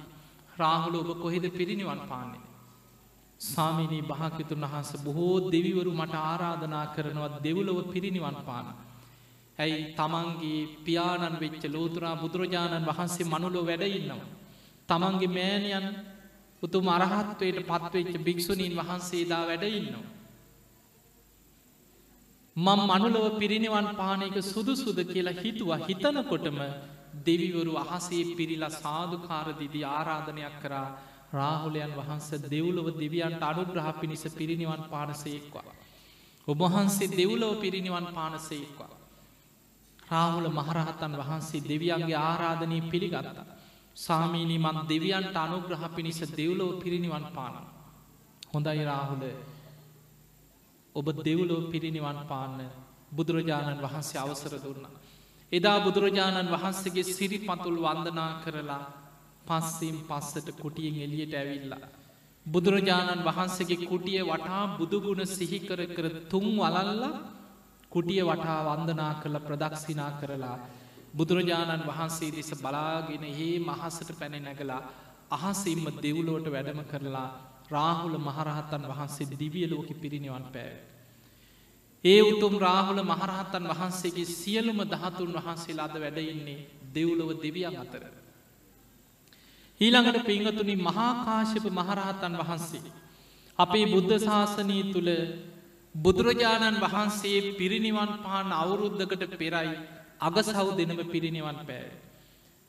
රාහුල 0.57 0.95
ඔබ 0.95 1.09
කොහෙද 1.21 1.45
පිරිනිවන් 1.51 2.01
පාන්නේ. 2.09 2.47
සාමිනී 3.41 4.03
භාකිතුන් 4.03 4.63
වහන්ස 4.63 4.91
බොහෝ 5.03 5.35
දෙවිවරු 5.51 5.91
මට 5.93 6.15
ආරාධනා 6.23 6.85
කරනවත් 6.87 7.35
දෙවුලොව 7.43 7.79
පිරිනිවන් 7.93 8.37
පාන. 8.45 8.67
ඇයි 9.59 9.77
තමන්ගේ 9.93 10.61
පියාණන් 10.85 11.39
වෙච්ච 11.39 11.63
ලෝතුරා 11.67 12.15
බුදුරජාණන් 12.15 12.87
වහන්සේ 12.87 13.25
මනුලෝ 13.25 13.65
වැඩඉන්නවා. 13.65 14.31
තමන්ගේ 14.89 15.29
මෑණයන් 15.29 15.87
උතු 16.63 16.77
මරහත්වයට 16.81 17.59
පත්වෙච්ච 17.67 18.13
භික්‍ෂුණීන් 18.19 18.75
වහන්සේදා 18.75 19.43
වැඩඉන්නවා. 19.45 20.05
මං 22.55 22.79
මනුලව 22.87 23.25
පිරිනිවන් 23.35 23.87
පානයක 23.95 24.35
සුදුසුද 24.43 24.99
කියලා 25.05 25.39
හිතුවා 25.39 25.79
හිතනකොටම 25.79 26.59
දෙවිවරු 27.25 27.73
අහසේ 27.77 28.25
පිරිලා 28.35 28.73
සාධකාරදිදී 28.75 29.85
ආරාධනයක් 29.89 30.55
කරා 30.61 30.87
රාහුලයන් 31.33 31.91
වහන්ස 31.91 32.29
දෙව්ලොව 32.45 32.87
දෙවියන්ට 32.95 33.43
අනුග්‍රහ 33.43 33.87
පිණිස 33.99 34.23
පිරිනිවන් 34.31 34.83
පානසේක්වා. 34.85 35.73
ඔබහන්සේ 36.47 37.11
දෙව්ලොව 37.11 37.53
පිරිනිවන් 37.57 38.07
පානසේක්වා. 38.11 38.92
රාහුල 40.13 40.47
මහරහතන් 40.51 41.13
වහන්සේ 41.19 41.61
දෙවියන්ගේ 41.63 42.19
ආරාධනී 42.21 42.83
පිළිගත්තා. 42.83 43.45
සාමීනී 43.97 44.59
මන් 44.59 44.77
දෙවියන්ට 44.85 45.35
අනුග්‍රහ 45.37 45.83
පිණිස 45.89 46.19
දෙව්ලොව 46.31 46.71
පිරිනිවන් 46.79 47.25
පාන. 47.29 47.55
හොඳයි 48.53 48.83
රාහුල 48.83 49.23
ඔබ 50.95 51.07
දෙව්ලෝ 51.19 51.61
පිරිනිවන් 51.63 52.19
පාන්න 52.27 52.59
බුදුරජාණන් 53.11 53.81
වහන්සේ 53.81 54.19
අවසර 54.19 54.53
දුන්න. 54.57 54.85
එදා 55.51 55.77
බුදුරජාණන් 55.79 56.51
වහන්සේගේ 56.51 57.09
සිරි 57.09 57.37
පතුල් 57.41 57.77
වන්දනා 57.79 58.31
කරලා 58.41 58.83
පස්සීම් 59.45 59.97
පස්සට 60.01 60.47
කුටියෙන් 60.53 60.97
එලියට 61.01 61.33
ඇවිල්ලා. 61.33 61.85
බුදුරජාණන් 62.45 63.21
වහන්සේගේ 63.21 63.85
කුටිය 63.85 64.21
වටා 64.23 64.63
බුදුගුණ 64.77 65.23
සිහිකර 65.27 65.79
කර 65.87 66.07
තුන් 66.29 66.45
වලල්ල 66.55 67.03
කුටිය 67.93 68.21
වටා 68.23 68.59
වන්දනා 68.67 69.13
කළ 69.15 69.37
ප්‍රදක්ෂිනා 69.39 70.11
කරලා 70.13 70.57
බුදුරජාණන් 71.13 71.83
වහන්සේ 71.83 72.31
දෙස 72.31 72.51
බලාගෙන 72.57 73.25
ඒ 73.25 73.55
මහසට 73.61 74.09
පැනෙ 74.15 74.39
නැගලා 74.39 74.81
අහසිම්ම 75.31 75.85
දෙව්ලෝට 75.97 76.47
වැඩම 76.47 76.81
කරලා 76.85 77.29
රාහුල 77.69 78.17
මහරහත්තන් 78.19 78.83
වහන්සේ 78.85 79.31
දිවියලෝක 79.33 79.89
පිරිනිවන් 79.95 80.45
පෑ. 80.47 80.73
ඒ 82.03 82.21
උතුම් 82.23 82.53
රාහුල 82.59 83.01
මහරහත්තන් 83.03 83.69
වහන්සේගේ 83.69 84.33
සියලුම 84.33 84.79
දහතුන් 84.85 85.31
වහන්සේ 85.35 85.79
අද 85.79 85.95
වැඩඉන්නේ 85.97 86.65
දෙව්ලොව 86.93 87.29
දෙවියන් 87.37 87.77
අතර. 87.77 88.03
ඊළඟට 89.81 90.25
පිංහතුනි 90.25 90.75
මහාකාශප 90.77 91.65
මහරහතන් 91.71 92.33
වහන්සේ. 92.39 92.93
අපේ 93.59 93.85
බුද්ධ 93.85 94.13
ශාසනී 94.19 94.83
තුළ 94.93 95.09
බුදුරජාණන් 95.95 96.81
වහන්සේ 96.81 97.53
පිරිනිවන් 97.53 98.11
පාන 98.19 98.51
අවුරුද්ධකට 98.53 99.33
පෙරයි 99.33 99.77
අග 100.19 100.35
සව් 100.39 100.67
දෙනම 100.75 100.99
පිරිනිවන් 101.07 101.59
පෑ. 101.61 101.91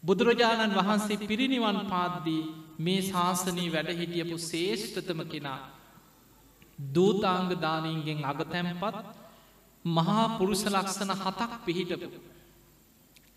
බුදුරජාණන් 0.02 0.74
වහන්සේ 0.74 1.22
පිරිනිවන් 1.22 1.78
පාද්දී 1.86 2.42
මේ 2.78 3.00
ශාසනී 3.02 3.70
වැඩ 3.70 3.90
හිටියපු 3.92 4.36
ශේෂ්ඨතම 4.40 5.20
කෙනා 5.26 5.60
දූතාංග 6.78 7.48
දානීන්ගෙන් 7.56 8.20
අගතැම්පත් 8.24 8.96
මහා 9.84 10.26
පුරුෂ 10.36 10.64
ලක්ෂණ 10.66 11.12
හතක් 11.14 11.52
පිහිටපු. 11.64 12.08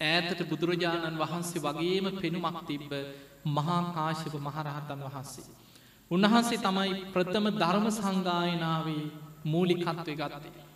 ඈතට 0.02 0.42
බුදුරජාණන් 0.46 1.18
වහන්සේ 1.18 1.64
වගේම 1.64 2.06
පෙනුමක් 2.18 2.60
තිබ්බ 2.66 2.92
මහා 3.48 3.82
කාශප 3.94 4.36
මහරහතන් 4.38 5.00
වහන්සේ. 5.06 5.48
උන්වහන්සේ 6.12 6.60
තමයි 6.60 6.94
ප්‍රථම 7.14 7.46
ධර්ම 7.54 7.88
සංගායනාවේ 7.92 9.27
මූලිකත්වය 9.48 10.16
ගත්තේ. 10.16 10.68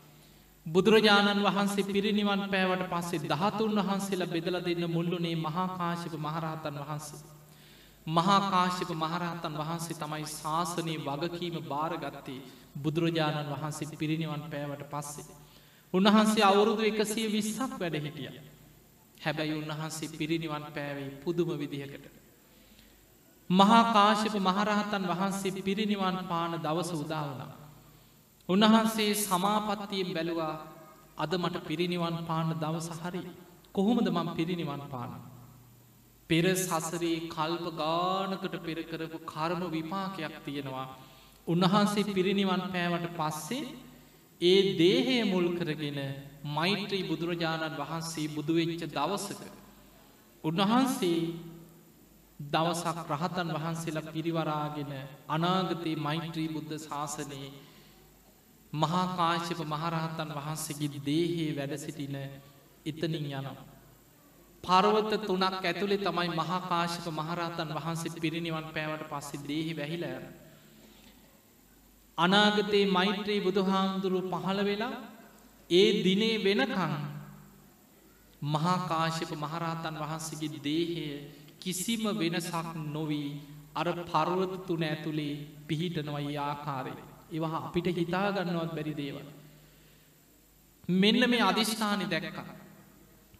බුදුරජාණන් 0.65 1.43
වහන්සේ 1.43 1.83
පිරිනිවන් 1.85 2.41
පෑවට 2.47 2.83
පස්සේ 2.89 3.21
දහතුන් 3.25 3.75
වහන්සේලා 3.79 4.27
බෙදල 4.27 4.57
දෙන්න 4.61 4.83
මුල්ලුනේ 4.87 5.35
මහාකාශප 5.37 6.13
මහරහතන් 6.19 6.77
වහන්සේ. 6.81 7.21
මහාකාශප 8.07 8.91
මහරහතන් 8.93 9.55
වහන්සේ 9.55 9.95
තමයි 9.95 10.25
ශාසනය 10.27 10.93
වගකීම 10.99 11.55
භාරගත්තේ 11.63 12.39
බුදුරජාණන් 12.77 13.51
වහන්සේ 13.53 13.97
පිරිනිවන් 13.97 14.43
පෑවට 14.45 14.83
පස්සේ. 14.91 15.25
උන්වහන්සේ 15.93 16.43
අවුරුදු 16.43 16.81
එකසිය 16.83 17.27
විස්සක් 17.29 17.71
වැඩ 17.79 17.95
හිටිය. 17.97 18.31
හැබැයි 19.17 19.53
උන්වහන්සේ 19.53 20.09
පිරිනිවන් 20.11 20.65
පෑවෙයි 20.69 21.11
පුදුම 21.23 21.49
විදිහකට. 21.59 22.05
මහාකාශප 23.49 24.35
මහරහතන් 24.39 25.03
වහන්සේ 25.07 25.61
පිරිනිවන් 25.61 26.17
පාන 26.27 26.53
දවස 26.59 26.91
උදාවනා. 26.95 27.60
උන්වහන්සේ 28.51 29.11
සමාපත්තියෙන් 29.17 30.09
බැලුවා 30.13 30.55
අද 31.17 31.33
මට 31.35 31.57
පිරිනිවන් 31.63 32.17
පාන 32.25 32.49
දවස 32.55 32.89
හරි 32.99 33.21
කොහොමද 33.71 34.07
මං 34.09 34.29
පිරිනිවන් 34.31 34.83
පාන. 34.89 35.11
පෙර 36.29 36.45
සසරේ 36.57 37.13
කල්ප 37.27 37.65
ගානකට 37.75 38.55
පෙරකරපු 38.59 39.17
කර්ම 39.25 39.61
විපාකයක් 39.69 40.35
තියෙනවා. 40.41 40.87
උන්වහන්සේ 41.47 42.09
පිරිනිවන් 42.09 42.63
පෑවට 42.67 43.07
පස්සේ 43.17 43.63
ඒ 44.41 44.59
දේහය 44.75 45.17
මුල් 45.25 45.47
කරගෙන 45.57 45.99
මෛත්‍රී 46.49 47.03
බුදුරජාණන් 47.03 47.79
වහන්සේ 47.79 48.27
බුදුවෙච්ච 48.29 48.83
දවසක. 48.89 49.41
උන්වහන්සේ 50.43 51.19
දවසක් 52.39 52.97
රහතන් 53.11 53.49
වහන්සේලා 53.55 54.09
පිරිවරාගෙන 54.09 54.93
අනාගතයේ 55.29 56.01
මෛත්‍රී 56.01 56.49
බුද්ධ 56.49 56.73
ශාසනයේ 56.79 57.49
මහාකාශප 58.73 59.59
මහරහතන් 59.65 60.29
වහන්සේගේ 60.31 61.03
දේහේ 61.05 61.51
වැඩසිටින 61.55 62.15
එතනින් 62.85 63.25
යනවා. 63.31 63.71
පරවත 64.63 65.11
තුනක් 65.21 65.43
ඇතුළේ 65.61 65.97
තමයි 65.99 66.29
මහාකාශක 66.31 67.05
මහරහතන් 67.11 67.69
වහන්සේ 67.69 68.15
පිරිනිවන් 68.17 68.67
පෑවට 68.69 69.09
පස්සෙ 69.09 69.37
දේහි 69.43 69.73
වැහිලෑන. 69.73 70.25
අනාගතයේ 72.17 72.85
මෛත්‍රී 72.87 73.39
බුදුහාමුදුරුව 73.41 74.25
පහළ 74.33 74.61
වෙලා 74.65 74.95
ඒ 75.69 75.89
දිනේ 76.03 76.35
වෙනකං 76.39 76.93
මහාකාශප 78.41 79.31
මහරහතන් 79.35 79.95
වහන්සේගේ 79.97 80.61
දේහය 80.61 81.05
කිසිම 81.59 82.03
වෙනසක් 82.15 82.67
නොවී 82.87 83.31
අර 83.75 83.87
පරුවත 84.05 84.53
තුන 84.67 84.83
ඇතුළේ 84.83 85.33
පිහිටනවයි 85.67 86.37
ආකාරය. 86.39 86.93
ඒවා 87.31 87.59
අපිට 87.59 87.87
හිතාගන්නවත් 87.93 88.71
බැරි 88.75 88.93
දේවල්. 88.93 89.27
මෙන්න 90.93 91.21
මේ 91.29 91.41
අධිෂ්ඨානි 91.41 92.05
දැක්ක. 92.05 92.37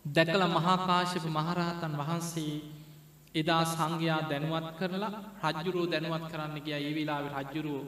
දැකල 0.05 0.43
මහාකාශප 0.49 1.25
මහරහතන් 1.29 1.93
වහන්සේ 1.97 2.53
එදා 3.35 3.63
සංඝයා 3.65 4.21
දැනුවත් 4.23 4.67
කරලා 4.79 5.13
රජ්ජුරුව 5.49 5.85
දැනුවත් 5.89 6.25
කරන්න 6.31 6.55
ගිය 6.57 6.73
ඒ 6.79 6.93
වෙලාව 6.93 7.25
රජ්ජුරුව 7.35 7.83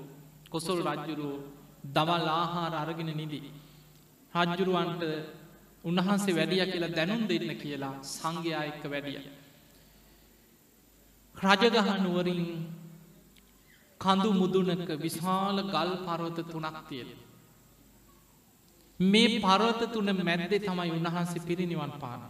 කොසොල් 0.49 0.79
රජ්ජුරුව 0.89 1.39
දවල් 1.85 2.27
ආහාර 2.31 2.73
අරගෙන 2.75 3.11
නිදී. 3.13 3.51
රජ්ජුරුවන්ට 4.33 5.01
උන්වහන්සේ 5.83 6.35
වැඩිය 6.35 6.65
කියලා 6.65 6.95
දැනුම් 6.97 7.23
දෙන්න 7.27 7.49
කියලා 7.57 7.95
සංඝයා 8.09 8.63
එක්ක 8.63 8.83
වැඩිය. 8.85 9.23
රජගහනුවරින් 11.35 12.43
කඳු 14.03 14.29
මුදුනක 14.33 14.89
විශාල 14.99 15.57
ගල් 15.65 15.91
පරවත 16.05 16.37
තුනක් 16.47 16.77
තියෙන. 16.87 17.09
මේ 18.99 19.39
පරවත 19.39 19.81
තුන 19.91 20.09
මැද්දේ 20.19 20.59
තමයි 20.59 20.91
උන්වහන්සේ 20.91 21.41
පිරිනිවන් 21.41 21.93
පාන. 21.99 22.21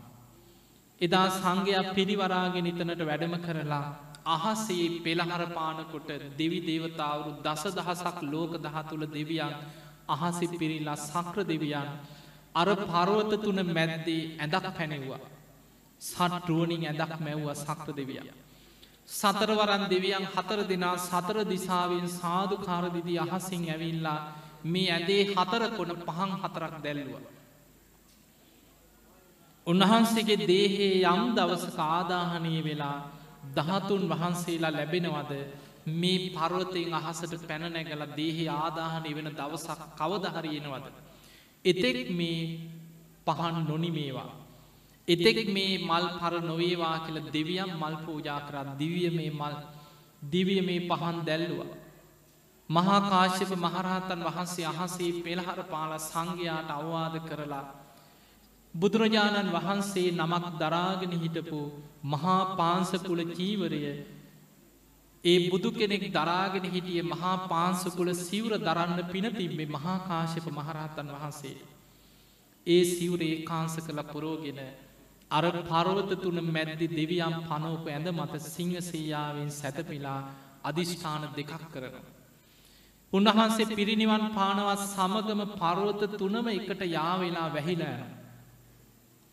එදා 1.01 1.27
සංඝයක් 1.31 1.87
පිරිවරාගෙන 1.95 2.65
ඉතනට 2.65 3.01
වැඩම 3.01 3.35
කරලා 3.39 3.85
අහසේ 4.27 4.87
පෙළහර 4.99 5.43
පානකොට 5.51 6.09
දෙවි 6.33 6.59
දේවතාවරු 6.61 7.31
දස 7.41 7.63
දහසක් 7.71 8.17
ලෝක 8.23 8.51
දහතුළ 8.57 9.05
දෙවියන් 9.09 9.53
අහසි 10.07 10.47
පිරිල්ලා 10.49 10.97
සක්‍ර 10.97 11.37
දෙවියන් 11.43 11.89
අර 12.55 12.69
පරවත 12.83 13.31
තුන 13.39 13.59
මැද්දේ 13.67 14.29
ඇදක් 14.37 14.65
පැනෙව්වා. 14.71 15.21
සටරුවනින් 16.01 16.83
ඇදක් 16.85 17.13
මැව්ව 17.19 17.47
සක්‍ර 17.55 17.89
දෙවියන්. 17.93 18.42
සතරවරන් 19.07 19.83
දෙවියන් 19.89 20.25
හතර 20.27 20.59
දෙනා 20.63 20.97
සතර 20.99 21.37
දිසාවෙන් 21.45 22.07
සාධකාරදිදී 22.11 23.19
අහසින් 23.19 23.63
ඇවිල්ලා 23.67 24.19
මේ 24.65 24.91
ඇදේ 24.91 25.23
හතර 25.27 25.63
කොන 25.71 25.91
පහන් 25.99 26.31
හතරක් 26.41 26.75
දැල්ලුව. 26.83 27.23
උන්වහන්සේගේ 29.67 30.47
දේහේ 30.47 31.03
යම් 31.05 31.21
දවස 31.35 31.65
කාදාහනය 31.73 32.55
වෙලා 32.63 32.97
දහතුන් 33.57 34.03
වහන්සේලා 34.09 34.71
ලැබෙනවද 34.71 35.31
මේ 35.93 36.29
පර්වතයෙන් 36.29 36.93
අහසට 36.93 37.33
පැනනැගල 37.41 38.03
දේහේ 38.15 38.49
ආදාහනය 38.51 39.15
වෙන 39.15 39.29
දවසක් 39.31 39.79
කවදහරියෙනවද. 39.93 40.85
එතෙක් 41.65 42.09
මේ 42.11 42.39
පහන් 43.25 43.55
නොනිමේවා. 43.63 44.42
එතෙක් 45.07 45.37
මේ 45.49 45.77
මල් 45.79 46.05
පර 46.15 46.33
නොවේවා 46.41 46.97
කියල 46.99 47.17
දෙවියම් 47.29 47.71
මල් 47.73 47.95
පූජා 48.05 48.39
කරත් 48.41 48.67
දිවිය 48.77 49.09
මේ 49.09 49.31
මල් 49.31 49.55
දිවිය 50.25 50.61
මේ 50.61 50.85
පහන් 50.89 51.17
දැල්ලුව. 51.21 51.69
මහාකාශ්‍යප 52.69 53.51
මහරහතන් 53.57 54.21
වහන්සේ 54.23 54.65
අහසේ 54.65 55.11
පෙළහර 55.21 55.59
පාල 55.65 55.91
සංඝයාට 56.01 56.69
අවවාද 56.71 57.15
කරලා. 57.21 57.65
බුදුරජාණන් 58.73 59.51
වහන්සේ 59.51 60.09
නමක් 60.13 60.45
දරාගෙන 60.59 61.13
හිටපු 61.17 61.59
මහා 62.05 62.39
පාන්සකුල 62.55 63.21
චීවරය 63.31 63.81
ඒ 65.23 65.37
බුදු 65.49 65.69
කෙනෙක් 65.71 66.05
දරාගෙන 66.11 66.65
හිටිය 66.67 67.03
මහා 67.03 67.35
පාන්සකුල 67.47 68.09
සිවර 68.17 68.53
දරන්න 68.59 68.99
පින 69.07 69.27
තිබ්බේ 69.31 69.67
මහාකාශප 69.67 70.47
මහරහතන් 70.49 71.13
වහන්සේ. 71.13 71.57
ඒ 72.67 72.83
සිවරේ 72.85 73.35
කාංස 73.43 73.75
කළ 73.77 74.01
පුරෝගෙන 74.05 74.59
අර 75.33 75.45
පරවත 75.63 76.11
තුන 76.21 76.37
මැද්දි 76.47 76.87
දෙවියම් 76.89 77.35
පනෝප 77.43 77.85
ඇඳ 77.87 78.07
මත 78.11 78.33
සිංහසීයාවෙන් 78.47 79.49
සැතපිලා 79.51 80.19
අධිෂ්ඨාන 80.63 81.23
දෙකක් 81.35 81.53
කරනවා. 81.69 82.05
උන්වහන්සේ 83.13 83.71
පිරිනිවන් 83.71 84.25
පානවත් 84.31 84.81
සමගම 84.87 85.41
පරවත 85.53 86.01
තුනම 86.13 86.47
එකට 86.49 86.81
යාවෙලා 86.87 87.47
වැහිලෑන. 87.49 88.03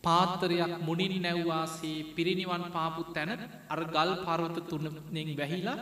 පාත්තරයක් 0.04 0.72
මුඩින් 0.80 1.14
නැව්වාසේ 1.18 2.04
පිරිනිවන් 2.16 2.64
පාපු 2.70 3.02
තැන 3.06 3.30
අර 3.68 3.80
ගල් 3.86 4.10
පරවත 4.26 4.56
තුනෙන් 4.66 5.30
වැහිලා 5.36 5.78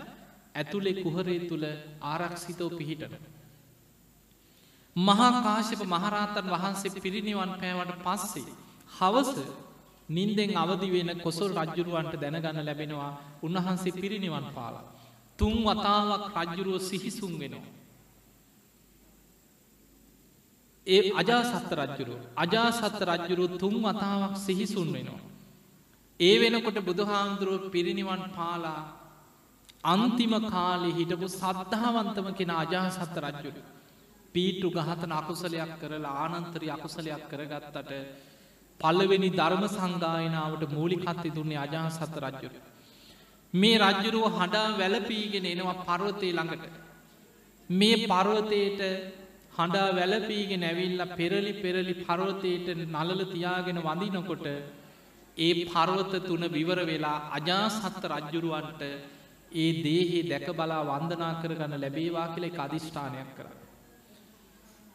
ඇතුළෙ 0.55 0.93
කුහරේ 1.03 1.41
තුළ 1.49 1.67
ආරක්ෂිතව 2.03 2.71
පිහිටන. 2.79 3.15
මහා 4.97 5.31
කාශප 5.43 5.81
මහරහතන් 5.87 6.47
වහන්සේ 6.55 6.97
පිරිනිවන් 6.97 7.53
පෑවට 7.55 7.99
පස්සේ. 8.05 8.53
හවස 8.93 9.33
නින්දෙන් 10.09 10.51
අවදි 10.57 10.89
වෙන 10.89 11.11
කොසල් 11.19 11.51
රජ්ජුරුවන්ට 11.55 12.15
දැනගන්න 12.17 12.61
ලැබෙනවා 12.61 13.13
උන්වහන්සේ 13.43 13.93
පිරිනිවන් 13.95 14.47
පාලා. 14.51 14.87
තුන් 15.39 15.55
වතාවක් 15.65 16.25
රජ්ජුරුව 16.37 16.77
සිහිසුන් 16.81 17.33
වෙනවා. 17.39 17.67
ඒ 20.87 21.11
අජාසත්ත 21.13 21.73
රජ්ජුරු 21.73 22.15
අජාසත්ත 22.37 23.01
රජ්ජුරු 23.03 23.45
තුන් 23.57 23.75
වතාවක් 23.85 24.35
සිහිසුන් 24.39 24.89
වෙනවා. 24.93 25.21
ඒ 26.21 26.37
වෙනකොට 26.41 26.79
බුදුහාමුදුරුව 26.81 27.63
පිරිනිවන් 27.69 28.23
පාලා 28.31 28.83
අන්තිම 29.85 30.33
කාලෙ 30.47 30.89
හිටපු 30.91 31.27
සද්ධාවන්තම 31.31 32.29
කෙන 32.35 32.51
අජාසත්ත 32.57 33.17
රජ්ජුරු. 33.19 33.61
පීටු 34.35 34.69
ගහතන 34.71 35.13
අකුසලයක් 35.13 35.73
කරලා 35.81 36.15
ආනන්තරි 36.25 36.67
අකුසලයක් 36.71 37.23
කරගත්තට 37.31 37.93
පල්ලවෙනි 38.81 39.31
ධර්ම 39.31 39.65
සංගායනාවට 39.69 40.65
මූලිකත්ති 40.71 41.31
දුන්නේ 41.31 41.59
අජාසත්ත 41.59 42.17
රජ්ජුරු. 42.17 42.59
මේ 43.55 43.79
රජ්ජුරුව 43.79 44.27
හඩා 44.35 44.69
වැලපීගෙන 44.75 45.47
එනවා 45.47 45.79
පර්වතය 45.83 46.29
ළඟට. 46.31 46.75
මේ 47.71 47.97
පර්වතයට 48.05 48.83
හඬා 49.53 49.89
වැලපීගෙන 49.93 50.63
ඇවිල්ල 50.63 51.03
පෙරලි 51.13 51.53
පෙරලි 51.55 51.95
පරවතයට 52.01 52.69
නලල 52.87 53.23
තියාගෙන 53.27 53.81
වඳිනකොට 53.81 54.47
ඒ 55.37 55.53
පර්වත 55.67 56.13
තුන 56.23 56.45
විවර 56.49 56.81
වෙලා 56.85 57.19
අජාසත්ත 57.33 58.03
රජ්ජුරුවන්ට 58.07 58.83
ඒ 59.55 59.71
දේහේ 59.83 60.23
දැක 60.25 60.49
බලා 60.53 60.83
වන්දනා 60.85 61.33
කරගන්න 61.41 61.81
ලැබේවා 61.81 62.29
කියලෙ 62.29 62.49
අධිෂ්ඨානයක් 62.59 63.31
කර. 63.37 63.47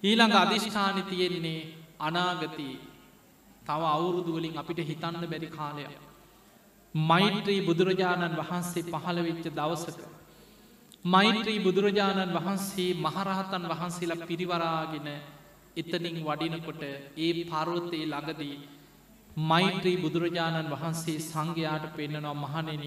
ඊළඟ 0.04 0.36
අධිෂ්ඨානි 0.36 1.04
තියෙන්නේ 1.04 1.62
අනාගතී 2.00 2.76
තව 3.66 3.82
අවුරුදුවලින් 3.90 4.58
අපිට 4.58 4.80
හිතන්න 4.82 5.24
බැරි 5.26 5.50
කාලයක්. 5.50 5.94
මෛත්‍රී 6.96 7.62
බුදුරජාණන් 7.62 8.38
වහන්සේ 8.38 8.84
පහළ 8.86 9.20
වෙච්ච 9.22 9.46
දවසක. 9.52 10.00
මෛත්‍රී 11.06 11.60
බුදුරජාණන් 11.60 12.34
වහන්සේ 12.34 12.92
මහරහතන් 12.98 13.64
වහන්සේලා 13.70 14.26
පිරිවරාගෙන 14.26 15.08
එතනින් 15.78 16.18
වඩිනකොට 16.22 16.84
ඒ 17.20 17.32
පරවතයේ 17.46 18.06
ළඟදී 18.06 18.56
මෛත්‍රී 19.44 19.98
බුදුරජාණන් 19.98 20.70
වහන්සේ 20.72 21.18
සංඝයාට 21.22 21.86
පෙන්න්නනවා 21.94 22.36
මහනෙන 22.36 22.84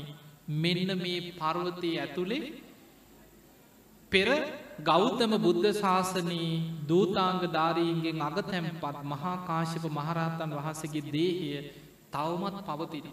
මෙන්න 0.57 0.91
මේ 0.97 1.21
පර්වතය 1.33 1.91
ඇතුළේ 1.97 2.53
පෙර 4.13 4.29
ගෞතම 4.79 5.33
බුද්ධ 5.39 5.67
ශාසනී 5.75 6.85
දූතාංග 6.87 7.41
ධාරීන්ගෙන් 7.49 8.21
අගතැම්පත් 8.21 8.99
මහාකාශප 9.05 9.85
මහරහතන් 9.91 10.51
වහන්සගේ 10.53 11.05
දේහය 11.09 11.49
තවමත් 12.11 12.57
පවතින. 12.63 13.07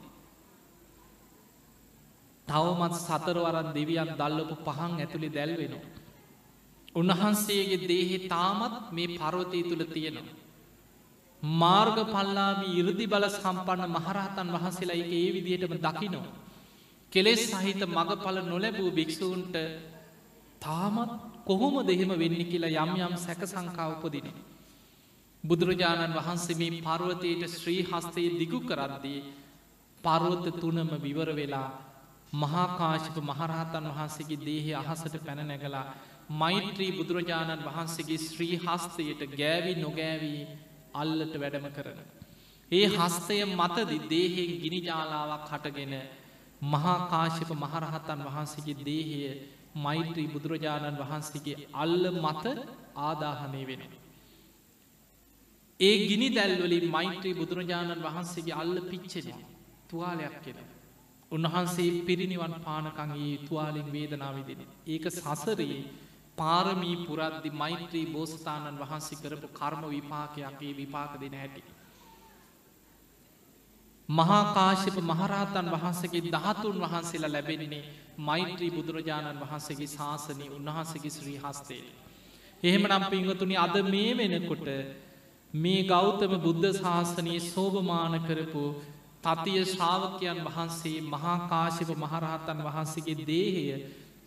තවමත් 2.48 2.96
සතරවරන් 2.98 3.70
දෙවියන් 3.72 4.10
දල්ලපු 4.14 4.56
පහන් 4.62 4.94
ඇතුළි 4.98 5.30
දැල්වෙනවා. 5.30 5.84
උන්වහන්සේගේ 6.96 7.84
දේහෙ 7.84 8.18
තාමත් 8.28 8.92
මේ 8.92 9.16
පරවතය 9.16 9.60
තුළ 9.64 9.84
තියෙනවා. 9.88 10.36
මාර්ග 11.44 11.98
පල්ලාමි 12.06 12.68
ඉරදි 12.74 13.06
බල 13.08 13.26
සම්පන්න 13.30 13.90
මහරහතන් 13.90 14.48
වහන්සේලා 14.50 14.98
එක 14.98 15.12
ඒ 15.14 15.30
විදිහටම 15.36 15.76
දකිනවා. 15.80 16.34
කෙලෙස් 17.12 17.42
සහිත 17.52 17.82
මගඵල 17.90 18.38
නොලැබූ 18.44 18.90
භික්‍ෂූන්ට 18.92 19.56
තාමත් 20.60 21.33
කොහොම 21.46 21.76
දෙහෙම 21.84 22.12
වෙන්න 22.16 22.40
කියලා 22.46 22.84
යම් 22.84 22.92
යම් 22.98 23.16
සැක 23.18 23.42
සංකාවපදින. 23.46 24.28
බුදුරජාණන් 25.44 26.16
වහන්සේ 26.16 26.56
මේ 26.56 26.82
පර්වතයට 26.82 27.44
ශ්‍රී 27.52 27.82
හස්තයේ 27.84 28.36
දිගු 28.36 28.60
කරද්දී 28.62 29.20
පර්වත 30.04 30.46
තුනම 30.56 30.90
විවර 31.00 31.30
වෙලා 31.32 31.70
මහාකාශික 32.34 33.18
මහරහතන් 33.22 33.86
වහන්සේගේ 33.90 34.42
දේහ 34.42 34.68
අහසට 34.82 35.16
පැන 35.20 35.42
නැගලා 35.44 35.86
මෛත්‍රී 36.32 36.92
බුදුරජාණන් 36.94 37.66
වහන්සේගේ 37.66 38.20
ශ්‍රී 38.20 38.56
හස්තයට 38.58 39.22
ගෑවි 39.34 39.74
නොගෑවී 39.78 40.40
අල්ලට 40.94 41.34
වැඩම 41.36 41.68
කරන. 41.72 42.00
ඒ 42.72 42.88
හස්තය 42.90 43.38
මතදි 43.52 43.98
දේහෙන් 44.08 44.52
ගිනිජාලාවක් 44.62 45.46
හටගෙන 45.52 45.94
මහාකාශික 46.68 47.50
මහරහතන් 47.56 48.22
වහන්සේගේ 48.22 48.78
දේහය 48.82 49.20
මෛත්‍රී 49.76 50.28
බුදුරජාණන් 50.28 51.00
වහන්සේගේ 51.00 51.68
අල්ල 51.74 52.04
මත 52.14 52.46
ආදාහනය 52.98 53.64
වෙන. 53.68 53.84
ඒ 55.80 55.96
ගිනි 56.08 56.30
දැල්වලින් 56.30 56.86
මෛත්‍රී 56.90 57.34
බුදුරජාණන් 57.34 58.04
වහන්සේගේ 58.04 58.56
අල්ල 58.56 58.78
පිච්චෙන 58.84 59.44
තුවාලයක් 59.90 60.38
කෙන. 60.42 60.60
උන්වහන්සේ 61.32 61.92
පිරිනිවන් 62.04 62.56
පානකගේ 62.62 63.38
තුවාලින් 63.40 63.90
වේදනාවිදින. 63.92 64.62
ඒක 64.88 65.06
සසරයේ 65.12 65.84
පාරමී 66.38 66.98
පුරද්දි 67.06 67.50
මෛත්‍රී 67.54 68.06
බෝස්ථානන් 68.08 68.80
වහන්සේ 68.80 69.22
කරපු 69.22 69.48
කර්ම 69.52 69.84
විපාකයක්ගේ 69.90 70.74
විපාක 70.74 71.14
දෙන 71.20 71.36
හැටි. 71.36 71.64
මහාකාශප 74.10 74.98
මහරහතන් 75.02 75.68
වහන්සේගේ 75.72 76.24
දහතුන් 76.30 76.78
වහන්සේලා 76.78 77.32
ලැබෙන්නේ 77.32 77.84
මෛත්‍රී 78.20 78.72
බුදුරජාණන් 78.72 79.40
වහන්සේගේ 79.40 79.88
ශාසනී 79.90 80.50
උන්වහන්සේගේ 80.50 81.12
ශ්‍රී 81.12 81.40
හස්තේ. 81.40 81.84
එහෙම 82.64 82.84
නම් 82.84 83.06
පිංහතුනි 83.06 83.56
අද 83.58 83.76
මේ 83.86 84.12
වෙනකොට 84.14 84.68
මේ 85.54 85.82
ගෞතම 85.86 86.34
බුද්ධ 86.40 86.70
ශාසනයේ 86.76 87.40
සෝභමාන 87.46 88.20
කරපු 88.22 88.66
තතිය 89.24 89.64
ශ්‍රාවකයන් 89.66 90.40
වහන්සේ 90.46 91.00
මහාකාශප 91.08 91.90
මහරහතන් 91.96 92.60
වහන්සේගේ 92.62 93.18
දේහය 93.24 93.66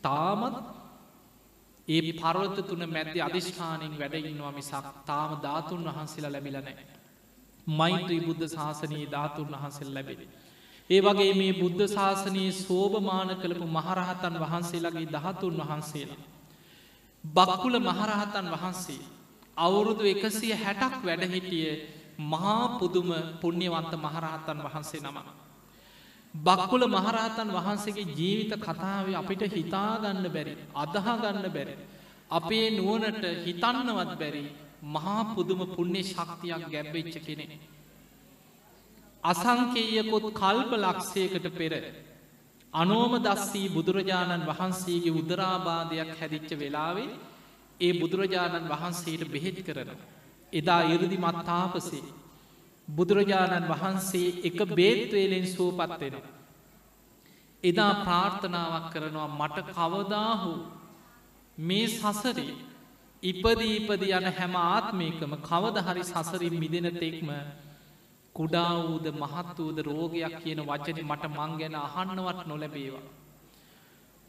තාමත් 0.02 0.56
ඒ 1.88 2.12
පරවත 2.14 2.56
තුන 2.64 2.82
මැති 2.88 3.18
අධිෂ්ඨානින් 3.20 3.94
වැඩඉන්නවා 3.94 4.52
මිසක් 4.52 4.86
තාම 5.04 5.30
ධාතුන් 5.42 5.82
වහන්සේලා 5.86 6.32
ලැබිලනෑ. 6.32 6.95
මෛත්‍රී 7.66 8.20
බුද්ධ 8.20 8.46
ශාසනයේ 8.48 9.06
ධාතුන් 9.06 9.48
වහන්සෙල් 9.48 9.90
ලැබෙන. 9.90 10.20
ඒ 10.90 11.00
වගේ 11.00 11.32
මේ 11.34 11.52
බුද්ධ 11.54 11.82
ශාසනයේ 11.88 12.52
සෝභමාන 12.54 13.30
කළපු 13.36 13.66
මහරහතන් 13.68 14.34
වහන්සේලාගේ 14.36 15.08
දහතුන් 15.08 15.56
වහන්සේලා. 15.60 16.22
බක්කුල 17.24 17.76
මහරහතන් 17.80 18.46
වහන්සේ 18.52 19.02
අවුරුදු 19.56 20.04
එකසිය 20.04 20.52
හැටක් 20.54 20.94
වැඩහිටිය 21.02 21.70
මහා 22.24 22.78
පුදුම 22.78 23.10
පුුණ්්‍යවන්ත 23.40 23.92
මහරහතන් 23.96 24.58
වහන්සේ 24.62 25.00
නම. 25.02 25.18
බක්කුල 26.34 26.82
මහරහතන් 26.88 27.48
වහන්සේගේ 27.50 28.06
ජීවිත 28.12 28.52
කතාව 28.58 29.06
අපිට 29.14 29.42
හිතාගන්න 29.50 30.24
බැරි 30.28 30.54
අදහාගන්න 30.74 31.46
බැරි. 31.48 31.74
අපේ 32.30 32.66
නුවනට 32.72 33.24
හිතන්නවත් 33.44 34.12
බැරි 34.16 34.44
මහා 34.84 35.34
පුදුම 35.34 35.60
පුුණ්‍ය 35.66 36.02
ශක්තියක් 36.04 36.62
ගැබ්වෙච්ච 36.66 37.16
කෙනෙ. 37.20 37.46
අසංකේයකොත් 39.22 40.26
කල්ප 40.32 40.70
ලක්ෂයකට 40.74 41.46
පෙර 41.52 41.72
අනෝම 42.72 43.12
දස්සී 43.18 43.68
බුදුරජාණන් 43.68 44.44
වහන්සේගේ 44.44 45.12
උදරාබාධයක් 45.12 46.10
හැදිච්ච 46.12 46.50
වෙලාවේ 46.54 47.08
ඒ 47.80 47.92
බුදුරජාණන් 47.92 48.68
වහන්සේට 48.68 49.22
බෙහෙත් 49.26 49.58
කරන. 49.62 49.90
එදා 50.52 50.82
ඉරදි 50.84 51.18
මත්තාපසේ 51.18 52.14
බුදුරජාණන් 52.88 53.68
වහන්සේ 53.68 54.36
එක 54.42 54.58
බේත්වේලෙන් 54.70 55.46
සුවපත්වෙන. 55.48 56.16
එදා 57.64 57.92
ප්‍රාර්ථනාවක් 57.96 58.86
කරනවා 58.92 59.28
මට 59.30 59.56
කවදාහු 59.70 60.52
මේ 61.58 61.86
සසරේ 61.88 62.54
ඉපදීපද 63.26 64.02
යන 64.08 64.26
හැම 64.30 64.56
ආත්මයකම 64.56 65.32
කවද 65.42 65.76
හරි 65.86 66.02
සසරින් 66.04 66.56
මිදෙන 66.62 66.88
තෙක්ම 66.94 67.30
කුඩා 68.36 68.72
වූද 68.78 69.06
මහත් 69.12 69.56
වූද 69.58 69.78
රෝගයක් 69.80 70.34
කියන 70.42 70.60
වචන 70.62 70.98
මට 71.02 71.24
මං 71.28 71.52
ගැන 71.60 71.76
අහන්නවත් 71.76 72.40
නොලැබේවා. 72.46 73.06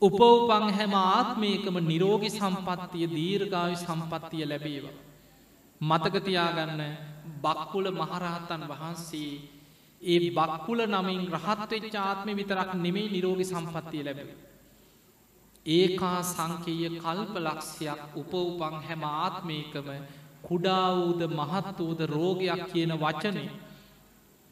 උපවපං 0.02 0.66
හැම 0.78 0.94
ආත්මයකම 0.94 1.76
නිරෝගි 1.84 2.30
සම්පත්තිය 2.32 3.06
දීර්ගාවි 3.10 3.76
සම්පත්තිය 3.78 4.46
ලැබේවා. 4.46 4.96
මතකතියාගන්න 5.82 6.84
බක්කුල 7.44 7.88
මහරහතන් 7.94 8.64
වහන්සේ 8.72 9.34
ඒ 10.02 10.20
බක්කුල 10.32 10.80
නමින් 10.88 11.22
රහත්වෙච් 11.30 11.96
ආත්මය 11.98 12.32
විතරක් 12.36 12.72
නෙමේ 12.76 13.10
නිරෝගි 13.10 13.46
සම්පත්තිය 13.46 14.04
ලැබෙන. 14.04 14.30
ඒකා 15.68 16.20
සංකීය 16.26 16.90
කල්ප 16.98 17.34
ලක්ෂයක් 17.38 18.02
උපවපන් 18.16 18.76
හැම 18.88 19.02
ආත්මයකම 19.06 19.88
කුඩා 20.42 20.86
වූද 20.98 21.22
මහත් 21.30 21.78
වූද 21.80 22.02
රෝගයක් 22.08 22.62
කියන 22.72 22.92
වචනය 22.98 23.48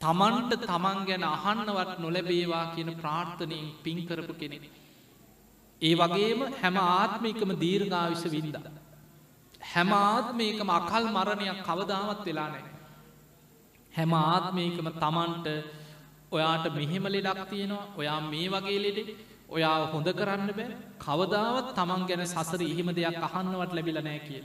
තමන්ට 0.02 0.52
තමන් 0.64 1.00
ගැන 1.08 1.24
අහන්නවත් 1.26 1.94
නොලැබේවා 2.00 2.66
කියන 2.76 2.90
ප්‍රාර්ථනයෙන් 2.96 3.68
පින්කරපු 3.84 4.34
කෙනෙ. 4.34 4.58
ඒ 5.82 5.94
වගේම 5.96 6.42
හැම 6.62 6.78
ආත්මිකම 6.78 7.52
දීර්ඝාවිශ 7.64 8.26
වින්ද. 8.34 8.56
හැම 9.66 9.92
ආත්මයකම 9.94 10.70
අකල් 10.70 11.06
මරණයක් 11.16 11.60
කවදාවත් 11.68 12.26
වෙලා 12.26 12.50
නෑ. 12.50 12.66
හැම 13.94 14.12
ආත්මයකම 14.16 14.88
තමන්ට 14.96 15.48
ඔයාට 16.32 16.66
මෙහෙම 16.76 17.06
ලෙඩක් 17.08 17.42
තියෙනවා 17.50 17.88
ඔයා 17.98 18.20
මේ 18.32 18.48
වගේ 18.50 18.80
ලෙඩෙ 18.86 19.04
ඔයා 19.50 19.80
හොඳ 19.88 20.08
කරන්න 20.12 20.52
බෑ 20.52 20.78
කවදාවත් 21.00 21.68
තමන් 21.74 22.06
ගැන 22.06 22.24
සසර 22.26 22.62
එහෙම 22.64 22.90
දෙයක් 22.92 23.20
අහන්නවට 23.24 23.74
ලැබිල 23.74 24.00
නෑ 24.02 24.20
කිය. 24.20 24.44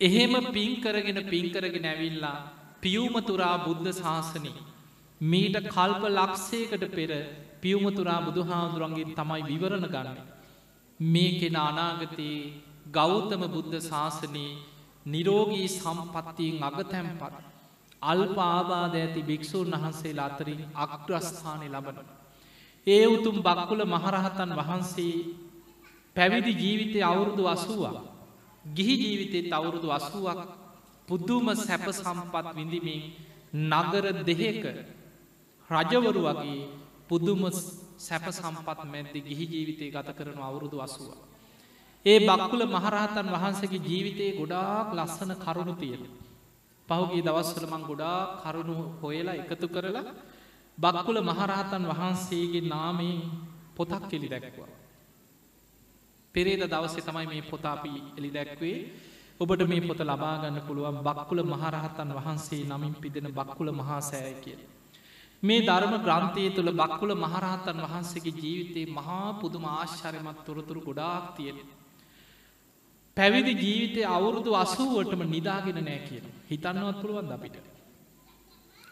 එහෙම 0.00 0.34
පින්කරගෙන 0.50 1.20
පින්කරගෙන 1.26 1.86
ඇවිල්ලා 1.86 2.36
පියවමතුරා 2.82 3.56
බුද්ධ 3.60 3.90
ශාසනී. 3.94 4.54
මීට 5.20 5.56
කල්ප 5.68 6.02
ලක්ෂයකට 6.10 6.86
පෙර 6.90 7.10
පියවමතුරා 7.62 8.20
බුදුහාදුරන්ගේ 8.22 9.14
තමයි 9.14 9.42
විවරණ 9.44 9.88
ගන්න. 9.88 10.18
මේ 11.00 11.32
කෙන 11.32 11.56
අනාගතයේ 11.58 12.52
ගෞතම 12.90 13.42
බුද්ධ 13.48 13.76
ශාසනයේ 13.82 14.58
නිරෝගී 15.06 15.68
සම්පත්තියෙන් 15.70 16.62
අගතැම්පත් 16.62 17.34
අල්ප 18.02 18.38
ආබාධ 18.40 18.96
ඇති 18.96 19.22
භික්‍ෂූන් 19.22 19.74
වහන්සේලා 19.74 20.28
අතරින් 20.28 20.62
අග්‍රස්ථානය 20.76 21.68
ලබන. 21.68 22.15
ඒ 22.86 23.06
උතුම් 23.06 23.36
බක්කුල 23.42 23.80
මහරහතන් 23.84 24.50
වහන්සේ 24.52 25.16
පැවිදි 26.16 26.52
ජීවිතය 26.54 26.98
අවුරුදු 27.02 27.42
අසුවා. 27.46 28.02
ගිහි 28.64 28.94
ජීවිතෙත් 28.96 29.52
අවුරුදු 29.52 29.88
අසුවක් 29.90 30.38
පුද්දුම 31.08 31.46
සැප 31.56 31.86
සම්පත් 31.92 32.46
විඳිමින් 32.54 33.02
නගර 33.64 34.04
දෙහෙක 34.22 34.64
රජවරු 35.70 36.20
වගේ 36.24 36.60
පුදුම 37.08 37.42
සැප 37.98 38.24
සම්පත් 38.30 38.80
මැද්දි 38.84 39.20
ගිහි 39.20 39.44
ජීවිතය 39.46 39.84
ගත 39.88 40.08
කරන 40.12 40.38
අවුරුදු 40.40 40.76
අසුව. 40.78 41.10
ඒ 42.06 42.18
බක්කුල 42.20 42.62
මහරහතන් 42.66 43.28
වහන්සගේ 43.28 43.80
ජීවිතයේ 43.80 44.36
ගොඩාක් 44.38 44.88
ලස්සන 44.92 45.32
කරුණු 45.36 45.74
තියෙන. 45.74 46.02
පහුගේ 46.88 47.22
දවස්වලමං 47.22 47.82
ගොඩා 47.82 48.18
කරුණු 48.40 48.76
හොයලා 49.00 49.38
එකතු 49.42 49.66
කරලා 49.68 50.06
බක්කුල 50.78 51.18
මහරහතන් 51.22 51.84
වහන්සේගේ 51.86 52.68
නාමයෙන් 52.68 53.20
පොතක් 53.74 54.02
කෙලි 54.06 54.28
දැක්වා. 54.28 54.70
පෙරේද 56.34 56.62
දවසේ 56.64 57.02
තමයි 57.02 57.26
මේ 57.26 57.42
පොතාපි 57.44 57.92
එලි 58.18 58.30
දැක්වේ 58.30 58.78
ඔබට 59.40 59.62
මේ 59.64 59.80
පොත 59.82 60.00
ලබාගන්න 60.02 60.58
පුළුවන් 60.62 60.98
බක්කුල 61.02 61.40
මහරහතන් 61.44 62.10
වහන්සේ 62.10 62.62
නමින් 62.64 62.94
පිදෙන 62.96 63.28
බක්කුල 63.30 63.68
මහාසෑය 63.72 64.34
කිය. 64.40 64.58
මේ 65.42 65.60
ධර්ම 65.60 65.94
ග්‍රන්ථය 65.98 66.44
තුළ 66.50 66.70
බක්කුල 66.72 67.12
මහරහතන් 67.16 67.78
වහන්සේගේ 67.84 68.34
ජීවිතයේ 68.34 68.92
මහා 68.92 69.28
පුදුම 69.34 69.64
ආශ්චරමත් 69.66 70.38
තොරතුරු 70.46 70.80
ගොඩාක් 70.80 71.24
තියෙන. 71.36 71.58
පැවිදි 73.16 73.52
ජීවිතය 73.56 74.00
අවුරුදු 74.06 74.50
අසුවටම 74.56 75.22
නිදාගෙන 75.26 75.78
නෑ 75.80 76.00
කියන 76.08 76.26
හිතන්නවත් 76.46 76.96
පුළුවන් 77.00 77.32
අපිට. 77.32 77.75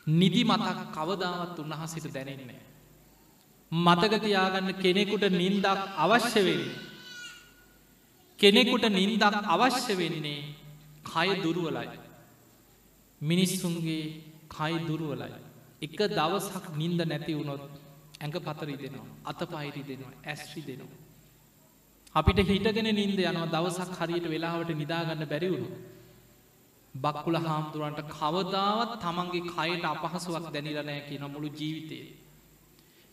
නිදි 0.06 0.42
මතක් 0.44 0.78
කවදාවත් 0.92 1.58
උන්වහන්සිට 1.58 2.06
දැනෙන්නේ. 2.12 2.62
මතකතියාගන්න 3.72 4.70
කෙනෙකුට 4.74 5.24
නින්දක් 5.32 5.66
අවශ්‍ය 5.96 6.40
වෙන්නේ. 6.40 6.76
කෙනෙකුට 8.38 8.84
නින්දක් 8.90 9.24
අවශ්‍ය 9.46 9.94
වෙන්නේ 9.94 10.40
කය 11.04 11.28
දුරුවලයි. 11.42 11.88
මිනිස්සුන්ගේ 13.20 14.04
කයි 14.48 14.74
දුරුවලයි. 14.86 15.32
එක 15.82 15.98
දවසක් 16.10 16.64
නින්ද 16.74 17.00
නැති 17.02 17.32
වුණොත් 17.34 17.62
ඇඟ 18.20 18.36
පතරි 18.40 18.76
දෙනවා 18.76 19.08
අත 19.24 19.40
පයිරි 19.46 19.82
දෙනවා 19.82 20.14
ඇස්්‍රි 20.24 20.62
දෙනවා. 20.62 21.00
අපිට 22.14 22.38
හිටගෙන 22.46 22.88
නින්ද 22.92 23.18
යනවා 23.20 23.46
දවසක් 23.46 23.92
හරියට 23.98 24.26
වෙලාවට 24.28 24.70
නිදාගන්න 24.72 25.24
බැරිවුණු. 25.24 25.68
බක්කුල 26.94 27.36
හාමුදුරුවන්ට 27.38 28.00
කවදාවත් 28.10 28.92
තමන්ගේ 29.00 29.42
කයට 29.48 29.84
අපහසුවක් 29.86 30.46
දැනිරනෑ 30.48 31.00
කියන 31.08 31.24
මුළු 31.28 31.48
ජීවිතයේ. 31.52 32.06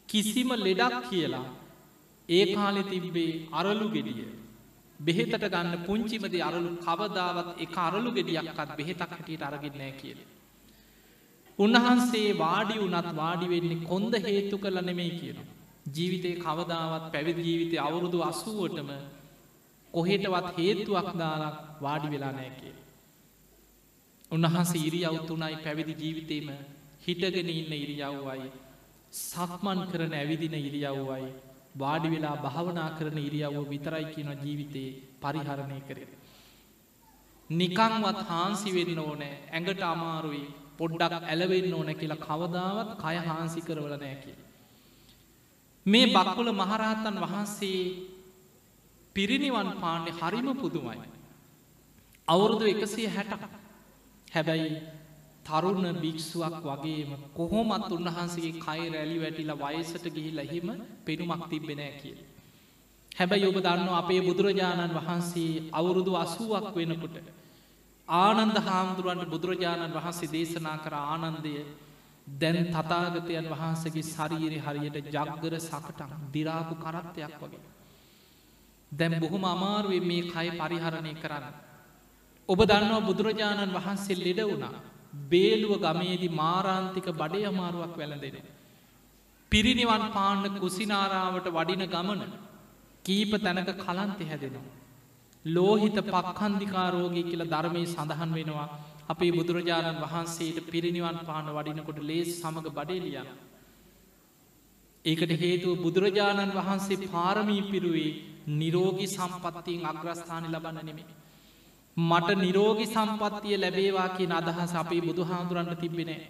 කිසිම 0.10 0.50
ලෙඩක් 0.58 0.96
කියලා 1.10 1.48
ඒ 2.30 2.44
කාලෙ 2.56 2.84
තිබ්බේ 2.84 3.32
අරලු 3.52 3.88
ගෙඩිය 3.90 4.28
බෙහෙතට 5.00 5.46
ගන්න 5.46 5.86
පුංචිමද 5.86 6.36
අරලු 6.42 6.70
කවදාවත් 6.80 7.50
එක 7.60 7.78
අරලු 7.78 8.10
ගෙඩියක්කත් 8.12 8.70
බෙහෙතක් 8.78 9.02
හැටියට 9.08 9.44
අරගෙන්නෑ 9.44 9.94
කියල. 9.94 10.20
උන්වහන්සේ 11.60 12.30
වාඩි 12.36 12.76
වනත් 12.76 13.16
වාඩි 13.16 13.48
වෙන්නේ 13.48 13.84
කොන්ද 13.84 14.14
හේතු 14.26 14.56
කරල 14.58 14.78
නෙමෙයි 14.82 15.14
කියන. 15.20 15.40
ජීවිතය 15.88 16.32
කවදාවත් 16.38 17.06
පැවිදි 17.12 17.42
ජීවිතය 17.42 17.78
අවුරුදු 17.78 18.20
අසුවටම 18.24 18.92
කොහෙටවත් 19.94 20.48
හේතුවක් 20.58 21.10
දාලක් 21.16 21.58
වාඩි 21.82 22.08
වෙලා 22.08 22.34
නෑ 22.34 22.52
කිය. 22.60 22.76
උන්වහන්සේ 24.32 24.82
ඉරි 24.82 25.00
අවුතුනයි 25.06 25.56
පැවිදි 25.60 25.94
ජීවිතේම 25.96 26.50
හිටගෙන 27.02 27.50
ඉන්න 27.52 27.74
ඉරියව්වයි 27.76 28.50
සක්මන් 29.14 29.80
කරන 29.88 30.14
ඇවිදින 30.14 30.56
ඉරියව්වයි 30.60 31.32
වාඩි 31.76 32.10
වෙලා 32.10 32.36
භාවනා 32.38 32.90
කරන 32.98 33.18
ඉරියව්ව 33.20 33.58
විතරයි 33.70 34.06
කියන 34.06 34.32
ජීවිතයේ 34.38 34.98
පරිහරණය 35.20 35.80
කරෙන. 35.82 36.12
නිකංවත් 37.50 38.20
හාන්සි 38.26 38.70
වෙන්න 38.72 39.00
ඕනෑ 39.00 39.36
ඇඟට 39.50 39.84
අමාරුයි 39.86 40.44
පොඩ්ඩක් 40.78 41.26
ඇලවෙන්න 41.26 41.74
ඕන 41.74 41.90
කියලා 41.96 42.22
කවදාවත් 42.22 42.92
කය 42.98 43.18
හාන්සි 43.22 43.62
කරවල 43.62 43.96
නෑ 43.96 44.18
කිය. 44.18 44.38
මේ 45.86 46.06
බක්කුල 46.08 46.52
මහරහතන් 46.54 47.18
වහන්සේ 47.20 47.82
පිරිනිවන් 49.16 49.72
පාන්නේ 49.82 50.16
හරිම 50.16 50.48
පුදුමයි. 50.56 51.02
අවුරුදු 52.28 52.66
එකසිය 52.66 53.10
හැට 53.10 53.61
හැබැයි 54.32 54.70
තරුණ 55.44 55.88
භික්ෂුවක් 55.96 56.56
වගේම 56.64 57.12
කොහොමත් 57.34 57.90
උන්වහන්සගේ 57.90 58.54
කයි 58.60 58.90
රැලි 58.90 59.18
වැටිලා 59.18 59.72
වයසට 59.74 60.06
ගිහිල්ල 60.10 60.40
එහෙම 60.40 60.70
පෙනුමක් 61.06 61.44
තිබෙනෑ 61.50 61.94
කිය. 62.02 62.18
හැබැයි 63.12 63.48
ඔබ 63.48 63.58
දන්න 63.58 63.90
අපේ 63.92 64.22
බුදුරජාණන් 64.22 64.94
වහන්සේ 64.94 65.64
අවුරුදු 65.72 66.12
අසුවක් 66.16 66.68
වෙනකොට. 66.74 67.16
ආනන්ද 68.08 68.58
හාමුදුරුවන්ට 68.60 69.30
බුදුරජාණන් 69.30 69.94
වහන්සේ 69.94 70.30
දේශනා 70.30 70.78
කර 70.78 70.96
ආනන්දය 70.96 71.54
දැන් 72.28 72.60
තතාගතයන් 72.68 73.50
වහන්සගේ 73.50 74.04
ශරීරය 74.06 74.60
හරියට 74.60 74.98
ජග්ගර 75.08 75.56
සකටක් 75.60 76.12
දිරාපු 76.34 76.76
කරත්තයක් 76.78 77.36
වගේ. 77.42 77.64
දැම් 78.92 79.14
බොහොම 79.20 79.44
අමාරුවේ 79.46 80.02
මේ 80.02 80.24
කය 80.24 80.48
පරිහරණය 80.54 81.14
කරන්න. 81.16 81.70
ඔබ 82.50 82.60
දන්නවා 82.64 83.02
බුදුරජාණන් 83.02 83.74
වහන්සේ 83.74 84.18
ලෙඩ 84.18 84.42
වුණා 84.44 84.82
බේලුව 85.30 85.74
ගමේදි 85.80 86.28
මාරාන්තික 86.32 87.08
බඩේ 87.14 87.46
අමාරුවක් 87.46 87.96
වැළඳෙන. 87.96 88.38
පිරිනිවන් 89.52 90.04
පාන්න 90.12 90.44
කුසිනාරාවට 90.58 91.48
වඩින 91.50 91.84
ගමන 91.88 92.22
කීප 93.06 93.32
තැනක 93.38 93.70
කලන්තෙ 93.78 94.24
හැදෙනවා. 94.24 94.72
ලෝහිත 95.46 95.98
පක්කන්දිකාරෝගී 96.08 97.24
කියල 97.24 97.44
ධර්මය 97.46 97.86
සඳහන් 97.86 98.32
වෙනවා 98.32 98.68
අපේ 99.10 99.32
බුදුරජාණන් 99.32 100.02
වහන්සේට 100.02 100.68
පිරිනිවන් 100.68 101.18
පාන 101.22 101.48
වඩිනකොට 101.50 102.00
ලේස් 102.02 102.30
සමඟ 102.34 102.70
බඩේලියන. 102.72 103.30
ඒකට 105.06 105.32
හේතුව 105.38 105.80
බුදුරජාණන් 105.80 106.54
වහන්සේ 106.54 107.04
පාරමී 107.08 107.64
පිරුවේ 107.64 108.12
නිරෝගි 108.52 109.08
සම්පත්තියෙන් 109.08 109.86
අග්‍රස්ථාන 109.86 110.46
ලබන්න 110.48 110.86
නෙමේ. 110.86 111.20
මට 111.98 112.30
නිරෝගි 112.38 112.86
සම්පත්තිය 112.88 113.58
ලැබේවා 113.58 114.10
කිය 114.10 114.32
අදහස් 114.32 114.76
අපේ 114.76 115.02
බුදුහාදුරන්න 115.02 115.76
තිබෙනේ. 115.78 116.22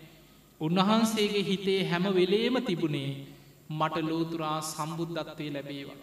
උන්වහන්සේගේ 0.61 1.43
හිතේ 1.43 1.81
හැම 1.85 2.05
වෙලේම 2.11 2.55
තිබුණේ 2.61 3.11
මට 3.71 3.95
ලෝතුරා 4.03 4.57
සම්බුද්ධත්වය 4.63 5.47
ලැබේවා. 5.49 5.99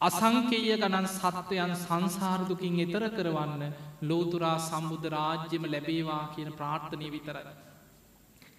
අසංකේය 0.00 0.70
ගණන් 0.72 1.06
සත්වයන් 1.08 1.74
සංසාරදුකින් 1.76 2.80
එතර 2.80 3.04
කරවන්න 3.10 3.62
ලෝතුරා 4.02 4.58
සම්බුද්ධ 4.60 5.06
රාජ්‍යම 5.08 5.64
ලැබේවා 5.66 6.24
කියන 6.34 6.50
ප්‍රාර්ථනය 6.52 7.06
විතරයි. 7.10 7.46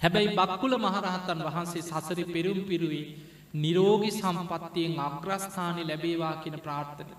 හැබැයි 0.02 0.36
බක්කුල 0.36 0.74
මහරහත්තන් 0.78 1.46
වහන්සේ 1.48 1.84
සසරි 1.84 2.24
පෙරුම් 2.28 2.60
පිරුවේ 2.64 3.06
නිරෝගි 3.56 4.12
සම්පත්තියෙන් 4.14 5.00
අග්‍රස්ථානය 5.00 5.84
ලැබේවා 5.84 6.36
කියන 6.38 6.58
ප්‍රාර්ථනය. 6.60 7.14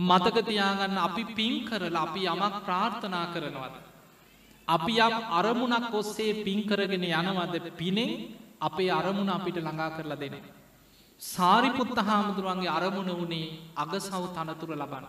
මතකතියාගන්න 0.00 0.98
අපි 0.98 1.24
පින් 1.30 1.54
කරලා 1.64 2.02
අපි 2.02 2.20
යමක් 2.26 2.56
ප්‍රාර්ථනා 2.60 3.26
කරනවද. 3.26 3.74
අපි 4.68 4.94
යම් 4.98 5.14
අරමුණක් 5.32 5.92
ඔස්සේ 5.92 6.32
පින්කරගෙන 6.40 7.04
යනවද 7.04 7.54
පිනෙන් 7.76 8.12
අපේ 8.60 8.90
අරමුණ 8.90 9.30
අපිට 9.30 9.58
ළඟා 9.58 9.90
කරලා 9.90 10.16
දෙන. 10.16 10.36
සාරිපුත්ත 11.22 11.98
හාමුදුරුවන්ගේ 12.00 12.70
අරමුණ 12.70 13.10
වනේ 13.18 13.58
අගසව් 13.76 14.24
තනතුර 14.30 14.72
ලබන. 14.74 15.06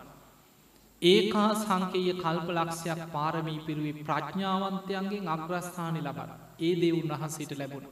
ඒකා 1.02 1.48
සංකේය 1.56 2.12
කල්පලක්ෂයක් 2.16 3.02
පාරමී 3.08 3.58
පිරුවේ 3.60 4.02
ප්‍රඥාවන්තයන්ගේ 4.02 5.26
අග්‍රස්ථානි 5.28 6.00
ලබන 6.00 6.30
ඒ 6.60 6.74
දේ 6.76 6.92
උන්වහන්සේට 6.92 7.52
ලැබුණ. 7.54 7.90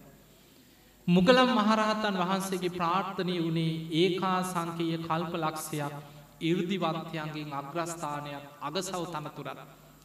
මුගලම් 1.09 1.51
මහරහතන් 1.57 2.17
වහන්සේගේ 2.19 2.73
ප්‍රාර්ථනය 2.73 3.37
වනේ 3.41 3.75
ඒකා 3.97 4.39
සංකේය 4.45 4.97
කල්ප 5.01 5.33
ලක්ෂයක් 5.39 6.20
ඉර්දිවන්තයන්ගේ 6.43 7.53
අග්‍රස්ථානයක් 7.53 8.45
අගසව් 8.61 9.05
තනතුරත් 9.09 9.59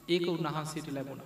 ඒක 0.07 0.25
උන්වහන්සේට 0.27 0.87
ලැබුණ. 0.89 1.21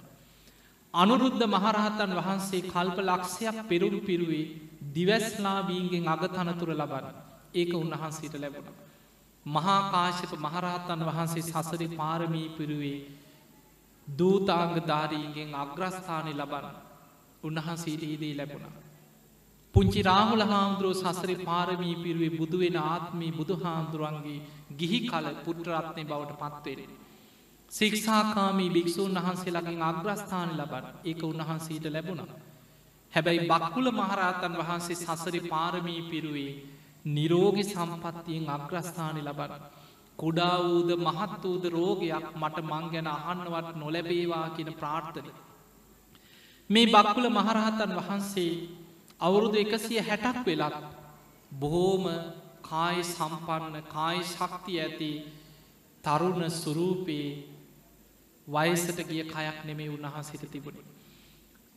අනුරුද්ධ 0.94 1.46
මහරහතන් 1.48 2.12
වහන්සේ 2.16 2.66
කල්ප 2.66 2.98
ලක්ෂයක් 3.02 3.58
පෙරුම් 3.68 3.96
පිරුවේ 4.02 4.52
දිවැස්ලාබීන්ගෙන් 4.90 6.06
අගතනතුර 6.08 6.72
ලබන 6.72 7.06
ඒක 7.54 7.72
උන්වහන්සේට 7.76 8.36
ලැබුණ. 8.36 8.78
මහාකාශක 9.46 10.32
මහරහතන් 10.38 11.02
වහන්සේ 11.04 11.44
සසරි 11.44 11.88
පාරමී 11.92 12.50
පිරුවේ 12.50 13.00
දූතාංග 14.08 14.76
ධාරීන්ගෙන් 14.84 15.50
අග්‍රස්ථානය 15.56 16.34
ලබන 16.34 16.68
උන්වහන්සේට 17.44 18.04
ඒදී 18.04 18.36
ලැබුණ. 18.36 18.89
පුංචි 19.74 20.02
රාහුල 20.02 20.44
හාමුදුරුව 20.44 20.94
සසරි 20.96 21.36
පාරමී 21.42 21.96
පිරුවේ 21.98 22.32
බුදුවෙන 22.32 22.78
ආත්මී 22.84 23.32
බුදු 23.32 23.56
හාමුදුරුවන්ගේ 23.58 24.40
ගිහි 24.76 25.00
කල 25.04 25.28
පුට්‍රරත්නය 25.46 26.04
බවට 26.04 26.40
පත්වෙන. 26.56 26.92
සික්ෂාකාමී 27.72 28.70
භික්‍ෂූන් 28.70 29.18
වහන්සේලාගෙන් 29.18 29.84
අග්‍රස්ථාන 29.84 30.52
ලබන 30.54 30.86
ඒක 31.04 31.22
උන්වහන්සේට 31.24 31.86
ලැබුණ. 31.88 32.24
හැබැයි 33.14 33.48
බක්කුල 33.48 33.88
මහරහතන් 33.92 34.58
වහන්සේ 34.60 34.98
සසරි 34.98 35.42
පාරමී 35.44 36.02
පිරුවේ 36.10 36.52
නිරෝගි 37.08 37.64
සම්පත්තියෙන් 37.66 38.50
අග්‍රස්ථානය 38.50 39.22
ලබන. 39.22 39.54
කුඩා 40.20 40.56
වූද 40.60 40.90
මහත් 40.98 41.44
වූද 41.44 41.66
රෝගයක් 41.70 42.28
මට 42.36 42.58
මං 42.64 42.86
ගැන 42.92 43.08
අහන්නවත් 43.10 43.70
නොලැබේවා 43.76 44.48
කියන 44.52 44.72
ප්‍රාර්ථනය. 44.74 45.32
මේ 46.70 46.88
බක්කුල 46.88 47.28
මහරහතන් 47.32 47.98
වහන්සේ 48.00 48.52
අවුරුදු 49.20 49.58
එකසිය 49.58 50.02
හැටක් 50.02 50.46
වෙලක් 50.46 50.76
බොහෝම 51.54 52.06
කාය 52.62 52.98
සම්පන්න 53.06 53.76
කායි 53.88 54.24
ශක්ති 54.26 54.74
ඇති 54.80 55.12
තරුණ 56.04 56.46
සුරූපයේ 56.54 57.30
වයසට 58.48 59.00
ගිය 59.04 59.24
කයක් 59.26 59.58
නෙමේ 59.66 59.90
උන්වහන්සේට 59.90 60.46
තිබුණේ. 60.48 60.86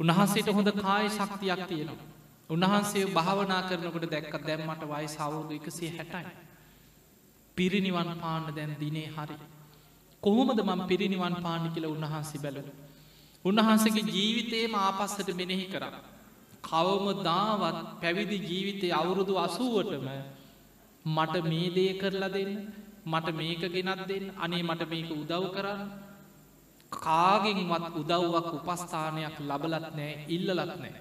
උන්වහන්සේට 0.01 0.49
හොඳ 0.49 0.71
කාය 0.79 1.09
ශක්තියක් 1.11 1.63
තියෙනවා. 1.67 2.07
උන්වහන්සේ 2.51 3.05
භාවනා 3.09 3.63
කරනකට 3.63 4.07
දැක්ක 4.07 4.35
දැම්මට 4.43 4.83
වයි 4.85 5.09
සවුරුදු 5.09 5.53
එකසේ 5.55 5.91
හැටයි. 5.91 6.33
පිරිනිවන් 7.57 8.11
පාන්න 8.17 8.47
දැන් 8.51 8.73
දිනේ 8.79 9.09
හරි. 9.09 9.37
කොහොමද 10.23 10.59
මම 10.61 10.87
පිරිනිවන් 10.87 11.37
පාණි 11.43 11.69
කියල 11.71 11.87
උන්වහන්සේ 11.87 12.41
බැලු. 12.41 12.63
උන්වහන්සේගේ 13.45 14.11
ජීවිතයේම 14.11 14.75
ආපස්සට 14.77 15.29
මෙනෙහි 15.35 15.67
කරන්න. 15.67 16.12
කවම 16.65 17.07
දාවත් 17.23 17.79
පැවිදි 18.01 18.39
ජීවිතය 18.41 18.89
අවුරුදු 18.93 19.35
අසුවටම 19.39 20.07
මට 21.05 21.35
මේ 21.45 21.69
දේ 21.71 21.93
කරලා 21.95 22.29
දෙන්න 22.29 22.53
මට 23.05 23.29
මේක 23.33 23.63
ගෙනත් 23.69 24.03
දෙන්න 24.09 24.27
අනේ 24.39 24.63
මට 24.63 24.83
මේක 24.89 25.11
උදව් 25.13 25.45
කරන්න. 25.55 25.81
කාගෙන්වත් 26.93 27.97
උදව්වක් 27.97 28.49
උපස්ථානයක් 28.59 29.37
ලබලත් 29.41 29.87
නෑ 29.93 30.13
ඉල්ලලත් 30.29 30.61
නෑ. 30.77 30.93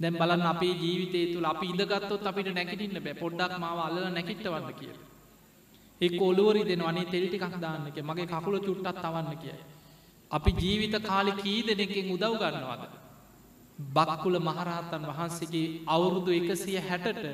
දැම් 0.00 0.14
බලන්න 0.14 0.46
අපේ 0.46 0.74
ජීවිතය 0.74 1.20
තුළ 1.32 1.46
අපි 1.46 1.66
ඉඳගත්තොත් 1.66 2.26
අපිට 2.26 2.48
නැකිටින්න 2.50 2.98
බෑ. 2.98 3.14
පොඩ්ඩක් 3.14 3.52
මාව 3.58 3.78
අල්ල 3.80 3.98
නැකිටවන්න 4.10 4.72
කිය 4.78 4.92
ඒ 6.00 6.18
ඔලුවරි 6.20 6.62
දෙන 6.64 6.82
අනේ 6.82 7.06
තෙල්ටිකක් 7.06 7.56
දාන්නක 7.60 7.96
මගේ 8.02 8.26
කකුල 8.26 8.56
චුට්ටත් 8.60 8.98
තවන්න 8.98 9.38
කිය 9.38 9.56
අපි 10.30 10.50
ජීවිත 10.60 10.94
කාලි 11.02 11.32
කී 11.34 11.60
දෙනෙකින් 11.62 12.10
උදව් 12.10 12.34
ගන්නවාද? 12.42 13.03
බක්කුල 13.78 14.36
මහරහතන් 14.40 15.04
වහන්සේගේ 15.04 15.68
අවුරුදු 15.86 16.30
එකසිය 16.30 16.78
හැටට 16.80 17.24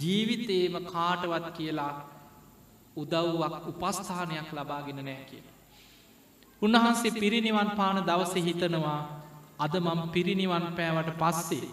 ජීවිතේම 0.00 0.74
කාටවත් 0.84 1.46
කියලා 1.56 1.94
උදව්වක් 2.96 3.54
උපස්ථානයක් 3.72 4.48
ලබාගෙන 4.52 4.98
නෑ 5.00 5.24
කිය. 5.24 5.44
උන්වහන්සේ 6.62 7.12
පිරිනිවන් 7.12 7.70
පාන 7.70 7.98
දවස 8.00 8.34
හිතනවා 8.38 9.00
අද 9.58 9.74
මම 9.76 10.00
පිරිනිවන් 10.08 10.66
පෑවට 10.72 11.18
පස්සේ. 11.18 11.68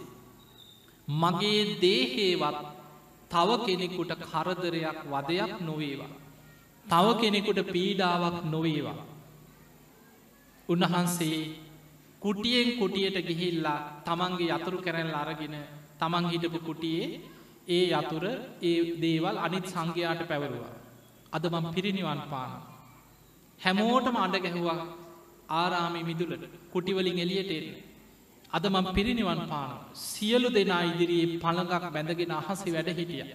මගේ 1.08 1.62
දේහේවත් 1.82 2.60
තව 3.32 3.50
කෙනෙකුට 3.66 4.12
කරදරයක් 4.24 5.00
වදයක් 5.06 5.54
නොවේවා. 5.62 6.14
තව 6.86 7.08
කෙනෙකුට 7.22 7.60
පීඩාවක් 7.66 8.38
නොවේවා. 8.46 9.00
උන්වහන්සේ 10.70 11.38
කුටියෙන් 12.22 12.70
කුටියට 12.78 13.18
ගිහිල්ලා 13.28 13.80
තමන්ගේ 14.06 14.50
යතුරු 14.52 14.78
කැරැල් 14.78 15.14
අරගෙන 15.16 15.56
තමන් 16.00 16.26
හිටපු 16.26 16.60
කුටියේ 16.62 17.08
ඒ 17.68 17.86
යතුර 17.92 18.26
ඒ 18.62 18.80
දේවල් 18.98 19.38
අනිත් 19.38 19.66
සංඝයාට 19.68 20.22
පැවරුවා. 20.28 20.76
අද 21.32 21.44
මම 21.46 21.68
පිරිනිවන් 21.72 22.22
පාන. 22.30 22.52
හැමෝටම 23.62 24.18
අඩ 24.18 24.36
ගැහුවා 24.38 24.82
ආරාමි 25.52 26.02
මිදුලට 26.04 26.44
කුටිවලින් 26.72 27.20
එලියට 27.20 27.52
එන්න. 27.52 27.68
අද 28.52 28.66
මම 28.66 28.88
පිරිනිවන් 28.94 29.42
පාන 29.48 29.72
සියලු 30.04 30.50
දෙනා 30.50 30.84
ඉදිරියේ 30.84 31.40
පළඟක් 31.40 31.86
බැඳගෙන 31.90 32.32
අහසි 32.34 32.70
වැඩ 32.70 32.90
හිටිය. 32.92 33.26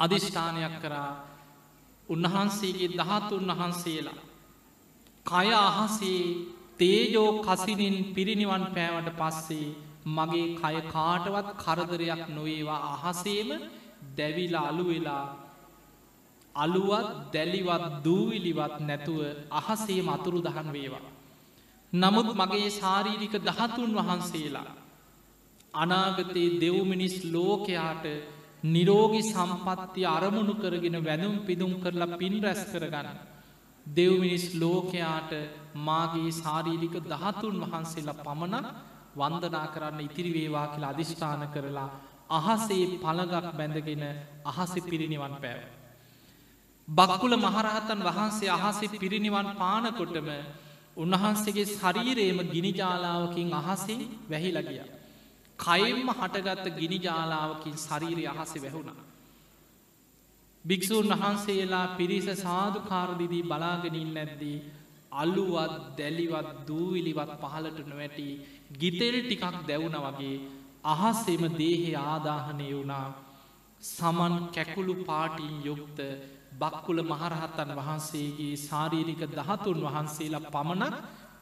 අධිෂ්ඨානයක් 0.00 0.76
කරා 0.82 1.10
උන්වහන්සේගේ 2.08 2.94
දහතුන් 2.94 3.44
වහන්සේලා. 3.50 4.20
කය 5.26 5.48
අහසේ 5.60 6.22
තේජෝ 6.78 7.30
කසිනින් 7.42 7.96
පිරිනිවන් 8.14 8.64
පෑවට 8.68 9.10
පස්සේ 9.16 9.68
මගේ 10.08 10.46
කය 10.54 10.76
කාටවත් 10.88 11.48
කරදරයක් 11.56 12.22
නොවේවා 12.28 12.82
අහසේම 12.92 13.50
දැවිලා 14.16 14.64
අලු 14.66 14.84
වෙලා 14.84 15.24
අලුවත් 16.54 17.08
දැලිවත් 17.32 17.84
දූවිලිවත් 18.04 18.76
නැතුව 18.80 19.20
අහසේ 19.52 20.00
මතුරු 20.02 20.38
දහන් 20.40 20.68
වේවා. 20.72 21.04
නමුත් 21.92 22.28
මගේ 22.34 22.68
ශාරීරික 22.72 23.34
දහතුන් 23.40 23.90
වහන්සේලා 23.94 24.70
අනාගතයේ 25.74 26.56
දෙව්මිනිස් 26.60 27.16
ලෝකයාට 27.26 28.06
නිරෝගි 28.64 29.22
සම්පත්තිය 29.24 30.06
අරමුණු 30.08 30.54
කරගෙන 30.54 30.96
වැනුම් 31.04 31.34
පිදුම් 31.40 31.72
කරලා 31.76 32.16
පින් 32.16 32.34
රැස් 32.42 32.62
කරගන්න. 32.64 33.08
දෙව්මිනිස් 33.86 34.46
ලෝකයාට 34.54 35.32
මාගේ 35.78 36.30
ශාරීරික 36.32 36.96
දහතුන් 37.04 37.56
වහන්සේලා 37.62 38.20
පමණක් 38.20 38.66
වන්දනා 39.16 39.66
කරන්න 39.68 40.00
ඉතිරි 40.00 40.30
වේවා 40.32 40.66
කියලා 40.66 40.90
අධිෂ්ඨාන 40.90 41.48
කරලා 41.48 41.88
අහසේ 42.30 42.84
පළගක් 42.98 43.46
බැඳගෙන 43.52 44.04
අහසි 44.44 44.80
පිරිනිවන් 44.82 45.34
පැව. 45.36 45.60
බක්කුල 46.88 47.34
මහරහතන් 47.38 48.00
වහන්සේ 48.02 48.50
අහසේ 48.50 48.88
පිරිනිවන් 48.94 49.48
පානකොටම 49.54 50.28
උන්වහන්සේගේ 50.96 51.66
ශරීරයේම 51.68 52.38
ගිනිජාලාවකින් 52.46 53.54
අහසේ 53.54 54.08
වැහිලගිය. 54.30 54.80
කයිම්ම 55.58 56.08
හටගත්ත 56.10 56.66
ගිනිජාලාවකින් 56.74 57.76
ශරීරය 57.78 58.24
අහසේ 58.28 58.62
වැැහුණා. 58.62 59.06
භික්‍ෂූන් 60.64 61.08
වහන්සේලා 61.10 61.86
පිරිස 61.90 62.28
සාධකාරදිදී 62.38 63.42
බලාගෙනින් 63.42 64.10
නැද්දී 64.14 64.58
අල්ලුවත් 65.12 65.74
දැලිවත් 65.98 66.48
දූවිලිවත් 66.66 67.32
පහලට 67.42 67.78
නොවැටි 67.86 68.28
ගිතෙල් 68.74 69.16
ටිකක් 69.20 69.44
දැවුණ 69.64 69.98
වගේ 70.06 70.36
අහස්සෙම 70.84 71.44
දේහෙ 71.54 71.92
ආදාහනය 72.04 72.66
වුණා 72.70 73.06
සමන් 73.82 74.34
කැකුළු 74.48 74.94
පාටින් 75.04 75.54
යුක්ත 75.62 75.98
බක්කුල 76.52 77.00
මහරහත්තන් 77.04 77.70
වහන්සේගේ 77.72 78.54
ශාරීරික 78.58 79.22
දහතුන් 79.30 79.80
වහන්සේලා 79.82 80.48
පමණක් 80.48 80.94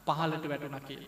පහලට 0.07 0.45
වැටුණකේ. 0.45 1.05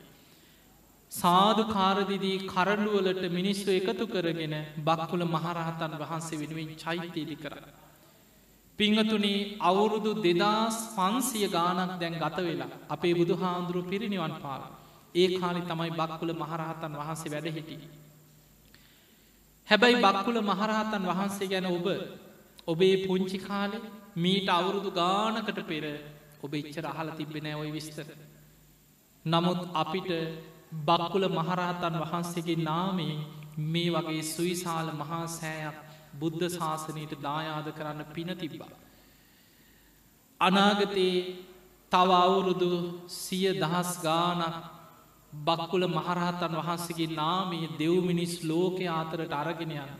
සාධ 1.12 1.60
කාරදිදී 1.68 2.38
කරඩුවලට 2.46 3.24
මිනිස්සු 3.30 3.70
එකතු 3.70 4.06
කරගෙන 4.06 4.54
බක්කුල 4.80 5.24
මහරහතන් 5.26 5.92
වහන්සේ 5.98 6.38
වෙනුවෙන් 6.38 6.70
චෛත්‍යයදි 6.76 7.36
කර. 7.36 7.54
පිංහතුනේ 8.78 9.56
අවුරුදු 9.60 10.10
දෙදස් 10.18 10.76
පන්සිය 10.96 11.46
ගානක් 11.48 11.92
දැන් 12.00 12.14
ගත 12.14 12.38
වෙලා 12.40 12.72
අපේ 12.88 13.14
බුදු 13.14 13.34
හාන්දුරු 13.34 13.80
පිරිනිවන් 13.82 14.34
පාල. 14.42 14.62
ඒ 15.14 15.28
කාලි 15.34 15.60
තමයි 15.62 15.90
බක්කුල 15.92 16.30
මහරහතන් 16.34 16.92
වහන්සේ 16.94 17.32
වැඩ 17.32 17.48
හිටි. 17.48 17.76
හැබැයි 19.68 20.02
බක්කුල 20.02 20.38
මහරහතන් 20.42 21.02
වහන්සේ 21.04 21.48
ගැන 21.48 21.66
ඔබ 21.68 21.86
ඔබේ 22.66 22.96
පුංචි 23.06 23.38
කාලෙ 23.40 23.78
මීට 24.16 24.48
අවුරුදු 24.48 24.90
ගානකට 24.92 25.58
පෙර 25.64 25.84
ඔබ 26.40 26.52
ඉච්චර 26.54 26.84
අහල 26.86 27.08
තිබෙන 27.12 27.46
ඔය 27.54 27.70
විස්තර. 27.70 28.08
නමුත් 29.24 29.60
අපිට 29.74 30.10
බක්කුල 30.82 31.24
මහරහතන් 31.30 31.94
වහන්සේගේ 32.02 32.62
නාමේ 32.62 33.16
මේ 33.64 33.90
වගේ 33.90 34.22
සුයිසාල 34.24 34.88
මහා 34.92 35.26
සෑයක් 35.30 35.85
බුද්ධ 36.18 36.44
ශාසනයට 36.50 37.12
දායාද 37.20 37.68
කරන්න 37.72 38.02
පින 38.14 38.30
තිබ්බා. 38.36 38.72
අනාගතයේ 40.40 41.20
තව 41.92 42.10
අවුරුදු 42.20 42.70
සිය 43.16 43.46
දහස් 43.54 43.90
ගානක් 44.02 44.56
බක්කුල 45.32 45.84
මහරහතන් 45.88 46.54
වහන්සේගේ 46.56 47.14
නාමයේ 47.14 47.74
දෙව්මිනිස් 47.74 48.34
ලෝකය 48.44 48.86
අතරට 48.92 49.32
අරගෙනයන්. 49.34 49.90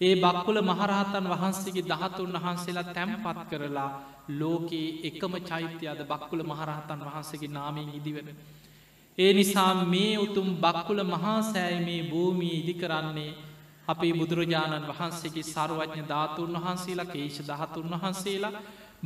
ඒ 0.00 0.14
බක්කුල 0.16 0.58
මහරහතන් 0.62 1.26
වහන්සේගේ 1.26 1.84
දහතුන් 1.84 2.32
වහන්සේලා 2.36 2.92
තැම්පත් 2.92 3.40
කරලා 3.50 3.90
ලෝකයේ 4.30 4.98
එකම 5.04 5.32
චෛත්‍යයද 5.42 6.00
බක්කුල 6.04 6.42
මහරහතන් 6.44 7.00
වහන්සේගේ 7.02 7.50
නාමයෙන් 7.50 7.90
ඉදිවෙන. 7.90 8.28
ඒ 9.18 9.32
නිසා 9.32 9.72
මේ 9.84 10.18
උතුම් 10.18 10.48
බක්කුල 10.56 11.00
මහා 11.04 11.40
සෑයිමේ 11.44 12.02
භූමිය 12.04 12.54
ඉදි 12.60 12.74
කරන්නේ 12.74 13.32
අපේ 13.88 14.12
බුදුරජාණන් 14.12 14.88
වහන්සේගේ 14.88 15.44
සර්වඥ 15.44 16.02
ධාතුන් 16.04 16.52
වහන්සේලා 16.56 17.06
කේෂ 17.06 17.38
දහතුන් 17.42 17.88
වහන්සේලා 17.94 18.52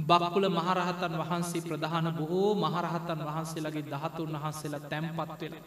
බක්කුල 0.00 0.46
මහරහතන් 0.48 1.14
වහන්සේ 1.20 1.62
ප්‍රධාන 1.62 2.08
බොහෝ 2.12 2.50
මහරහතන් 2.56 3.20
වහන්සේලගේ 3.20 3.84
දහතුන් 3.84 4.32
වහන්සේලා 4.34 4.80
තැම්පත් 4.82 5.40
වෙලා. 5.40 5.64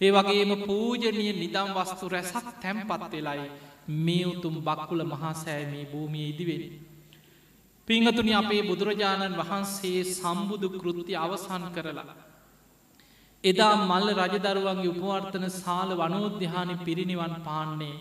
ඒ 0.00 0.10
වගේම 0.10 0.52
පූජනය 0.62 1.26
නිදම් 1.34 1.68
වස්තු 1.76 2.08
රැසක් 2.08 2.46
තැම්පත් 2.62 3.02
වෙලයි 3.12 3.50
මේ 3.98 4.24
උතුම් 4.26 4.54
බක්කුල 4.60 5.02
මහාසෑමේ 5.04 5.84
භූමිය 5.84 6.26
ඉදිවෙන. 6.28 6.62
පිංහතුනි 7.88 8.32
අපේ 8.34 8.62
බුදුරජාණන් 8.62 9.38
වහන්සේ 9.38 10.00
සම්බුදු 10.12 10.68
කෘති 10.72 11.12
අවසන් 11.16 11.64
කරලා. 11.74 12.14
එදා 13.44 13.74
මල්ල 13.82 14.08
රජදරුවන්ගේ 14.18 14.90
උපවර්තන 14.90 15.46
සාල 15.54 15.90
වනෝද්‍යහානි 15.98 16.74
පිරිනිවන් 16.78 17.34
පාන්නේ 17.44 17.96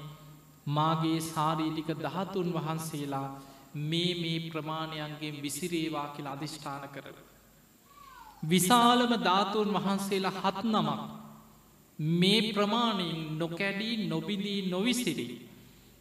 මාගේ 0.68 1.20
සාරීටික 1.24 1.90
දහතුන් 1.98 2.54
වහන්සේලා 2.54 3.28
මේ 3.76 4.14
මේ 4.16 4.50
ප්‍රමාණයන්ගේ 4.50 5.42
විසිරේවා 5.42 6.08
කියලා 6.08 6.34
අධිෂ්ඨාන 6.34 6.90
කරන. 6.90 7.18
විශාලම 8.44 9.12
ධාතුන් 9.24 9.74
වහන්සේලා 9.74 10.32
හත් 10.34 10.64
නමක් 10.66 11.00
මේ 12.00 12.54
ප්‍රමාණයෙන් 12.54 13.38
නොකැඩී 13.38 14.08
නොබිදී 14.08 14.70
නොවිසිරි. 14.70 15.28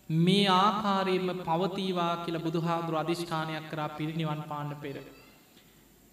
මේ 0.09 0.49
ආකාරයෙන්ම 0.49 1.31
පවතීවා 1.41 2.17
කියලා 2.17 2.43
බුදුහාදුර 2.43 2.97
අධිෂ්ඨානයක් 2.97 3.71
කරා 3.71 3.89
පිරිනිවන් 3.91 4.43
පාන්න 4.43 4.77
පෙර. 4.77 4.97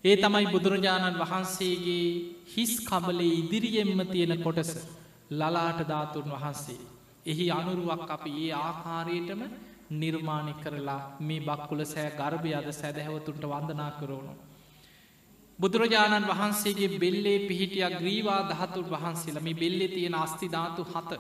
ඒ 0.04 0.16
තමයි 0.18 0.48
බුදුරජාණන් 0.48 1.20
වහන්සේගේ 1.20 2.08
හිස් 2.48 2.74
කබලේ 2.82 3.34
ඉදිරියෙන්ම 3.34 4.02
තියෙන 4.08 4.44
කොටස 4.44 4.72
ලලාට 5.32 5.80
ධාතුන් 5.88 6.30
වහන්සේ. 6.32 6.95
එහි 7.26 7.46
අනුරුවක් 7.52 8.04
අපි 8.10 8.32
ඒ 8.42 8.52
ආකාරයටම 8.60 9.42
නිර්මාණය 9.92 10.54
කරලා 10.56 11.02
මේ 11.20 11.40
බක්කුල 11.42 11.82
සෑ 11.86 12.10
ගර්භය 12.14 12.52
අද 12.54 12.70
සැදැහවතුන්ට 12.74 13.44
වන්දනා 13.46 13.92
කරවනු. 14.00 14.34
බුදුරජාණන් 15.60 16.28
වහන්සේගේ 16.28 17.00
බෙල්ලේ 17.00 17.40
පිහිටිය 17.42 17.90
ග්‍රීවා 17.94 18.42
දහතුන් 18.52 18.88
වහන්සේලා 18.88 19.44
මේ 19.44 19.54
බෙල්ලෙ 19.56 19.88
තියෙන 19.88 20.16
අස්තිධාතු 20.16 20.84
හත 20.86 21.12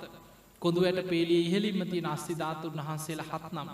කොඳුවට 0.61 1.01
පේලිය 1.05 1.41
ඉහලින්ම 1.41 1.81
තියෙන 1.85 2.07
අස්තිධාතුන් 2.07 2.73
වහන්සේලා 2.75 3.29
හත්නම්. 3.33 3.69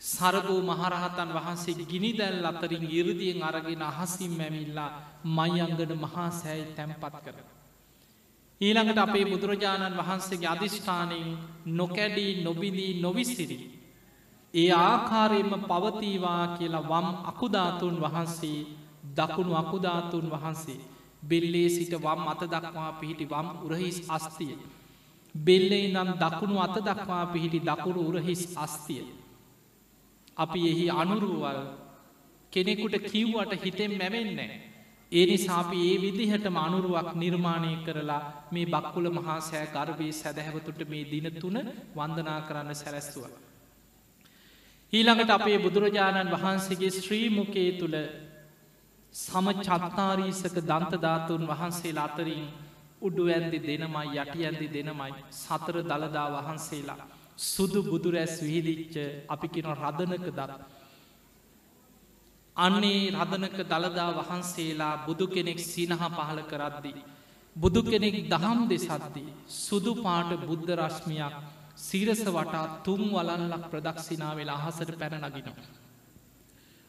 සරගූ 0.00 0.60
මහරහතන් 0.62 1.30
වහන්සේ 1.30 1.84
ගිනි 1.84 2.12
දැල් 2.14 2.44
අතරින් 2.46 2.84
ඉරදියෙන් 2.90 3.42
අරගෙන 3.42 3.82
අහසිම් 3.84 4.32
මැමිල්ලා 4.34 4.90
මයිංගඩ 5.30 5.90
මහා 5.96 6.30
සෑයි 6.32 6.72
තැන්පත් 6.76 7.16
කර. 7.24 7.36
ඊළඟට 8.60 8.98
අපේ 8.98 9.24
බුදුරජාණන් 9.24 9.98
වහන්සේගේ 9.98 10.48
අධිෂ්ඨානයෙන් 10.48 11.28
නොකැඩී 11.78 12.32
නොබිදී 12.44 12.92
නොවිසිරි. 13.00 13.58
ඒ 14.54 14.72
ආකාරයෙන්ම 14.78 15.54
පවතීවා 15.62 16.44
කියලා 16.56 16.88
වම් 16.90 17.08
අකුධාතුන් 17.24 17.96
වහන්සේ 18.02 18.58
දකුණු 19.16 19.54
අකුධාතුන් 19.54 20.26
වහන්සේ 20.30 20.78
බෙල්ලේ 21.22 21.68
සිට 21.68 21.94
වම් 21.96 22.22
අත 22.28 22.42
දක්වා 22.46 22.92
පිහිටි 22.92 23.30
වම් 23.30 23.48
උරහිස් 23.64 23.98
අස්තිය. 24.08 24.54
බෙල්ලේ 25.34 25.86
නම් 25.88 26.10
දකුණු 26.18 26.56
අත 26.58 26.76
දක්වා 26.80 27.24
පිහිටි 27.26 27.60
දකුණු 27.60 28.08
උරහිස් 28.08 28.42
අස්තිය. 28.56 29.04
අපි 30.36 30.60
එහි 30.68 30.86
අනුරුවල් 30.92 31.60
කෙනෙකුට 32.52 32.96
කිව්වට 33.02 33.62
හිතෙන් 33.64 33.92
මැවෙන්නේ. 33.98 34.69
ඒ 35.12 35.24
නිසාපි 35.26 35.78
ඒ 35.84 35.94
විදිහට 35.98 36.44
මනුරුවක් 36.48 37.08
නිර්මාණය 37.14 37.70
කරලා 37.84 38.22
මේ 38.50 38.66
බක්කුල 38.66 39.06
මහා 39.10 39.38
සෑ 39.42 39.66
ගර්භී 39.68 40.12
සැදැහැවතුට 40.14 40.82
මේ 40.88 41.04
දින 41.04 41.26
තුන 41.34 41.56
වන්දනා 41.96 42.40
කරන්න 42.42 42.70
සැලැස්තුව. 42.74 43.24
ඊළඟට 44.92 45.30
අපේ 45.30 45.58
බුදුරජාණන් 45.58 46.32
වහන්සේගේ 46.34 46.92
ශ්‍රීමුකේ 46.96 47.70
තුළ 47.72 47.96
සම 49.14 49.46
චත්තාරීසක 49.58 50.56
දන්තධාතුන් 50.62 51.42
වහන්සේලා 51.48 52.06
අතරින් 52.06 52.44
උඩු 53.02 53.24
ඇන්දි 53.28 53.58
දෙනමයි 53.60 54.18
යටි 54.18 54.40
ඇන්දි 54.44 54.68
දෙනමයි 54.68 55.12
සතර 55.36 55.76
දළදා 55.84 56.28
වහන්සේලා. 56.36 57.00
සුදු 57.44 57.80
බුදුරැස් 57.84 58.34
විහිදිච්ච 58.40 58.94
අපි 59.28 59.48
කෙන 59.48 59.68
රදනක 59.76 60.26
දර. 60.32 60.52
අන්නේ 62.56 63.10
රදනක 63.12 63.58
දළදා 63.64 64.10
වහන්සේලා 64.18 64.94
බුදු 65.06 65.26
කෙනෙක් 65.26 65.60
සිනහ 65.62 65.96
පහල 66.08 66.40
කරද්දී. 66.44 67.02
බුදු 67.56 67.82
කෙනෙක් 67.82 68.16
දහම් 68.28 68.60
දෙසද්දී. 68.66 69.32
සුදු 69.48 69.92
පාට 69.96 70.30
බුද්ධ 70.40 70.70
රශ්මියක් 70.78 71.34
සීරස 71.78 72.24
වටා 72.26 72.66
තුම් 72.84 73.02
වලල්ලක් 73.10 73.64
ප්‍රදක්ෂිනා 73.70 74.36
වෙලා 74.36 74.58
අහසට 74.58 74.98
පැන 74.98 75.14
නගිනවා. 75.16 75.68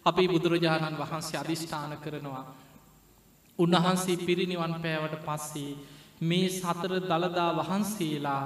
අපි 0.06 0.24
බුදුරජාණන් 0.28 0.98
වහන්සේ 0.98 1.40
අධිෂ්ඨාන 1.40 1.94
කරනවා. 1.98 2.46
උන්වහන්සේ 3.60 4.18
පිරිනිවන් 4.20 4.74
පෑවට 4.76 5.16
පස්සේ 5.22 5.78
මේ 6.22 6.50
සතර 6.52 6.94
දළදා 7.02 7.52
වහන්සේලා 7.60 8.44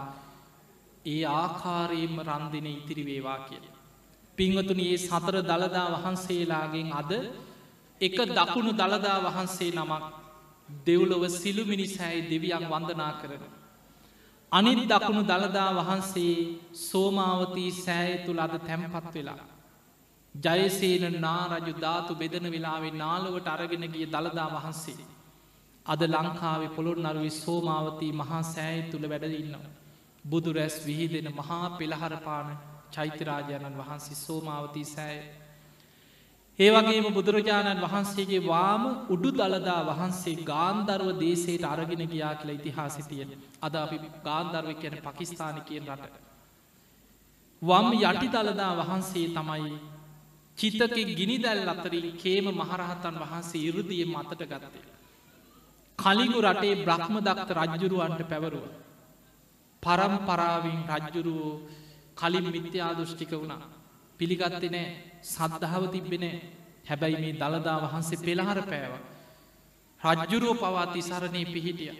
ඒ 1.05 1.23
ආකාරයෙන්ම 1.33 2.17
රන්දින 2.21 2.67
ඉතිරි 2.69 3.03
වේවා 3.05 3.39
කියල. 3.39 3.74
පිංවතුන 4.37 4.79
ඒ 4.81 4.97
සතර 4.99 5.35
දළදා 5.41 5.87
වහන්සේලාගෙන් 5.95 6.89
අද 6.93 7.11
එක 8.01 8.17
දකුණු 8.29 8.71
දළදා 8.73 9.17
වහන්සේ 9.21 9.71
නමක් 9.71 10.03
දෙව්ලොව 10.69 11.23
සිළුමිනිසෑයි 11.31 12.21
දෙවියන් 12.23 12.65
වන්දනා 12.65 13.13
කරන. 13.13 13.43
අනිත් 14.51 14.81
දකුණු 14.85 15.23
දළදා 15.23 15.71
වහන්සේ 15.73 16.35
සෝමාවතී 16.81 17.71
සෑය 17.77 18.13
තුළ 18.25 18.39
අද 18.39 18.55
තැම්පත් 18.59 19.13
වෙලා. 19.13 19.43
ජයසේන 20.35 21.21
නාරජු 21.21 21.73
ධාතු 21.75 22.13
බෙදන 22.15 22.45
වෙලාවේ 22.51 22.93
නාලුවට 22.93 23.47
අරගෙන 23.47 23.85
ගිය 23.93 24.05
දළදා 24.07 24.49
වහන්සේ. 24.51 25.05
අද 25.85 26.01
ලංකාවේ 26.03 26.75
පොළොන් 26.75 27.01
නරුවි 27.05 27.31
සෝමාවතී 27.35 28.13
මහා 28.13 28.43
සෑය 28.45 28.81
තුළ 28.91 29.05
වැඩඉන්නවා. 29.05 29.73
බුදු 30.25 30.49
රැස් 30.53 30.75
විහිදෙන 30.85 31.27
මහා 31.31 31.65
පෙළහරපාන 31.77 32.74
චෛත්‍යරාජාණන් 32.95 33.77
වහන්සේ 33.77 34.17
සෝමාවතී 34.17 34.85
සෑය. 34.87 35.19
ඒ 36.59 36.69
වගේම 36.71 37.07
බුදුරජාණන් 37.11 37.81
වහන්සේගේ 37.81 38.41
වාම 38.43 38.83
උඩු 39.09 39.29
දළදා 39.33 39.81
වහන්සේ 39.85 40.35
ගාන්ධර්ව 40.45 41.09
දේශයට 41.19 41.65
අරගෙන 41.65 42.03
ගියා 42.07 42.35
කියලා 42.35 42.55
ඉතිහාසිතියෙන් 42.55 43.31
අද 43.61 43.75
අපි 43.77 43.97
ගාන්ධර්ව 44.23 44.69
කියන 44.75 44.95
පකිස්ථාන 45.01 45.57
කියෙන් 45.63 45.91
රට. 45.91 46.15
වම් 47.61 47.89
යටි 48.01 48.27
දළදා 48.29 48.71
වහන්සේ 48.75 49.27
තමයි 49.31 49.75
චිතක 50.57 50.95
ගිනිදැල් 51.13 51.69
අතරින් 51.69 52.07
කේම 52.15 52.45
මහරහතන් 52.53 53.15
වහන්සේ 53.21 53.61
ඉරුදිය 53.63 54.03
මතට 54.07 54.41
ගත්තේ. 54.45 54.85
කලිගු 55.99 56.39
රටේ 56.41 56.75
බ්‍රහ්ම 56.81 57.15
දක්ත 57.21 57.49
රජ්ජුරුවන්ට 57.53 58.21
පැවරුව. 58.25 58.65
පරම්පරාවෙන් 59.83 60.79
රජ්ජුරුවෝ 60.91 61.55
කලින් 62.17 62.47
මිත්‍යාදුෘෂ්ටික 62.55 63.31
වුණා. 63.31 63.63
පිළිගත්ති 64.19 64.69
නෑ 64.69 64.87
සද්ධාව 65.25 65.83
තිබෙන 65.91 66.25
හැබැයි 66.89 67.21
මේ 67.21 67.33
දළදා 67.33 67.77
වහන්සේ 67.83 68.23
පෙළහර 68.25 68.59
පෑව. 68.63 68.93
රජ්ජුරුව 70.01 70.57
පවා 70.57 70.85
තිසරණය 70.87 71.41
පිහිටිය. 71.47 71.95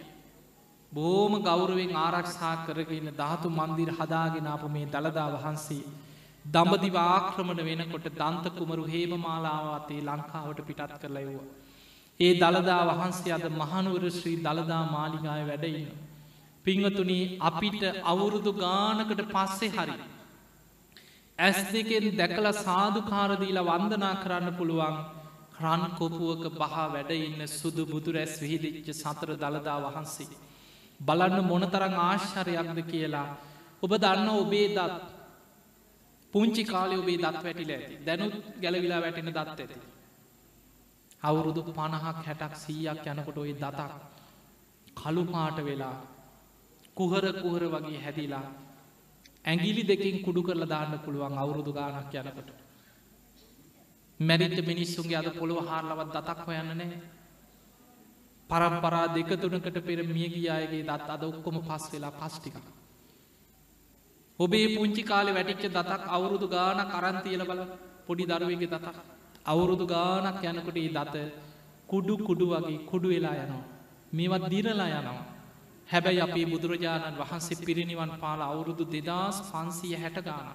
බෝම 0.92 1.32
ගෞරුවෙන් 1.42 1.92
ආරක්ෂා 1.96 2.56
කරගෙන 2.66 3.08
ධාතු 3.12 3.48
මන්දිර 3.50 3.90
හදාගෙනාපු 3.90 4.68
මේ 4.68 4.86
දළදා 4.86 5.28
වහන්සේ. 5.34 5.84
දඹදි 6.44 6.90
වාක්‍රමණ 6.92 7.62
වෙනකොට 7.64 8.08
දන්ත 8.14 8.44
කුමරු 8.58 8.84
හේම 8.84 9.12
මාලාවතේ 9.18 10.00
ලංකාවට 10.00 10.60
පිටත් 10.66 10.92
කරලයව්වා. 11.02 11.46
ඒ 12.20 12.32
දළදා 12.34 12.82
වහන්සේ 12.90 13.32
අද 13.32 13.46
මහනුවර 13.52 14.04
ශ්‍රී 14.10 14.36
දළදා 14.38 14.82
මාලිගාය 14.90 15.42
වැඩඉන්න. 15.48 16.05
පිංහතුනී 16.66 17.24
අපිට 17.40 17.82
අවුරුදු 18.04 18.52
ගානකට 18.54 19.20
පස්සේ 19.28 19.70
හරි. 19.70 19.96
ඇස් 21.38 21.58
දෙකෙන් 21.68 22.06
දැකල 22.16 22.46
සාධකාරදීල 22.60 23.58
වන්දනා 23.62 24.14
කරන්න 24.22 24.56
පුළුවන් 24.58 24.96
රන් 25.62 25.82
කොපුුවක 25.98 26.44
බහා 26.54 26.86
වැඩ 26.88 27.12
ඉන්න 27.18 27.42
සුදු 27.50 27.82
බුදුරැස් 27.86 28.34
විහිදිච්ච 28.42 28.88
සතර 28.94 29.30
දළදා 29.34 29.78
වහන්සේ. 29.86 30.36
බලන්න 31.00 31.44
මොනතරං 31.44 31.94
ආශ්චරයක්ද 32.00 32.80
කියලා 32.90 33.28
ඔබ 33.82 33.92
දන්න 33.96 34.28
ඔබේ 34.34 34.68
දත් 34.70 34.94
පුංචි 36.34 36.62
කාලය 36.64 36.96
ඔබේ 36.96 37.18
දත් 37.18 37.44
වැටිල 37.44 37.70
ඇති 37.70 37.94
දැනුත් 38.06 38.34
ගැලවිලා 38.62 39.00
වැටෙන 39.00 39.30
දත් 39.30 39.48
ඇති. 39.54 39.78
අවුරුදු 41.22 41.60
පණහක් 41.68 42.04
හැටක් 42.24 42.54
සීයක් 42.56 43.06
යනකොට 43.06 43.38
ඔය 43.38 43.52
දතක් 43.54 43.92
කළුපාට 44.98 45.58
වෙලා 45.68 45.96
කුහර 46.96 47.24
කුහර 47.42 47.62
වගේ 47.66 48.00
හැදිලා 48.00 48.46
ඇගිලි 49.44 49.82
දෙකින් 49.84 50.16
kudu 50.22 50.40
කරලා 50.42 50.68
දාන්න 50.68 50.94
පුළුවන් 50.98 51.38
අවුරුදු 51.38 51.72
ගානක් 51.72 52.14
යනකට. 52.14 52.48
මැරිට 54.20 54.58
මිනිස්සුන්ගේ 54.66 55.18
අද 55.18 55.28
පොළොව 55.38 55.58
හාරලවත් 55.68 56.10
දතක් 56.16 56.40
හොයන්න 56.46 56.70
නෑ. 56.72 56.98
පරම්පරා 58.50 59.06
දෙක 59.08 59.30
තුනකට 59.42 59.78
පෙර 59.86 59.98
මියගිය 60.06 60.48
අයගේ 60.48 60.82
දත් 60.82 61.08
අද 61.08 61.22
ඔක්කොම 61.24 61.56
පස් 61.60 61.84
වෙලා 61.92 62.12
පස්්ටික. 62.12 62.56
ඔබේ 64.38 64.66
පුංචි 64.74 65.02
කාලෙ 65.02 65.30
වැටිච්ච 65.32 65.64
දතක් 65.68 66.02
අවුරුදු 66.08 66.46
ගාන 66.48 66.80
කරන්තියල 66.92 67.42
බල 67.44 67.62
පොඩි 68.06 68.24
දරුවගේ 68.24 68.72
දතක්. 68.74 68.96
අවුරුදු 69.44 69.84
ගානක් 69.86 70.42
යනකොට 70.44 70.76
ඒ 70.76 70.90
දත 70.90 71.14
කුඩු 71.86 72.14
කුඩු 72.28 72.44
වගේ 72.52 72.84
කුඩු 72.90 73.08
වෙලා 73.08 73.36
යනවා. 73.36 73.64
මේවත් 74.12 74.44
දිරලා 74.50 74.90
යනවා. 74.92 75.35
හැබැයි 75.88 76.20
අපේ 76.20 76.46
බුදුරජාණන් 76.46 77.18
වහන්සේ 77.18 77.60
පිරිනිවන් 77.60 78.12
පාල 78.20 78.40
අවුරුදු 78.42 78.84
දෙදස් 78.86 79.36
පන්සිය 79.48 79.94
හැට 79.96 80.18
ගාන. 80.20 80.48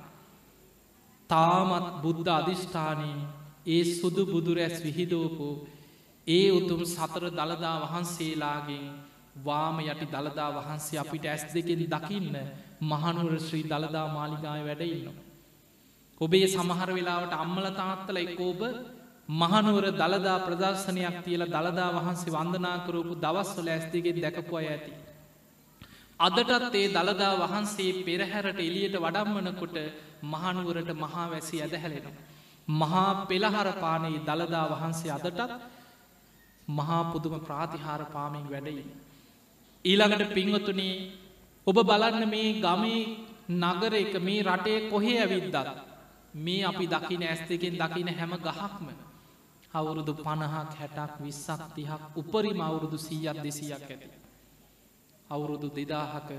තාමත් 1.30 1.88
බුද්ධ 2.04 2.30
අධිෂ්ඨානී 2.32 3.20
ඒ 3.68 3.84
සුදු 3.92 4.24
බුදුරැස් 4.26 4.76
විහිදෝපු 4.80 5.48
ඒ 6.28 6.48
උතුම් 6.52 6.82
සතර 6.86 7.24
දළදා 7.30 7.76
වහන්සේලාගෙන් 7.84 8.86
වාම 9.38 9.78
යටි 9.82 10.06
දළදා 10.06 10.50
වහන්සේ 10.52 11.00
අපිට 11.00 11.26
ඇස් 11.26 11.44
දෙකෙන් 11.50 11.84
දකින්න 11.88 12.36
මහනුවර 12.84 13.36
ශ්‍රී 13.40 13.66
දළදා 13.66 14.08
මාලිගාය 14.10 14.62
වැඩඉන්නවා. 14.64 15.20
ඔබේ 16.22 16.48
සමහර 16.48 16.90
වෙලාවට 16.92 17.34
අම්මල 17.36 17.66
තාත්තල 17.74 18.18
එක්කෝබ 18.18 18.62
මහනුවර 19.30 19.86
දළදා 19.94 20.38
ප්‍රදර්ශනයක් 20.42 21.18
තියල 21.26 21.44
දළදා 21.48 21.90
වහන්සේ 21.94 22.34
වන්දනාකරූපු 22.34 23.14
දවස්වල 23.18 23.68
ඇස්තිගෙන් 23.70 24.18
දැකපු 24.18 24.54
අය 24.56 24.68
ඇති. 24.68 24.92
අදටත් 26.22 26.76
ඒ 26.76 26.88
දළදා 26.90 27.34
වහන්සේ 27.42 27.92
පෙරහැරට 28.02 28.60
එලියට 28.60 28.96
වඩම්මනකොට 28.96 29.78
මහනුවරට 30.24 30.90
මහා 30.96 31.26
වැසි 31.30 31.62
ඇදහැලෙනවා. 31.62 32.20
මහා 32.80 33.26
පෙළහරපානයේ 33.26 34.22
දළදා 34.22 34.66
වහන්සේ 34.72 35.12
අදටත් 35.12 35.42
මහා 36.70 37.04
පුදුම 37.06 37.36
ප්‍රාතිහාර 37.42 38.04
පාමින් 38.08 38.46
වැඩයි. 38.50 38.86
ඊළඟට 39.86 40.34
පින්වතුනේ 40.34 40.96
ඔබ 41.68 41.78
බලන්න 41.84 42.26
මේ 42.30 42.50
ගමේ 42.60 43.02
නගර 43.62 43.94
එක 43.96 44.14
මේ 44.20 44.42
රටේ 44.44 44.80
කොහේ 44.90 45.18
ඇවිද්දත් 45.20 45.56
මේ 46.36 46.66
අපි 46.66 46.86
දකින 46.88 47.24
ඇස් 47.24 47.42
දෙකෙන් 47.44 47.76
දකින 47.78 48.10
හැම 48.10 48.34
ගහක්ම 48.40 48.88
අවුරුදු 49.74 50.14
පණහක් 50.16 50.74
හැටක් 50.76 51.14
විස්සක් 51.20 51.62
තිහක් 51.76 52.02
උපරිම 52.16 52.60
අවුරුදු 52.62 52.98
සීයක් 53.00 53.38
දෙසියක් 53.40 53.84
ඇති. 53.84 54.21
අවුරුදු 55.32 55.68
දෙදාහක 55.70 56.30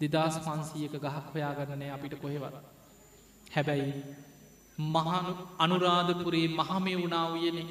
දෙදස් 0.00 0.36
පන්සීයක 0.40 0.94
ගහක් 0.94 1.26
හොයාගන්නනය 1.32 1.86
අපිට 1.90 2.14
කොහෙවත්. 2.16 2.54
හැබැයි 3.46 3.92
මහනු 4.78 5.32
අනුරාධපුරේ 5.58 6.48
මහමය 6.50 6.92
වුණා 6.96 7.26
වයනේ 7.34 7.68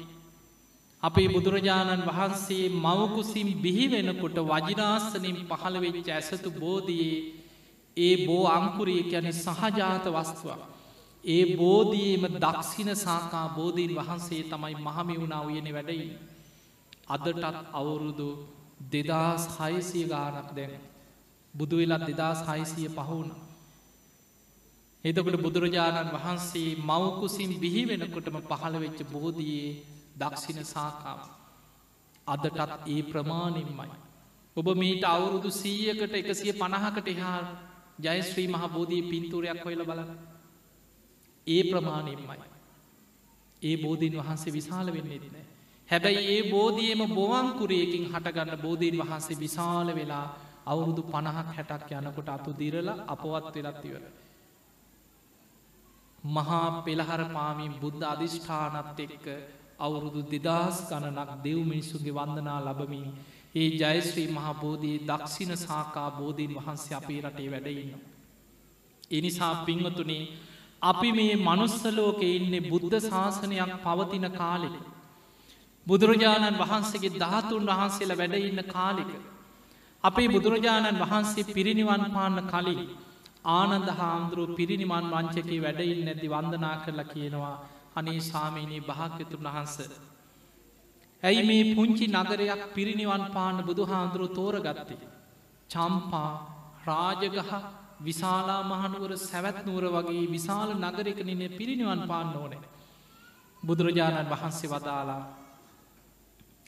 අපේ 1.02 1.28
බුදුරජාණන් 1.28 2.02
වහන්සේ 2.02 2.68
මවකුසින් 2.76 3.48
බිහිවෙනකොට 3.56 4.38
වජිනාස්සනින් 4.44 5.36
පහළවෙච්ච 5.50 6.08
ඇසතු 6.10 6.50
බෝධයේ 6.52 7.18
ඒ 7.96 8.14
බෝ 8.26 8.44
අංකුරේ 8.48 9.02
යැනෙ 9.02 9.32
සහජාත 9.34 10.06
වස්තුවක්. 10.06 10.60
ඒ 11.24 11.44
බෝධීම 11.56 12.22
දක්ෂින 12.34 12.90
සාකා 12.96 13.46
බෝධීන් 13.50 13.92
වහන්සේ 13.94 14.42
තමයි 14.44 14.74
මහමි 14.78 15.14
වුණා 15.20 15.42
උයනෙ 15.42 15.70
වැඩයි. 15.72 16.10
අදටත් 17.08 17.44
අවුරුදු 17.72 18.28
දෙදස් 18.80 19.42
හයසිය 19.56 20.06
ගානක් 20.06 20.54
දැන. 20.54 20.72
බුදුවෙලත් 21.54 22.06
දෙදස් 22.10 22.40
හයිසිය 22.46 22.88
පහුණ. 22.90 23.30
එතකට 25.04 25.36
බුදුරජාණන් 25.38 26.12
වහන්සේ 26.12 26.76
මවකුසින් 26.82 27.50
බිහි 27.60 27.82
වෙනකොටම 27.86 28.38
පහළ 28.42 28.76
වෙච්ච 28.78 29.00
බෝධයේ 29.06 29.68
දක්ෂින 30.16 30.64
සාකාව. 30.64 31.20
අදටත් 32.26 32.58
ඒ 32.86 33.02
ප්‍රමාණින්මයි. 33.04 33.88
ඔබ 34.56 34.68
මීට 34.74 35.04
අවුරුදු 35.04 35.50
සීයකට 35.52 36.14
එකසිය 36.14 36.52
පණහකට 36.52 37.08
එහා 37.08 37.40
ජයශ්‍රී 37.98 38.48
මහ 38.48 38.62
බෝධී 38.68 39.02
පින්තුරයක් 39.02 39.64
හොයල 39.64 39.82
බලන්න. 39.84 40.12
ඒ 41.46 41.62
ප්‍රමාණයෙන්මයි. 41.64 42.38
ඒ 43.62 43.76
බෝධීන් 43.76 44.18
වහන්සේ 44.18 44.52
විශාල 44.52 44.88
වෙන්නෙත් 44.92 45.26
නෑ. 45.26 45.45
හැබැයි 45.88 46.22
ඒ 46.28 46.42
බෝධියම 46.50 47.00
බොවංකුරයකින් 47.10 48.04
හටගන්න 48.06 48.62
බෝධීන් 48.62 48.96
වහන්සේ 49.00 49.38
විශාල 49.38 49.88
වෙලා 49.94 50.26
අවුරුදු 50.66 51.02
පණහක් 51.04 51.48
හැටක් 51.50 51.90
යනකොට 51.94 52.28
අතු 52.28 52.50
දිරල 52.52 52.88
අපවත් 53.06 53.54
වෙලත් 53.56 53.84
ඉවර. 53.84 54.02
මහා 56.28 56.66
පෙළහර 56.82 57.22
පාමින් 57.28 57.72
බුද්ධ 57.80 58.04
අධිෂ්ඨානත් 58.04 59.00
එක්ක 59.00 59.26
අවුරුදු 59.78 60.20
දෙදස් 60.24 60.76
ගණනක් 60.88 61.30
දෙව් 61.44 61.58
මිනිස්සුගේ 61.64 62.16
වන්දනා 62.18 62.58
ලබමින් 62.62 63.06
ඒ 63.54 63.68
ජයශ්‍රී 63.74 64.28
මහා 64.30 64.54
බෝධී 64.56 64.96
දක්ෂින 65.04 65.52
සාකා 65.58 66.10
බෝධීන් 66.10 66.52
වහන්සේ 66.56 66.96
අපේ 66.96 67.20
රටේ 67.22 67.48
වැඩඉන්න. 67.52 68.02
එනිසා 69.10 69.54
පිංවතුනේ 69.64 70.24
අපි 70.82 71.08
මේ 71.12 71.34
මනුස්සලෝක 71.38 72.20
ඉන්නේ 72.28 72.64
බුද්ධ 72.64 72.98
ශාසනයක් 73.02 73.72
පවතින 73.84 74.26
කාලෙක. 74.32 74.76
බුදුරජාණන් 75.86 76.58
වහන්සේගේ 76.58 77.18
ධාතුන් 77.18 77.66
වහන්සේලා 77.66 78.18
වැඩඉන්න 78.18 78.62
කාලික. 78.66 79.10
අපේ 80.04 80.28
බුදුරජාණන් 80.28 81.02
වහන්සේ 81.02 81.50
පිරිනිවන් 81.50 82.04
පාන්න 82.12 82.38
කලින් 82.44 82.80
ආනන්ද 83.50 83.88
හාමුදුරුව 83.90 84.56
පිරිනිමන් 84.56 85.08
වංචකේ 85.12 85.62
වැඩඉන්න 85.62 86.08
ඇති 86.08 86.28
වන්දනා 86.28 86.76
කරලා 86.82 87.04
කියනවා 87.04 87.54
අනේ 87.96 88.20
සාමීනී 88.22 88.82
භාග්‍යතුන් 88.82 89.46
වහන්ස. 89.46 89.76
ඇයි 91.22 91.42
මේ 91.42 91.64
පුංචි 91.74 92.06
නගරයක් 92.08 92.62
පිරිනිවන් 92.74 93.24
පාන්න 93.32 93.58
බුදු 93.64 93.82
හාන්දුරු 93.84 94.26
තෝරගත්තේ. 94.30 95.00
චම්පා 95.70 96.30
රාජගහ 96.86 97.52
විශාලා 98.00 98.62
මහනුවර 98.64 99.12
සැවැත් 99.20 99.58
නුවර 99.66 99.84
වගේ 99.88 100.26
විශාල 100.26 100.70
නගරක 100.76 101.18
නින්නේ 101.20 101.56
පිරිනිවන් 101.58 102.02
පාන්න 102.08 102.30
ඕනේ. 102.36 102.62
බුදුරජාණන් 103.62 104.30
වහන්සේ 104.32 104.70
වදාලා 104.70 105.22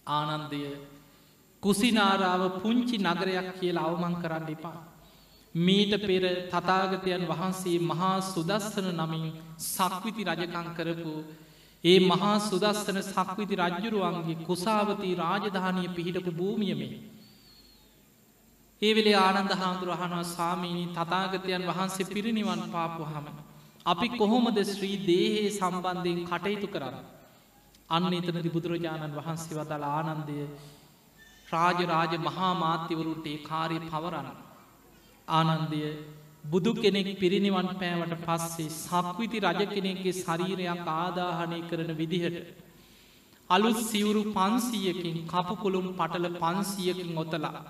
ආනන්දය 0.09 0.63
කුසිනාරාව 1.63 2.43
පුංචි 2.63 2.97
නගරයක් 2.99 3.49
කියලා 3.59 3.89
අවමං 3.89 4.15
කරන්න 4.23 4.49
එපා. 4.49 4.79
මීට 5.55 5.93
පෙර 6.01 6.25
තතාගතයන් 6.49 7.25
වහන්සේ 7.27 7.79
මහා 7.81 8.21
සුදස්සන 8.23 8.89
නමින් 8.93 9.27
සක්විති 9.67 10.23
රජකං 10.25 10.69
කරපු 10.77 11.15
ඒ 11.85 11.99
මහා 12.03 12.39
සුදස්සන 12.41 12.99
සක්විති 13.05 13.55
රජ්ජුරුවන්ගේ 13.57 14.43
කුසාවති 14.45 15.15
රාජධානය 15.17 15.85
පිහිටපු 15.91 16.31
භූමියමේ. 16.33 16.95
ඒ 18.83 18.93
වෙලේ 18.95 19.17
ආනන්ද 19.17 19.53
හාමුදුර 19.53 19.91
අහනවා 19.91 20.25
ස්වාමීණී 20.27 20.89
තතාගතයන් 20.95 21.69
වහන්සේ 21.69 22.07
පිරිනිවන් 22.07 22.63
පාපු 22.71 23.03
හම. 23.05 23.27
අපි 23.87 24.09
කොහොමද 24.11 24.59
ශ්‍රී 24.65 24.97
දේහයේ 25.07 25.51
සම්බන්ධයෙන් 25.51 26.21
කටයුතු 26.25 26.69
කරන්න. 26.69 27.18
අන්න 27.91 28.13
එතනති 28.13 28.51
බුදුරජාණන් 28.51 29.17
වහන්සේ 29.17 29.57
වදල 29.57 29.85
ආනන්දය 29.89 30.39
රාජරාජ 31.49 32.13
මහා 32.21 32.53
මාත්‍යවරුන්ට 32.57 33.27
ඒ 33.27 33.39
කාරය 33.41 33.79
පවරන්න. 33.85 34.29
ආනන්දය 35.29 35.81
බුදු 36.45 36.73
කෙනෙක් 36.75 37.09
පිරිනිවන් 37.19 37.69
පෑවට 37.75 38.15
පස්සේ 38.27 38.75
සක්විති 38.77 39.39
රජ 39.43 39.61
කෙනෙක්ගේ 39.67 40.15
ශරීරයක් 40.15 40.87
ආදාහනය 40.95 41.59
කරන 41.71 41.91
විදිහට. 41.95 42.37
අලුත් 43.51 43.79
සිවුරු 43.83 44.23
පන්සීයකින් 44.31 45.19
කපුකොළුම් 45.27 45.87
පටල 45.95 46.27
පන්සියකින් 46.37 47.13
ඔතලා. 47.17 47.61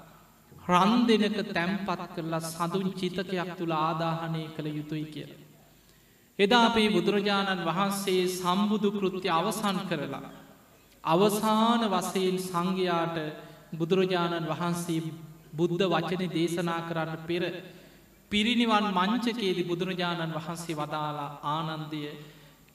රන් 0.68 0.92
දෙනක 1.06 1.38
තැම්පත් 1.48 2.00
කරලා 2.14 2.46
සඳුන් 2.46 2.88
චිතකයක් 2.94 3.50
තුළ 3.58 3.74
ආදාහනය 3.78 4.42
කළ 4.54 4.68
යුතුයි 4.70 5.06
කියල. 5.06 5.30
එදා 6.38 6.64
අපේ 6.66 6.88
බුදුරජාණන් 6.88 7.64
වහන්සේ 7.64 8.22
සම්බුදු 8.30 8.88
කෘත්‍ය 8.92 9.28
අවසන් 9.30 9.78
කරලා. 9.88 10.30
අවසාන 11.04 11.82
වසයෙන් 11.88 12.36
සංඝයාට 12.40 13.16
බුදුරජාණන් 13.72 14.46
වහන්සේ 14.46 15.00
බුද්ධ 15.52 15.84
වචන 15.84 16.22
දේශනා 16.30 16.80
කරන්න 16.82 17.20
පෙර 17.24 17.42
පිරිනිවන් 18.30 18.86
මංචකේදි 18.92 19.62
බුදුරජාණන් 19.64 20.36
වහන්සේ 20.38 20.76
වදාලා 20.76 21.30
ආනන්දය 21.48 22.02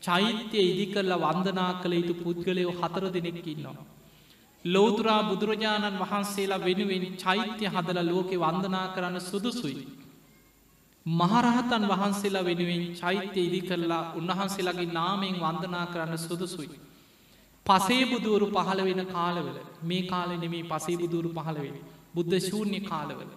චෛත්‍යය 0.02 0.66
ඉදි 0.66 0.86
කරලා 0.88 1.24
වන්දනා 1.26 1.72
කළ 1.76 1.94
යුතු 1.94 2.14
පුද්ගලයෝ 2.16 2.74
හතර 2.74 3.06
දෙනෙක්කින්නවා. 3.10 3.90
ලෝතුරා 4.66 5.22
බුදුරජාණන් 5.24 6.02
වහන්සේලා 6.02 6.62
වෙනුවෙන් 6.62 7.06
චෛත්‍ය 7.18 7.66
හදල 7.68 8.00
ලෝකෙ 8.06 8.36
වන්දනා 8.38 8.88
කරන්න 8.96 9.22
සුදුසුයි. 9.24 10.03
මහරහතන් 11.06 11.86
වහන්සේලා 11.86 12.44
වෙනුවෙන් 12.44 12.84
චෛත්‍ය 12.96 13.40
ඉදි 13.42 13.62
කරලා 13.62 14.04
උන්වහන්සේලාගේ 14.14 14.90
නාමෙන් 14.90 15.36
වන්දනා 15.38 15.86
කරන්න 15.86 16.18
සුදුසුයි. 16.20 16.80
පසේ 17.66 18.04
බුදුවරු 18.06 18.46
පහළ 18.48 18.82
වෙන 18.82 19.06
කාලවල 19.08 19.58
මේ 19.84 20.04
කාල 20.04 20.30
නෙමේ 20.38 20.64
පසේ 20.66 20.98
බුදුරු 20.98 21.30
පහළවෙෙන 21.32 21.78
බුද්ධ 22.14 22.36
ශූන්‍ය 22.42 22.80
කාලවල. 22.82 23.30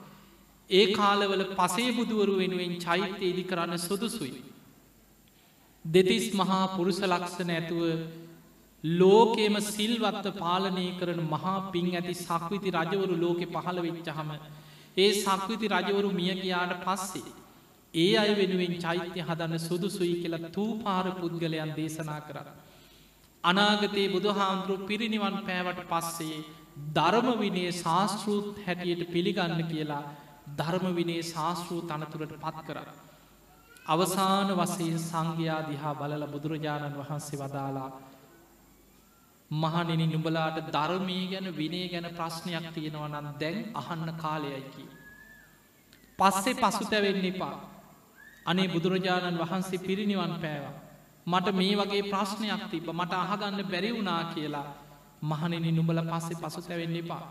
ඒ 0.70 0.86
කාලවල 0.92 1.42
පසේ 1.52 1.90
බුදුවරු 1.92 2.36
වෙනුවෙන් 2.36 2.76
චෛත්‍ය 2.78 3.24
ඉදි 3.24 3.44
කරන්න 3.44 3.78
සුදුසුයි. 3.78 4.42
දෙතිස් 5.84 6.26
මහා 6.34 6.60
පුරුෂ 6.68 7.00
ලක්ෂණ 7.04 7.50
ඇතුව 7.50 7.82
ලෝකේම 8.84 9.56
සිල්වත්ත 9.68 10.26
පාලනය 10.34 10.86
කරන 11.00 11.20
මහා 11.24 11.56
පින් 11.72 11.88
ඇති 11.92 12.14
සක්විති 12.16 12.70
රජවරු 12.70 13.14
ලෝකෙ 13.16 13.46
පහළ 13.46 13.80
වෙච්චහම 13.80 14.30
ඒ 14.96 15.10
සක්විති 15.16 15.66
රජවරු 15.68 16.10
මිය 16.12 16.32
ගියාට 16.36 16.74
පස්සේ. 16.84 17.26
ඒ 17.96 18.12
අය 18.16 18.30
වෙනුවෙන් 18.34 18.74
චෛත්‍ය 18.78 19.20
හදන්න 19.20 19.60
සුදුසුයි 19.60 20.14
කියලා 20.16 20.50
තූපාර 20.50 21.06
පුද්ගලයන් 21.14 21.72
දේශනා 21.74 22.20
කර. 22.20 22.38
අනාගතයේ 23.44 24.08
බුදුහාමුදුරු 24.08 24.86
පිරිනිවන් 24.86 25.36
පෑවට 25.40 25.82
පස්සේ 25.84 26.38
ධර්ම 26.94 27.28
විනේ 27.38 27.70
ශාස්තෘත් 27.74 28.58
හැටියට 28.64 29.02
පිළිගන්න 29.10 29.60
කියලා 29.64 30.04
ධර්ම 30.54 30.86
විනේ 30.94 31.22
ශාස්තෘූ 31.24 31.80
තනතුරට 31.82 32.34
පත් 32.36 32.58
කර. 32.62 32.78
අවසාන 33.86 34.50
වසයෙන් 34.54 34.98
සංඝයා 35.00 35.62
දිහා 35.62 35.94
බලල 35.94 36.26
බුදුරජාණන් 36.26 36.98
වහන්සේ 36.98 37.38
වදාලා 37.38 37.90
මහනෙන 39.50 40.02
නුඹලාට 40.06 40.58
ධර්මී 40.68 41.24
ගැන 41.28 41.48
විනේ 41.52 41.86
ගැන 41.88 42.08
ප්‍රශ්නයක් 42.12 42.66
තියෙනවා 42.74 43.08
නම් 43.10 43.28
දැන් 43.40 43.58
අහන්න 43.74 44.12
කාලයයිකි. 44.16 44.84
පස්සේ 46.18 46.54
පසුතැවෙන්න 46.56 47.24
එපා. 47.24 47.75
අනේ 48.46 48.68
බුදුරජාණන් 48.68 49.40
වහන්සේ 49.40 49.78
පිරිනිවන් 49.80 50.34
පෑවා. 50.36 50.74
මට 51.26 51.46
මේ 51.52 51.74
වගේ 51.76 52.02
ප්‍රශ්නයක් 52.04 52.62
තිබ 52.70 52.86
මට 52.90 53.12
අහගන්න 53.14 53.60
බැරි 53.64 53.90
වුනා 53.92 54.22
කියලා 54.26 54.68
මහනෙන 55.22 55.66
නුඹල 55.70 56.00
පස්සේ 56.04 56.40
පසුතැවෙන්න 56.42 56.96
එපා. 56.96 57.24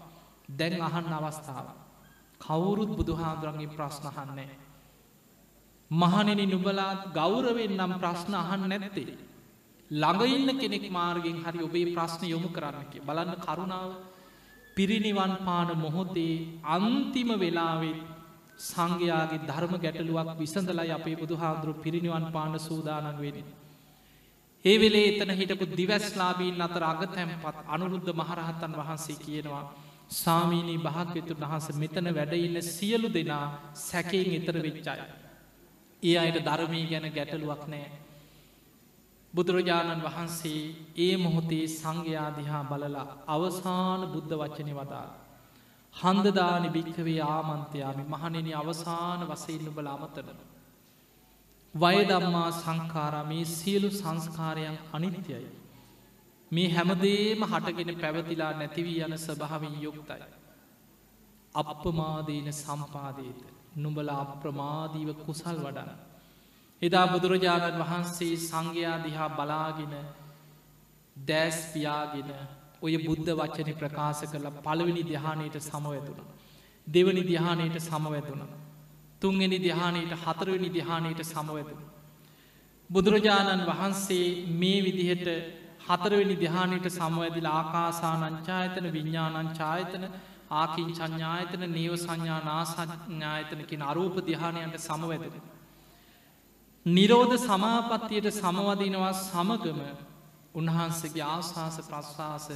දැන් 0.50 0.82
අහන්න 0.82 1.14
අවස්ථාව. 1.14 1.68
කවුරුත් 2.42 2.92
බුදුහාදුරන්ගේ 2.92 3.70
ප්‍රශ්නහන්නේ. 3.70 4.52
මහනෙන 5.92 6.42
නුබලාත් 6.48 7.02
ගෞරවෙන් 7.14 7.74
නම් 7.74 7.94
ප්‍රශ්න 7.96 8.34
අහන්න 8.36 8.70
නැත්තේ. 8.70 9.18
ළඟඉන්න 9.92 10.50
කෙනෙක් 10.56 10.86
මාර්ගෙන් 10.90 11.38
හරි 11.38 11.60
ඔබේ 11.60 11.88
ප්‍රශ්න 11.88 12.24
යොමු 12.26 12.50
කරන්නක 12.50 12.94
බලන්න 13.02 13.36
කරුණාව 13.38 13.92
පිරිනිවන් 14.76 15.34
පාන 15.40 15.70
මොහොතේ 15.78 16.36
අන්තිම 16.68 17.30
වෙලාවෙත් 17.36 18.15
සංඝයාගේ 18.60 19.42
ධර්ම 19.42 19.74
ගැටලුවක් 19.78 20.30
විසඳලයි 20.38 20.92
අපේ 20.92 21.16
බුදු 21.16 21.36
හාදුරු 21.36 21.74
පිරිනිවන් 21.76 22.26
පාන 22.32 22.54
සූදානන් 22.60 23.18
වෙන. 23.18 23.38
ඒ 24.66 24.76
වෙලේ 24.76 25.08
එතන 25.10 25.32
හිටපු 25.32 25.66
දිවැස්ලාබීන් 25.72 26.62
අතර 26.62 26.84
අග 26.84 27.02
තැන්පත් 27.08 27.58
අනුරුද්ධ 27.68 28.12
මහරහතන් 28.14 28.74
වහන්සේ 28.74 29.18
කියනවා 29.18 29.64
සාමීනී 30.14 30.80
භාග්‍යතු 30.80 31.34
වහස 31.36 31.68
මෙතන 31.76 32.08
වැඩඉන්න 32.12 32.62
සියලු 32.64 33.08
දෙනා 33.10 33.46
සැකයෙන් 33.74 34.32
එතර 34.34 34.56
වෙච්චාය. 34.62 35.02
ඒ 36.04 36.18
අයට 36.18 36.40
ධර්මී 36.40 36.86
ගැන 36.86 37.08
ගැටලුවක් 37.10 37.64
නෑ. 37.68 37.88
බුදුරජාණන් 39.34 40.04
වහන්සේ 40.04 40.62
ඒ 40.98 41.16
මොහොතේ 41.18 41.66
සංඝයාදිහා 41.70 42.64
බලලා 42.64 43.08
අවසාන 43.28 44.02
බුද්ධ 44.08 44.34
වච්චනය 44.34 44.74
වදාල්. 44.74 45.25
හන්දදානි 45.96 46.70
භික්කවේ 46.70 47.22
ආමන්තයාමි 47.24 48.04
මහනෙන 48.06 48.48
අවසාන 48.54 49.22
වසයින්න 49.26 49.70
බල 49.72 49.88
අමතන. 49.88 50.30
වයදම්මා 51.74 52.50
සංකාරමේ 52.54 53.46
සියලු 53.48 53.90
සංස්කාරයන් 53.92 54.78
අනිත්‍යයි. 54.94 55.48
මේ 56.52 56.70
හැමදේම 56.70 57.46
හටගෙන 57.46 57.92
පැවතිලා 57.98 58.54
නැතිවී 58.54 59.00
යන 59.02 59.18
ස්භාවින් 59.20 59.76
යුක්තයි. 59.82 60.26
අපපමාදීන 61.56 62.50
සම්පාදීත 62.54 63.40
නුඹල 63.76 64.10
අප්‍රමාදීව 64.16 65.10
කුසල් 65.18 65.58
වඩන. 65.60 65.92
එදා 66.82 67.08
බුදුරජාණන් 67.08 67.82
වහන්සේ 67.82 68.36
සංඝයා 68.40 68.98
දිහා 69.04 69.30
බලාගෙන 69.32 69.96
දෑස් 71.16 71.60
පියාගෙන 71.74 72.32
ඔය 72.86 72.96
බුද්ධ 73.00 73.32
වච්චන 73.32 73.72
ප්‍රකාශ 73.76 74.24
කරලා 74.28 74.56
පළවෙනි 74.60 75.04
දිහානයට 75.06 75.58
සමවැතුන. 75.62 76.20
දෙවනි 76.88 77.24
දිහානයට 77.24 77.78
සමවැතුන. 77.82 78.42
තුන්ගෙන 79.22 79.54
දිහානයට 79.60 80.14
හතරවෙනි 80.24 80.70
දිහානයට 80.70 81.22
සමවැතුන. 81.26 81.82
බුදුරජාණන් 82.90 83.66
වහන්සේ 83.66 84.28
මේ 84.54 84.80
විදිහට 84.82 85.28
හතරවෙනි 85.88 86.36
දිහානයට 86.36 86.88
සමවැදිල 86.92 87.48
ආකාසානංචායතන 87.50 88.88
විඤ්ඥානංචායතන 88.90 90.04
ආකින් 90.52 90.90
චඥායතන 90.92 91.64
නීව 91.70 91.94
සංඥා 91.98 92.42
නාසඥායතනකින් 92.44 93.82
අරූප 93.84 94.16
දිහානයට 94.24 94.78
සමවැදෙන. 94.80 95.46
නිරෝධ 96.86 97.38
සමාපත්තියට 97.40 98.28
සමවදිනවා 98.34 99.14
සමගම 99.22 99.80
උන්වහන්සේගේ 100.56 101.26
ආශාස 101.26 101.78
ප්‍රශ්වාස 101.82 102.48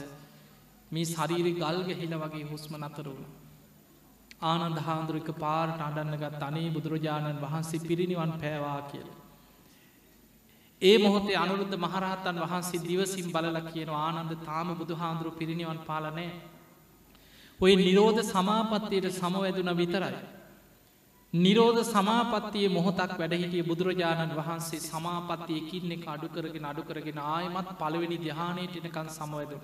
මේ 0.92 1.06
ශරීරි 1.06 1.52
ගල් 1.54 1.80
ගෙහිල 1.84 2.14
වගේ 2.16 2.46
හුස්ම 2.46 2.74
නතරුණ. 2.80 3.24
ආනන්ද 4.44 4.80
හාන්දුරික 4.80 5.30
පාරට 5.36 5.82
අඩන්නගත් 5.82 6.44
අනේ 6.44 6.70
බුදුරජාණන් 6.70 7.42
වහන්සේ 7.42 7.82
පිරිනිවන් 7.82 8.32
පෑවා 8.36 8.82
කියලා. 8.92 9.18
ඒ 10.82 10.98
මොහොතේ 10.98 11.36
අනුරුද්ධ 11.36 11.78
මහරහතන් 11.78 12.38
වහන්සේ 12.42 12.84
දිවසිම් 12.84 13.28
බලල 13.32 13.58
කියන 13.68 13.92
ආනන්ද 13.98 14.32
තාම 14.46 14.70
බුදු 14.76 14.96
හාන්දුරු 14.96 15.32
පිරිනිවන් 15.34 15.80
පාලනෑ. 15.82 16.32
ඔය 17.60 17.74
නිරෝධ 17.78 18.22
සමාපත්තියට 18.26 19.08
සමවැදුන 19.12 19.72
විතරයි. 19.78 20.20
නිරෝධ 21.34 21.82
සමාපත්තිය 21.86 22.68
මොහොතක් 22.68 23.12
වැඩහිටිය 23.14 23.64
බුදුරජාණන් 23.64 24.32
වහන්සේ 24.34 24.80
සමාපත්තිය 24.82 25.60
කින්නෙ 25.62 25.98
අඩු 26.04 26.28
කරගෙන 26.28 26.66
අඩු 26.66 26.82
කරගෙන 26.82 27.20
ආයමත් 27.28 27.70
පළවෙනි 27.78 28.18
දිහානයට 28.18 28.74
එනකන් 28.78 29.10
සමවැදුන. 29.10 29.62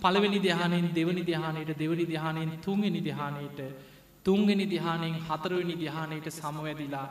පළවෙනි 0.00 0.38
දිහානෙන් 0.38 0.86
දෙවනි 0.94 1.22
දිහානයට 1.22 1.70
දෙවනි 1.74 2.04
දිහානයෙන් 2.06 2.52
තුන්ගනි 2.58 3.00
දිහානයට 3.00 3.58
තුන්ගනි 4.24 4.66
දිහානයෙන් 4.66 5.16
හතරවෙනි 5.20 5.74
දිහානයට 5.76 6.28
සමවැදිලා 6.30 7.08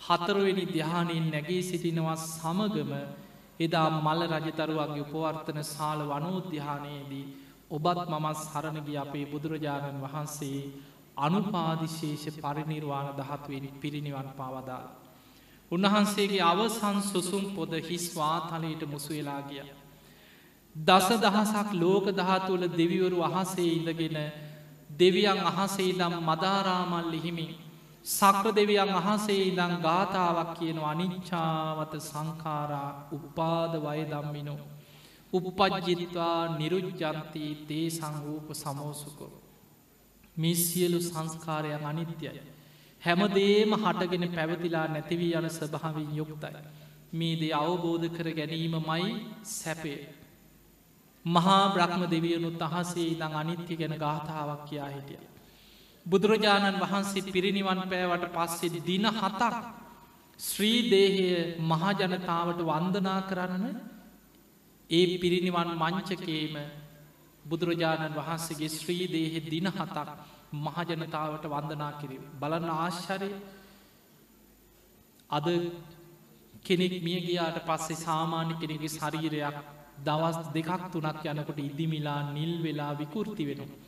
හතරවෙනි 0.00 0.64
දිහානයෙන් 0.68 1.30
නැගේ 1.30 1.62
සිටිනවා 1.62 2.16
සමගම 2.16 2.92
එදා 3.60 3.88
මල්ල 3.96 4.22
රජතරුවන්ගේ 4.34 5.04
උපවර්තන 5.04 5.62
සාල 5.66 6.00
වනෝද්‍යානයේදී 6.04 7.26
ඔබත් 7.70 8.00
මමත් 8.10 8.36
සරණගි 8.42 8.98
අපේ 8.98 9.24
බුදුරජාණන් 9.26 10.04
වහන්සේ 10.04 10.60
අනුපාදිශේෂ 11.16 12.36
පරිනිර්වාණ 12.36 13.10
දහත්වෙනි 13.14 13.68
පිරිනිවන් 13.74 14.28
පාවදාල්. 14.36 14.86
උන්වහන්සේගේ 15.70 16.42
අවසන් 16.42 16.98
සුසුම් 17.02 17.44
පොද 17.54 17.72
හිස් 17.82 18.04
වාතලයට 18.16 18.82
මුසුවෙලා 18.86 19.42
ගිය. 19.42 19.62
දස 20.76 21.08
දහසක් 21.18 21.68
ලෝක 21.74 22.06
දහතුවල 22.12 22.64
දෙවිවරු 22.70 23.18
අහසේ 23.24 23.70
ඉඳගෙන 23.70 24.18
දෙවියන් 24.92 25.40
අහසේ 25.42 25.92
දම් 25.92 26.14
මදාරාමල් 26.22 27.08
ලිහිමින් 27.10 27.52
සක්‍ර 28.06 28.46
දෙවියන් 28.52 28.90
අහසේ 28.92 29.40
ඉදං 29.42 29.74
ගාථාවක් 29.80 30.50
කියන 30.58 30.78
අනිච්චාවත 30.84 31.92
සංකාරා 32.02 32.90
උපාද 33.12 33.72
වය 33.78 34.00
දම්මිනෝ. 34.04 34.60
උපපජ්ජිත්වා 35.32 36.40
නිරුජ්ජන්තී 36.58 37.52
තේ 37.66 37.86
සංරූප 37.90 38.48
සමෝසුකෝ. 38.54 39.45
මේ 40.36 40.54
සියලු 40.56 40.98
සංස්කාරයක් 41.00 41.84
අනිත්‍යයි. 41.84 42.40
හැමදේම 43.02 43.72
හටගෙන 43.74 44.24
පැවතිලා 44.30 44.86
නැතිවී 44.88 45.32
යන 45.34 45.48
ස්භාවින් 45.50 46.10
යුක්තයි. 46.14 46.60
මේදේ 47.12 47.54
අවබෝධ 47.54 48.06
කර 48.08 48.28
ගැනීම 48.32 48.74
මයි 48.82 49.08
සැපේ. 49.44 50.00
මහා 51.24 51.64
බ්‍රහ්ම 51.68 52.02
දෙවියනුත් 52.06 52.62
අහසේ 52.62 53.06
ඉදං 53.06 53.34
අනිත්‍ය 53.34 53.74
ගැන 53.76 53.94
ගාථාවක් 53.96 54.62
කියා 54.68 54.88
හිටිය. 54.88 55.22
බුදුරජාණන් 56.06 56.80
වහන්සේ 56.80 57.28
පිරිනිවන් 57.28 57.80
පෑවට 57.84 58.26
පස්සේ 58.32 58.84
දින 58.86 59.06
හතක් 59.12 59.54
ශ්‍රීදේහය 60.40 61.28
මහජනතාවට 61.62 62.60
වන්දනා 62.62 63.20
කරන්න 63.22 63.64
ඒ 64.90 65.06
පිරිනිවන් 65.18 65.70
මංචකේම 65.74 66.56
බුදුරජාණන් 67.46 68.16
වහන්සේගේ 68.16 68.70
ශ්‍රීදේහෙ 68.70 69.40
දින 69.46 69.68
හතක් 69.68 70.08
මහජනතාවට 70.54 71.44
වන්දනා 71.46 71.92
කිරීම. 71.94 72.24
බලන්න 72.40 72.70
ආශ්චරය 72.70 73.30
අද 75.30 75.46
කෙනෙක් 76.64 76.94
මිය 77.02 77.20
ගියාට 77.20 77.58
පස්සේ 77.62 77.96
සාමාන්‍ය 77.98 78.54
කෙනෙගේ 78.56 78.88
ශරීරයක් 78.90 79.56
දවස් 79.98 80.38
දෙකක් 80.52 80.70
තුනක් 80.92 81.24
යනකොට 81.24 81.58
ඉදිමිලා 81.60 82.20
නිල් 82.30 82.52
වෙලා 82.62 82.92
විකෘති 82.94 83.44
වෙනවා. 83.44 83.78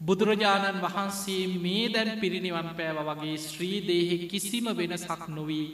බුදුරජාණන් 0.00 0.80
වහන්සේ 0.80 1.44
මේ 1.58 1.84
දැන් 1.88 2.10
පිරිනිවන් 2.18 2.68
පෑව 2.72 2.98
වගේ 3.08 3.36
ශ්‍රීදේහෙ 3.40 4.16
කිසිම 4.26 4.66
වෙනසක් 4.72 5.22
නොවී 5.28 5.66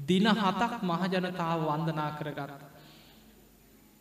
දින 0.00 0.26
හතක් 0.34 0.72
මහජනතාව 0.82 1.60
වන්දනා 1.62 2.10
කරගත්. 2.18 2.52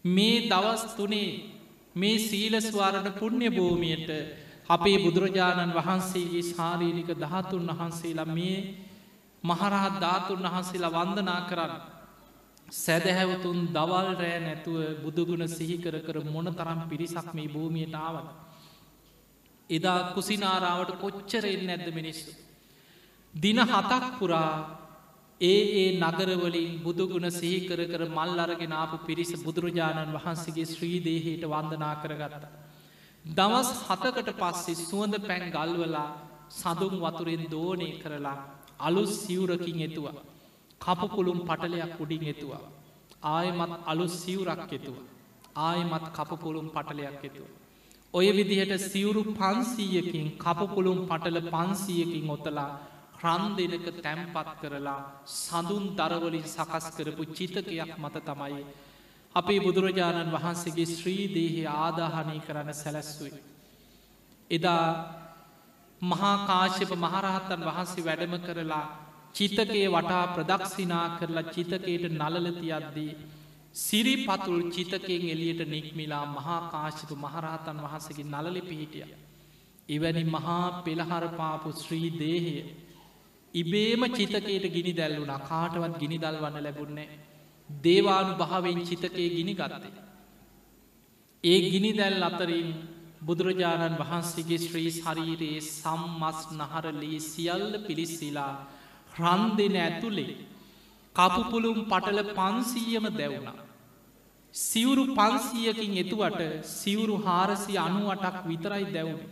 මේ 0.06 0.48
දවස් 0.49 0.84
තුනේ 0.95 1.57
මේ 1.98 2.18
සීලස්වාරණ 2.22 3.10
පුුණ්‍ය 3.14 3.49
භූමියයට 3.52 4.10
අපේ 4.69 4.98
බුදුරජාණන් 4.99 5.74
වහන්සේගේ 5.74 6.44
ශාරීරික 6.45 7.10
දහතුන් 7.15 7.68
වහන්සේලා 7.69 8.26
මේ 8.28 8.57
මහරහත් 9.44 9.95
ධාතුන් 9.98 10.41
වහන්සේලා 10.45 10.91
වන්දනා 10.94 11.41
කරන්න. 11.44 11.82
සැදැහැවතුන් 12.76 13.60
දවල් 13.69 14.10
රෑ 14.15 14.40
නැතුව 14.40 14.80
බුදුගුණ 15.03 15.48
සිහිකර 15.49 15.95
කර 15.99 16.18
මොන 16.26 16.48
තරම් 16.53 16.82
පිරිසක් 16.90 17.34
මේ 17.34 17.48
භූමියට 17.48 17.95
ආවත්. 17.98 18.28
එදා 19.69 19.99
කුසිනාරාවට 20.14 20.91
කොච්චරෙන් 20.98 21.69
ඇද්ද 21.69 21.88
මිනිස්සු. 21.94 22.32
දින 23.34 23.60
හතක් 23.61 24.03
පුරා 24.19 24.53
ඒ 25.41 25.57
ඒ 25.76 25.89
නගරවලින් 26.01 26.69
බුදුගුණ 26.80 27.27
සිහිකර 27.31 27.80
කර 27.85 28.03
මල් 28.07 28.39
අරගෙන 28.39 28.72
ආපු 28.73 28.97
පිරිස 28.99 29.31
බුදුරජාණන් 29.39 30.15
වහන්සේගේ 30.15 30.65
ශ්‍රීදේහයට 30.65 31.43
වන්දනා 31.45 31.95
කරගත්ත. 31.97 32.43
දවස් 33.26 33.69
හතකට 33.84 34.31
පස්සේ 34.35 34.77
සුවඳ 34.80 35.15
පැන් 35.22 35.45
ගල්වලා 35.51 36.07
සඳුම් 36.51 36.95
වතුරෙන් 36.99 37.43
දෝනය 37.47 37.89
කරලා 37.99 38.38
අලු 38.80 39.03
සිවුරකින් 39.14 39.80
එතුවා. 39.81 40.26
කපපුළුම් 40.81 41.39
පටලයක් 41.41 41.93
උඩින් 41.99 42.26
එතුවා. 42.26 42.64
ආයමත් 43.27 43.73
අලු 43.85 44.07
සිවුරක් 44.15 44.72
එතුවා. 44.72 45.07
ආයමත් 45.59 46.05
කපපුළුම් 46.11 46.68
පටලයක් 46.69 47.23
එතුවා. 47.23 47.55
ඔය 48.14 48.27
විදිහට 48.31 48.73
සිවුරු 48.84 49.22
පන්සීයකින් 49.34 50.27
කපපුළුම් 50.38 50.99
පටල 51.05 51.39
පන්සීයකින් 51.47 52.30
ඔතලා 52.30 52.72
රන් 53.19 53.44
දෙනක 53.57 53.88
තැම්පත් 53.98 54.49
කරලා 54.61 55.02
සඳුන් 55.35 55.85
දරවලින් 55.95 56.45
සකස් 56.45 56.85
කරපු 56.95 57.23
චිතකයක් 57.27 57.91
මත 57.98 58.15
තමයි. 58.23 58.65
අපේ 59.35 59.60
බුදුරජාණන් 59.60 60.34
වහන්සේගේ 60.34 60.88
ශ්‍රීදේහි 60.88 61.64
ආදාහනය 61.76 62.38
කරන්න 62.39 62.73
සැලැස්වයි. 62.73 63.31
එදා 64.49 64.85
මහාකාශ්‍යප 66.02 66.91
මහරහත්තන් 66.95 67.61
වහන්සේ 67.64 68.06
වැඩම 68.06 68.35
කරලා 68.39 68.85
චිතකයේ 69.34 69.89
වටා 69.89 70.26
ප්‍රදක්ෂිනා 70.30 71.07
කරලා 71.18 71.44
චිතකයට 71.45 72.03
නලලතියද්දී. 72.11 73.11
සිරි 73.76 74.15
පතුල් 74.19 74.61
චිතකයෙන් 74.72 75.23
එලියට 75.27 75.61
නික්මිලා 75.68 76.26
මහාකාශිප 76.27 77.11
මහරහතන් 77.18 77.77
වහන්සගේ 77.80 78.31
නලලි 78.34 78.61
පිහිටිය. 78.64 79.07
එවැනි 79.89 80.23
මහා 80.27 80.65
පෙළහරපාපු 80.84 81.69
ශ්‍රී 81.73 82.10
දේහය. 82.19 82.57
ඉබේම 83.58 84.02
චිතකයට 84.10 84.66
ගිනි 84.70 84.94
දැල්වුණ 84.94 85.34
කාටවත් 85.44 85.96
ගිනි 86.00 86.18
දල් 86.18 86.38
වන්න 86.38 86.64
ලැබුන්නේ. 86.64 87.10
දේවානු 87.70 88.34
භාවෙන් 88.36 88.80
චිතකයේ 88.84 89.30
ගිනි 89.30 89.54
ගත්තේ. 89.54 89.94
ඒ 91.44 91.60
ගිනි 91.66 91.92
දැල් 91.94 92.24
අතරින් 92.24 92.70
බුදුරජාණන් 93.22 94.00
වහන්සේගේ 94.00 94.60
ශ්‍රී 94.60 94.92
ශරීරයේ 94.94 95.62
සම්මස් 95.64 96.40
නහරලී 96.54 97.20
සියල්ල 97.22 97.74
පිළිස්සිලා 97.82 98.54
රන් 99.14 99.44
දෙන 99.58 99.76
ඇතුළේ 99.78 100.36
කපුපුළුම් 101.16 101.80
පටල 101.86 102.20
පන්සීයම 102.32 103.06
දැවුණා. 103.12 103.58
සිවුරු 104.56 105.04
පන්සීයකින් 105.14 105.98
එතුවට 105.98 106.42
සිවුරු 106.74 107.16
හාරසි 107.20 107.74
අනුවටක් 107.78 108.38
විතරයි 108.46 108.86
දැවුණ. 108.90 109.26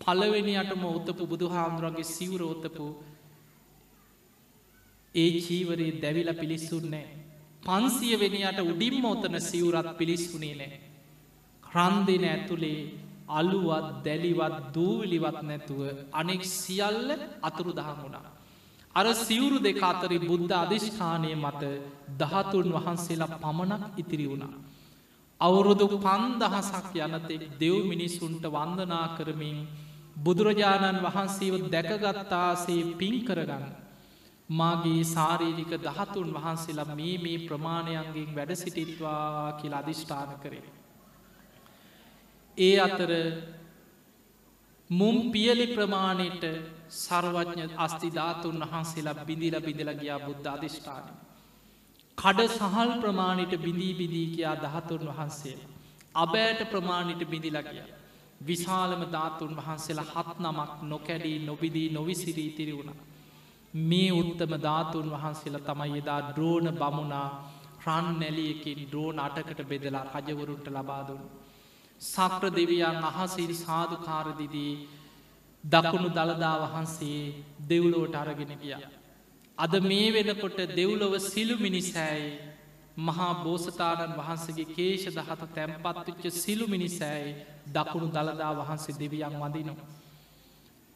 පලවෙනියටම 0.00 0.82
ඔත්තපු 0.88 1.24
බුදු 1.26 1.46
හාමුදුරන්ගේ 1.48 2.08
සිවුර 2.08 2.42
ඔත්තපු 2.44 2.86
ඒ 5.14 5.30
චීවරයේ 5.40 6.00
දැවිල 6.00 6.30
පිළිස්සුන්නේ. 6.34 7.06
පන්සිය 7.62 8.14
වෙනයට 8.16 8.58
උඩින්ම 8.62 9.04
ඔතන 9.04 9.36
සිවුරත් 9.40 9.88
පිළිස්ුනේ 9.98 10.54
නෑ. 10.54 10.80
ක්‍රන්දින 11.66 12.24
ඇතුළේ 12.24 12.80
අලුවත් 13.30 13.88
දැලිවත් 14.04 14.56
දූවිලිවත් 14.74 15.38
නැතුව 15.42 15.80
අනෙක් 16.12 16.42
සියල්ල 16.54 17.10
අතුරු 17.40 17.72
දහමුණා. 17.72 18.32
අර 18.94 19.06
සිවුරු 19.16 19.58
දෙක 19.58 19.82
අතරි 19.82 20.18
බුද්ධ 20.20 20.54
අධිෂ්ඨානය 20.54 21.30
මත 21.36 21.62
දහතුන් 22.20 22.68
වහන්සේලා 22.70 23.36
පමණක් 23.36 23.84
ඉතිරි 23.98 24.26
වුණා. 24.26 24.54
අවුරුදු 25.40 25.86
පන්දහසක් 25.98 26.94
යනතෙක් 26.98 27.42
දෙව් 27.58 27.76
මිනිස්සුන්ට 27.84 28.44
වන්දනා 28.48 29.06
කරමින් 29.16 29.58
බුදුරජාණන් 30.16 31.04
වහන්සේව 31.06 31.54
දැකගත්තාසේ 31.70 32.82
පින් 32.98 33.16
කරගන්න. 33.24 33.81
මාගේ 34.52 35.02
සාරීරික 35.06 35.72
දහතුන් 35.78 36.28
වහන්සේලා 36.34 36.88
මේ 36.92 37.16
මේ 37.18 37.38
ප්‍රමාණයන්ගෙන් 37.40 38.30
වැඩ 38.34 38.52
සිටිත්වා 38.56 39.52
කියලා 39.52 39.80
අධිෂ්ඨාන 39.80 40.32
කරේ. 40.40 40.64
ඒ 42.58 42.76
අතර 42.80 43.12
මුම් 44.90 45.16
පියලි 45.30 45.66
ප්‍රමාණයට 45.68 46.44
සර්වඥ 46.96 47.64
අස්තිධාතුන් 47.78 48.58
වහන්සේලා 48.64 49.24
බිඳිල 49.24 49.56
බිඳල 49.60 49.92
ගියා 49.94 50.20
බුද්ධ 50.20 50.48
අධිෂ්ඨාන. 50.48 51.06
කඩ 52.18 52.48
සහල් 52.50 52.90
ප්‍රමාණයට 53.00 53.54
බිඳී 53.58 53.94
බිදී 53.94 54.26
කියා 54.34 54.56
දහතුන් 54.58 55.08
වහන්සේ. 55.08 55.58
අබෑට 56.16 56.60
ප්‍රමාණයට 56.70 57.22
බිඳිල 57.26 57.58
ගිය. 57.64 57.82
විශාලම 58.40 59.02
ධාතුන් 59.10 59.56
වහන්සේලා 59.56 60.10
හත් 60.12 60.36
නමක් 60.40 60.72
නොකැඩී 60.84 61.38
නොබිදී 61.40 61.88
නොවිසිරී 61.90 62.50
තිරි 62.50 62.72
වුණ. 62.72 62.92
මේ 63.74 64.10
උත්තම 64.12 64.52
ධාතුන් 64.58 65.10
වහන්සේලා 65.10 65.66
තමයි 65.66 65.98
එදා 65.98 66.20
ද්‍රෝණ 66.28 66.68
බමුණා 66.74 67.28
රන් 67.84 68.06
නැලියකින් 68.18 68.80
ද්‍රෝණ 68.90 69.18
අටකට 69.18 69.60
බෙදලා 69.64 70.04
රජවරුන්ට 70.16 70.66
ලබාදුන්. 70.68 71.22
සක්‍ර 72.00 72.44
දෙවියන් 72.50 73.04
අහසිරි 73.04 73.54
සාධකාරදිදී 73.56 74.74
දකුණු 75.64 76.08
දළදා 76.08 76.56
වහන්සේ 76.64 77.20
දෙව්ලෝට 77.68 78.14
අරගෙන 78.14 78.52
ගිය. 78.60 78.74
අද 79.58 79.74
මේ 79.80 80.08
වෙනකොට 80.10 80.58
දෙව්ලොව 80.70 81.14
සිලු 81.20 81.56
මිනිසෑයි 81.58 82.30
මහා 82.98 83.34
බෝසතාණන් 83.36 84.16
වහන්සේගේ 84.16 84.68
කේෂ 84.68 85.04
දහත 85.10 85.42
තැම්පත්තුච්ච 85.54 86.24
සිලු 86.34 86.66
මිනිසෑයි 86.66 87.32
දකුණු 87.68 88.08
දළදා 88.08 88.52
වහන්සේ 88.54 88.98
දෙවියන් 89.00 89.36
වදිනු. 89.42 89.74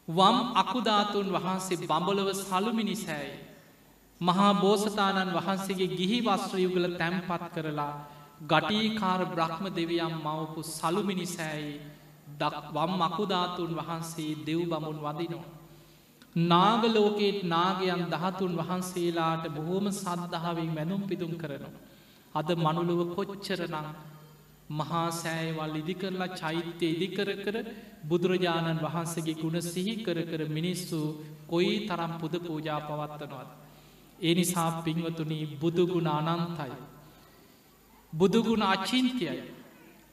වම් 0.07 0.37
අකුධාතුන් 0.55 1.27
වහන්සේ 1.31 1.77
බඹලව 1.81 2.29
සලු 2.41 2.71
මිනිසෑයි. 2.73 3.35
මහා 4.21 4.53
බෝසතාණන් 4.55 5.33
වහන්සේගේ 5.33 5.89
ගිහි 5.89 6.19
වස්ත්‍රයුගල 6.21 6.87
තැම්පත් 6.95 7.43
කරලා 7.53 7.93
ගටීකාර 8.43 9.21
බ්‍රහ්ම 9.27 9.65
දෙවියම් 9.75 10.15
මවපු 10.17 10.63
සලු 10.69 11.01
මිනිසෑයි 11.03 11.75
වම් 12.73 12.91
මකුධාතුන් 12.95 13.71
වහන්සේ 13.75 14.31
දෙව් 14.45 14.61
බමුන් 14.65 14.99
වදිනවා. 14.99 15.45
නාගලෝකේත් 16.45 17.39
නාගයන් 17.45 18.03
දහතුන් 18.07 18.53
වහන්සේලාට 18.57 19.45
බොහෝම 19.49 19.85
සද්ධාවෙන් 19.93 20.71
මැනුම් 20.71 21.01
පිදුම් 21.01 21.33
කරනවා. 21.33 21.75
අද 22.35 22.49
මනුලුව 22.55 23.01
කොච්චරනං 23.15 23.87
මහා 24.69 25.09
සෑයවල් 25.13 25.75
ඉදිකරලා 25.75 26.35
චෛත්‍ය 26.35 26.87
ඉදිකර 26.87 27.29
කර 27.35 27.57
බුදුරජාණන් 28.03 28.81
වහන්සේගේ 28.81 29.35
ගුණ 29.35 29.61
සිහි 29.63 29.93
කර 29.97 30.19
කර 30.23 30.41
මිනිස්සු 30.49 30.99
කොයි 31.47 31.87
තරම් 31.87 32.11
පුද 32.19 32.33
පූජා 32.39 32.79
පවත්වනවත්. 32.81 33.49
ඒ 34.19 34.33
නිසා 34.33 34.81
පින්වතුනී 34.81 35.45
බුදුගුණ 35.57 36.09
අනන්තයි. 36.09 36.75
බුදුගුණ 38.13 38.63
අචින්තියයි. 38.65 39.41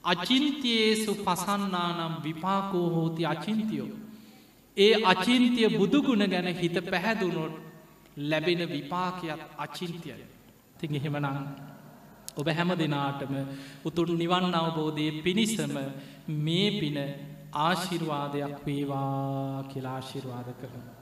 අචින්තියේසු 0.05 1.13
පසන්නානම් 1.17 2.15
විපාකෝ 2.23 2.87
හෝති 2.91 3.27
අචින්තියෝ. 3.27 3.91
ඒ 4.77 4.95
අචින්තිය 5.05 5.69
බුදුගුණ 5.71 6.25
ගැන 6.29 6.49
හිත 6.55 6.77
පැහැදුනොට 6.85 7.55
ලැබෙන 8.21 8.63
විපාකයක් 8.69 9.41
අචින්තියයි. 9.59 10.25
තින් 10.79 10.95
එහෙමනං 10.95 11.74
ඔබ 12.37 12.49
හැම 12.49 12.71
දෙනාටම 12.75 13.35
උතුරු 13.85 14.17
නිවන් 14.17 14.55
අවබෝධය 14.55 15.07
පිණිසම 15.23 15.75
මේ 16.41 16.69
පින 16.81 16.99
ආශිර්වාදයක් 17.61 18.57
වේවා 18.67 19.65
කියලාශිර්වාද 19.65 20.49
කරන. 20.61 20.94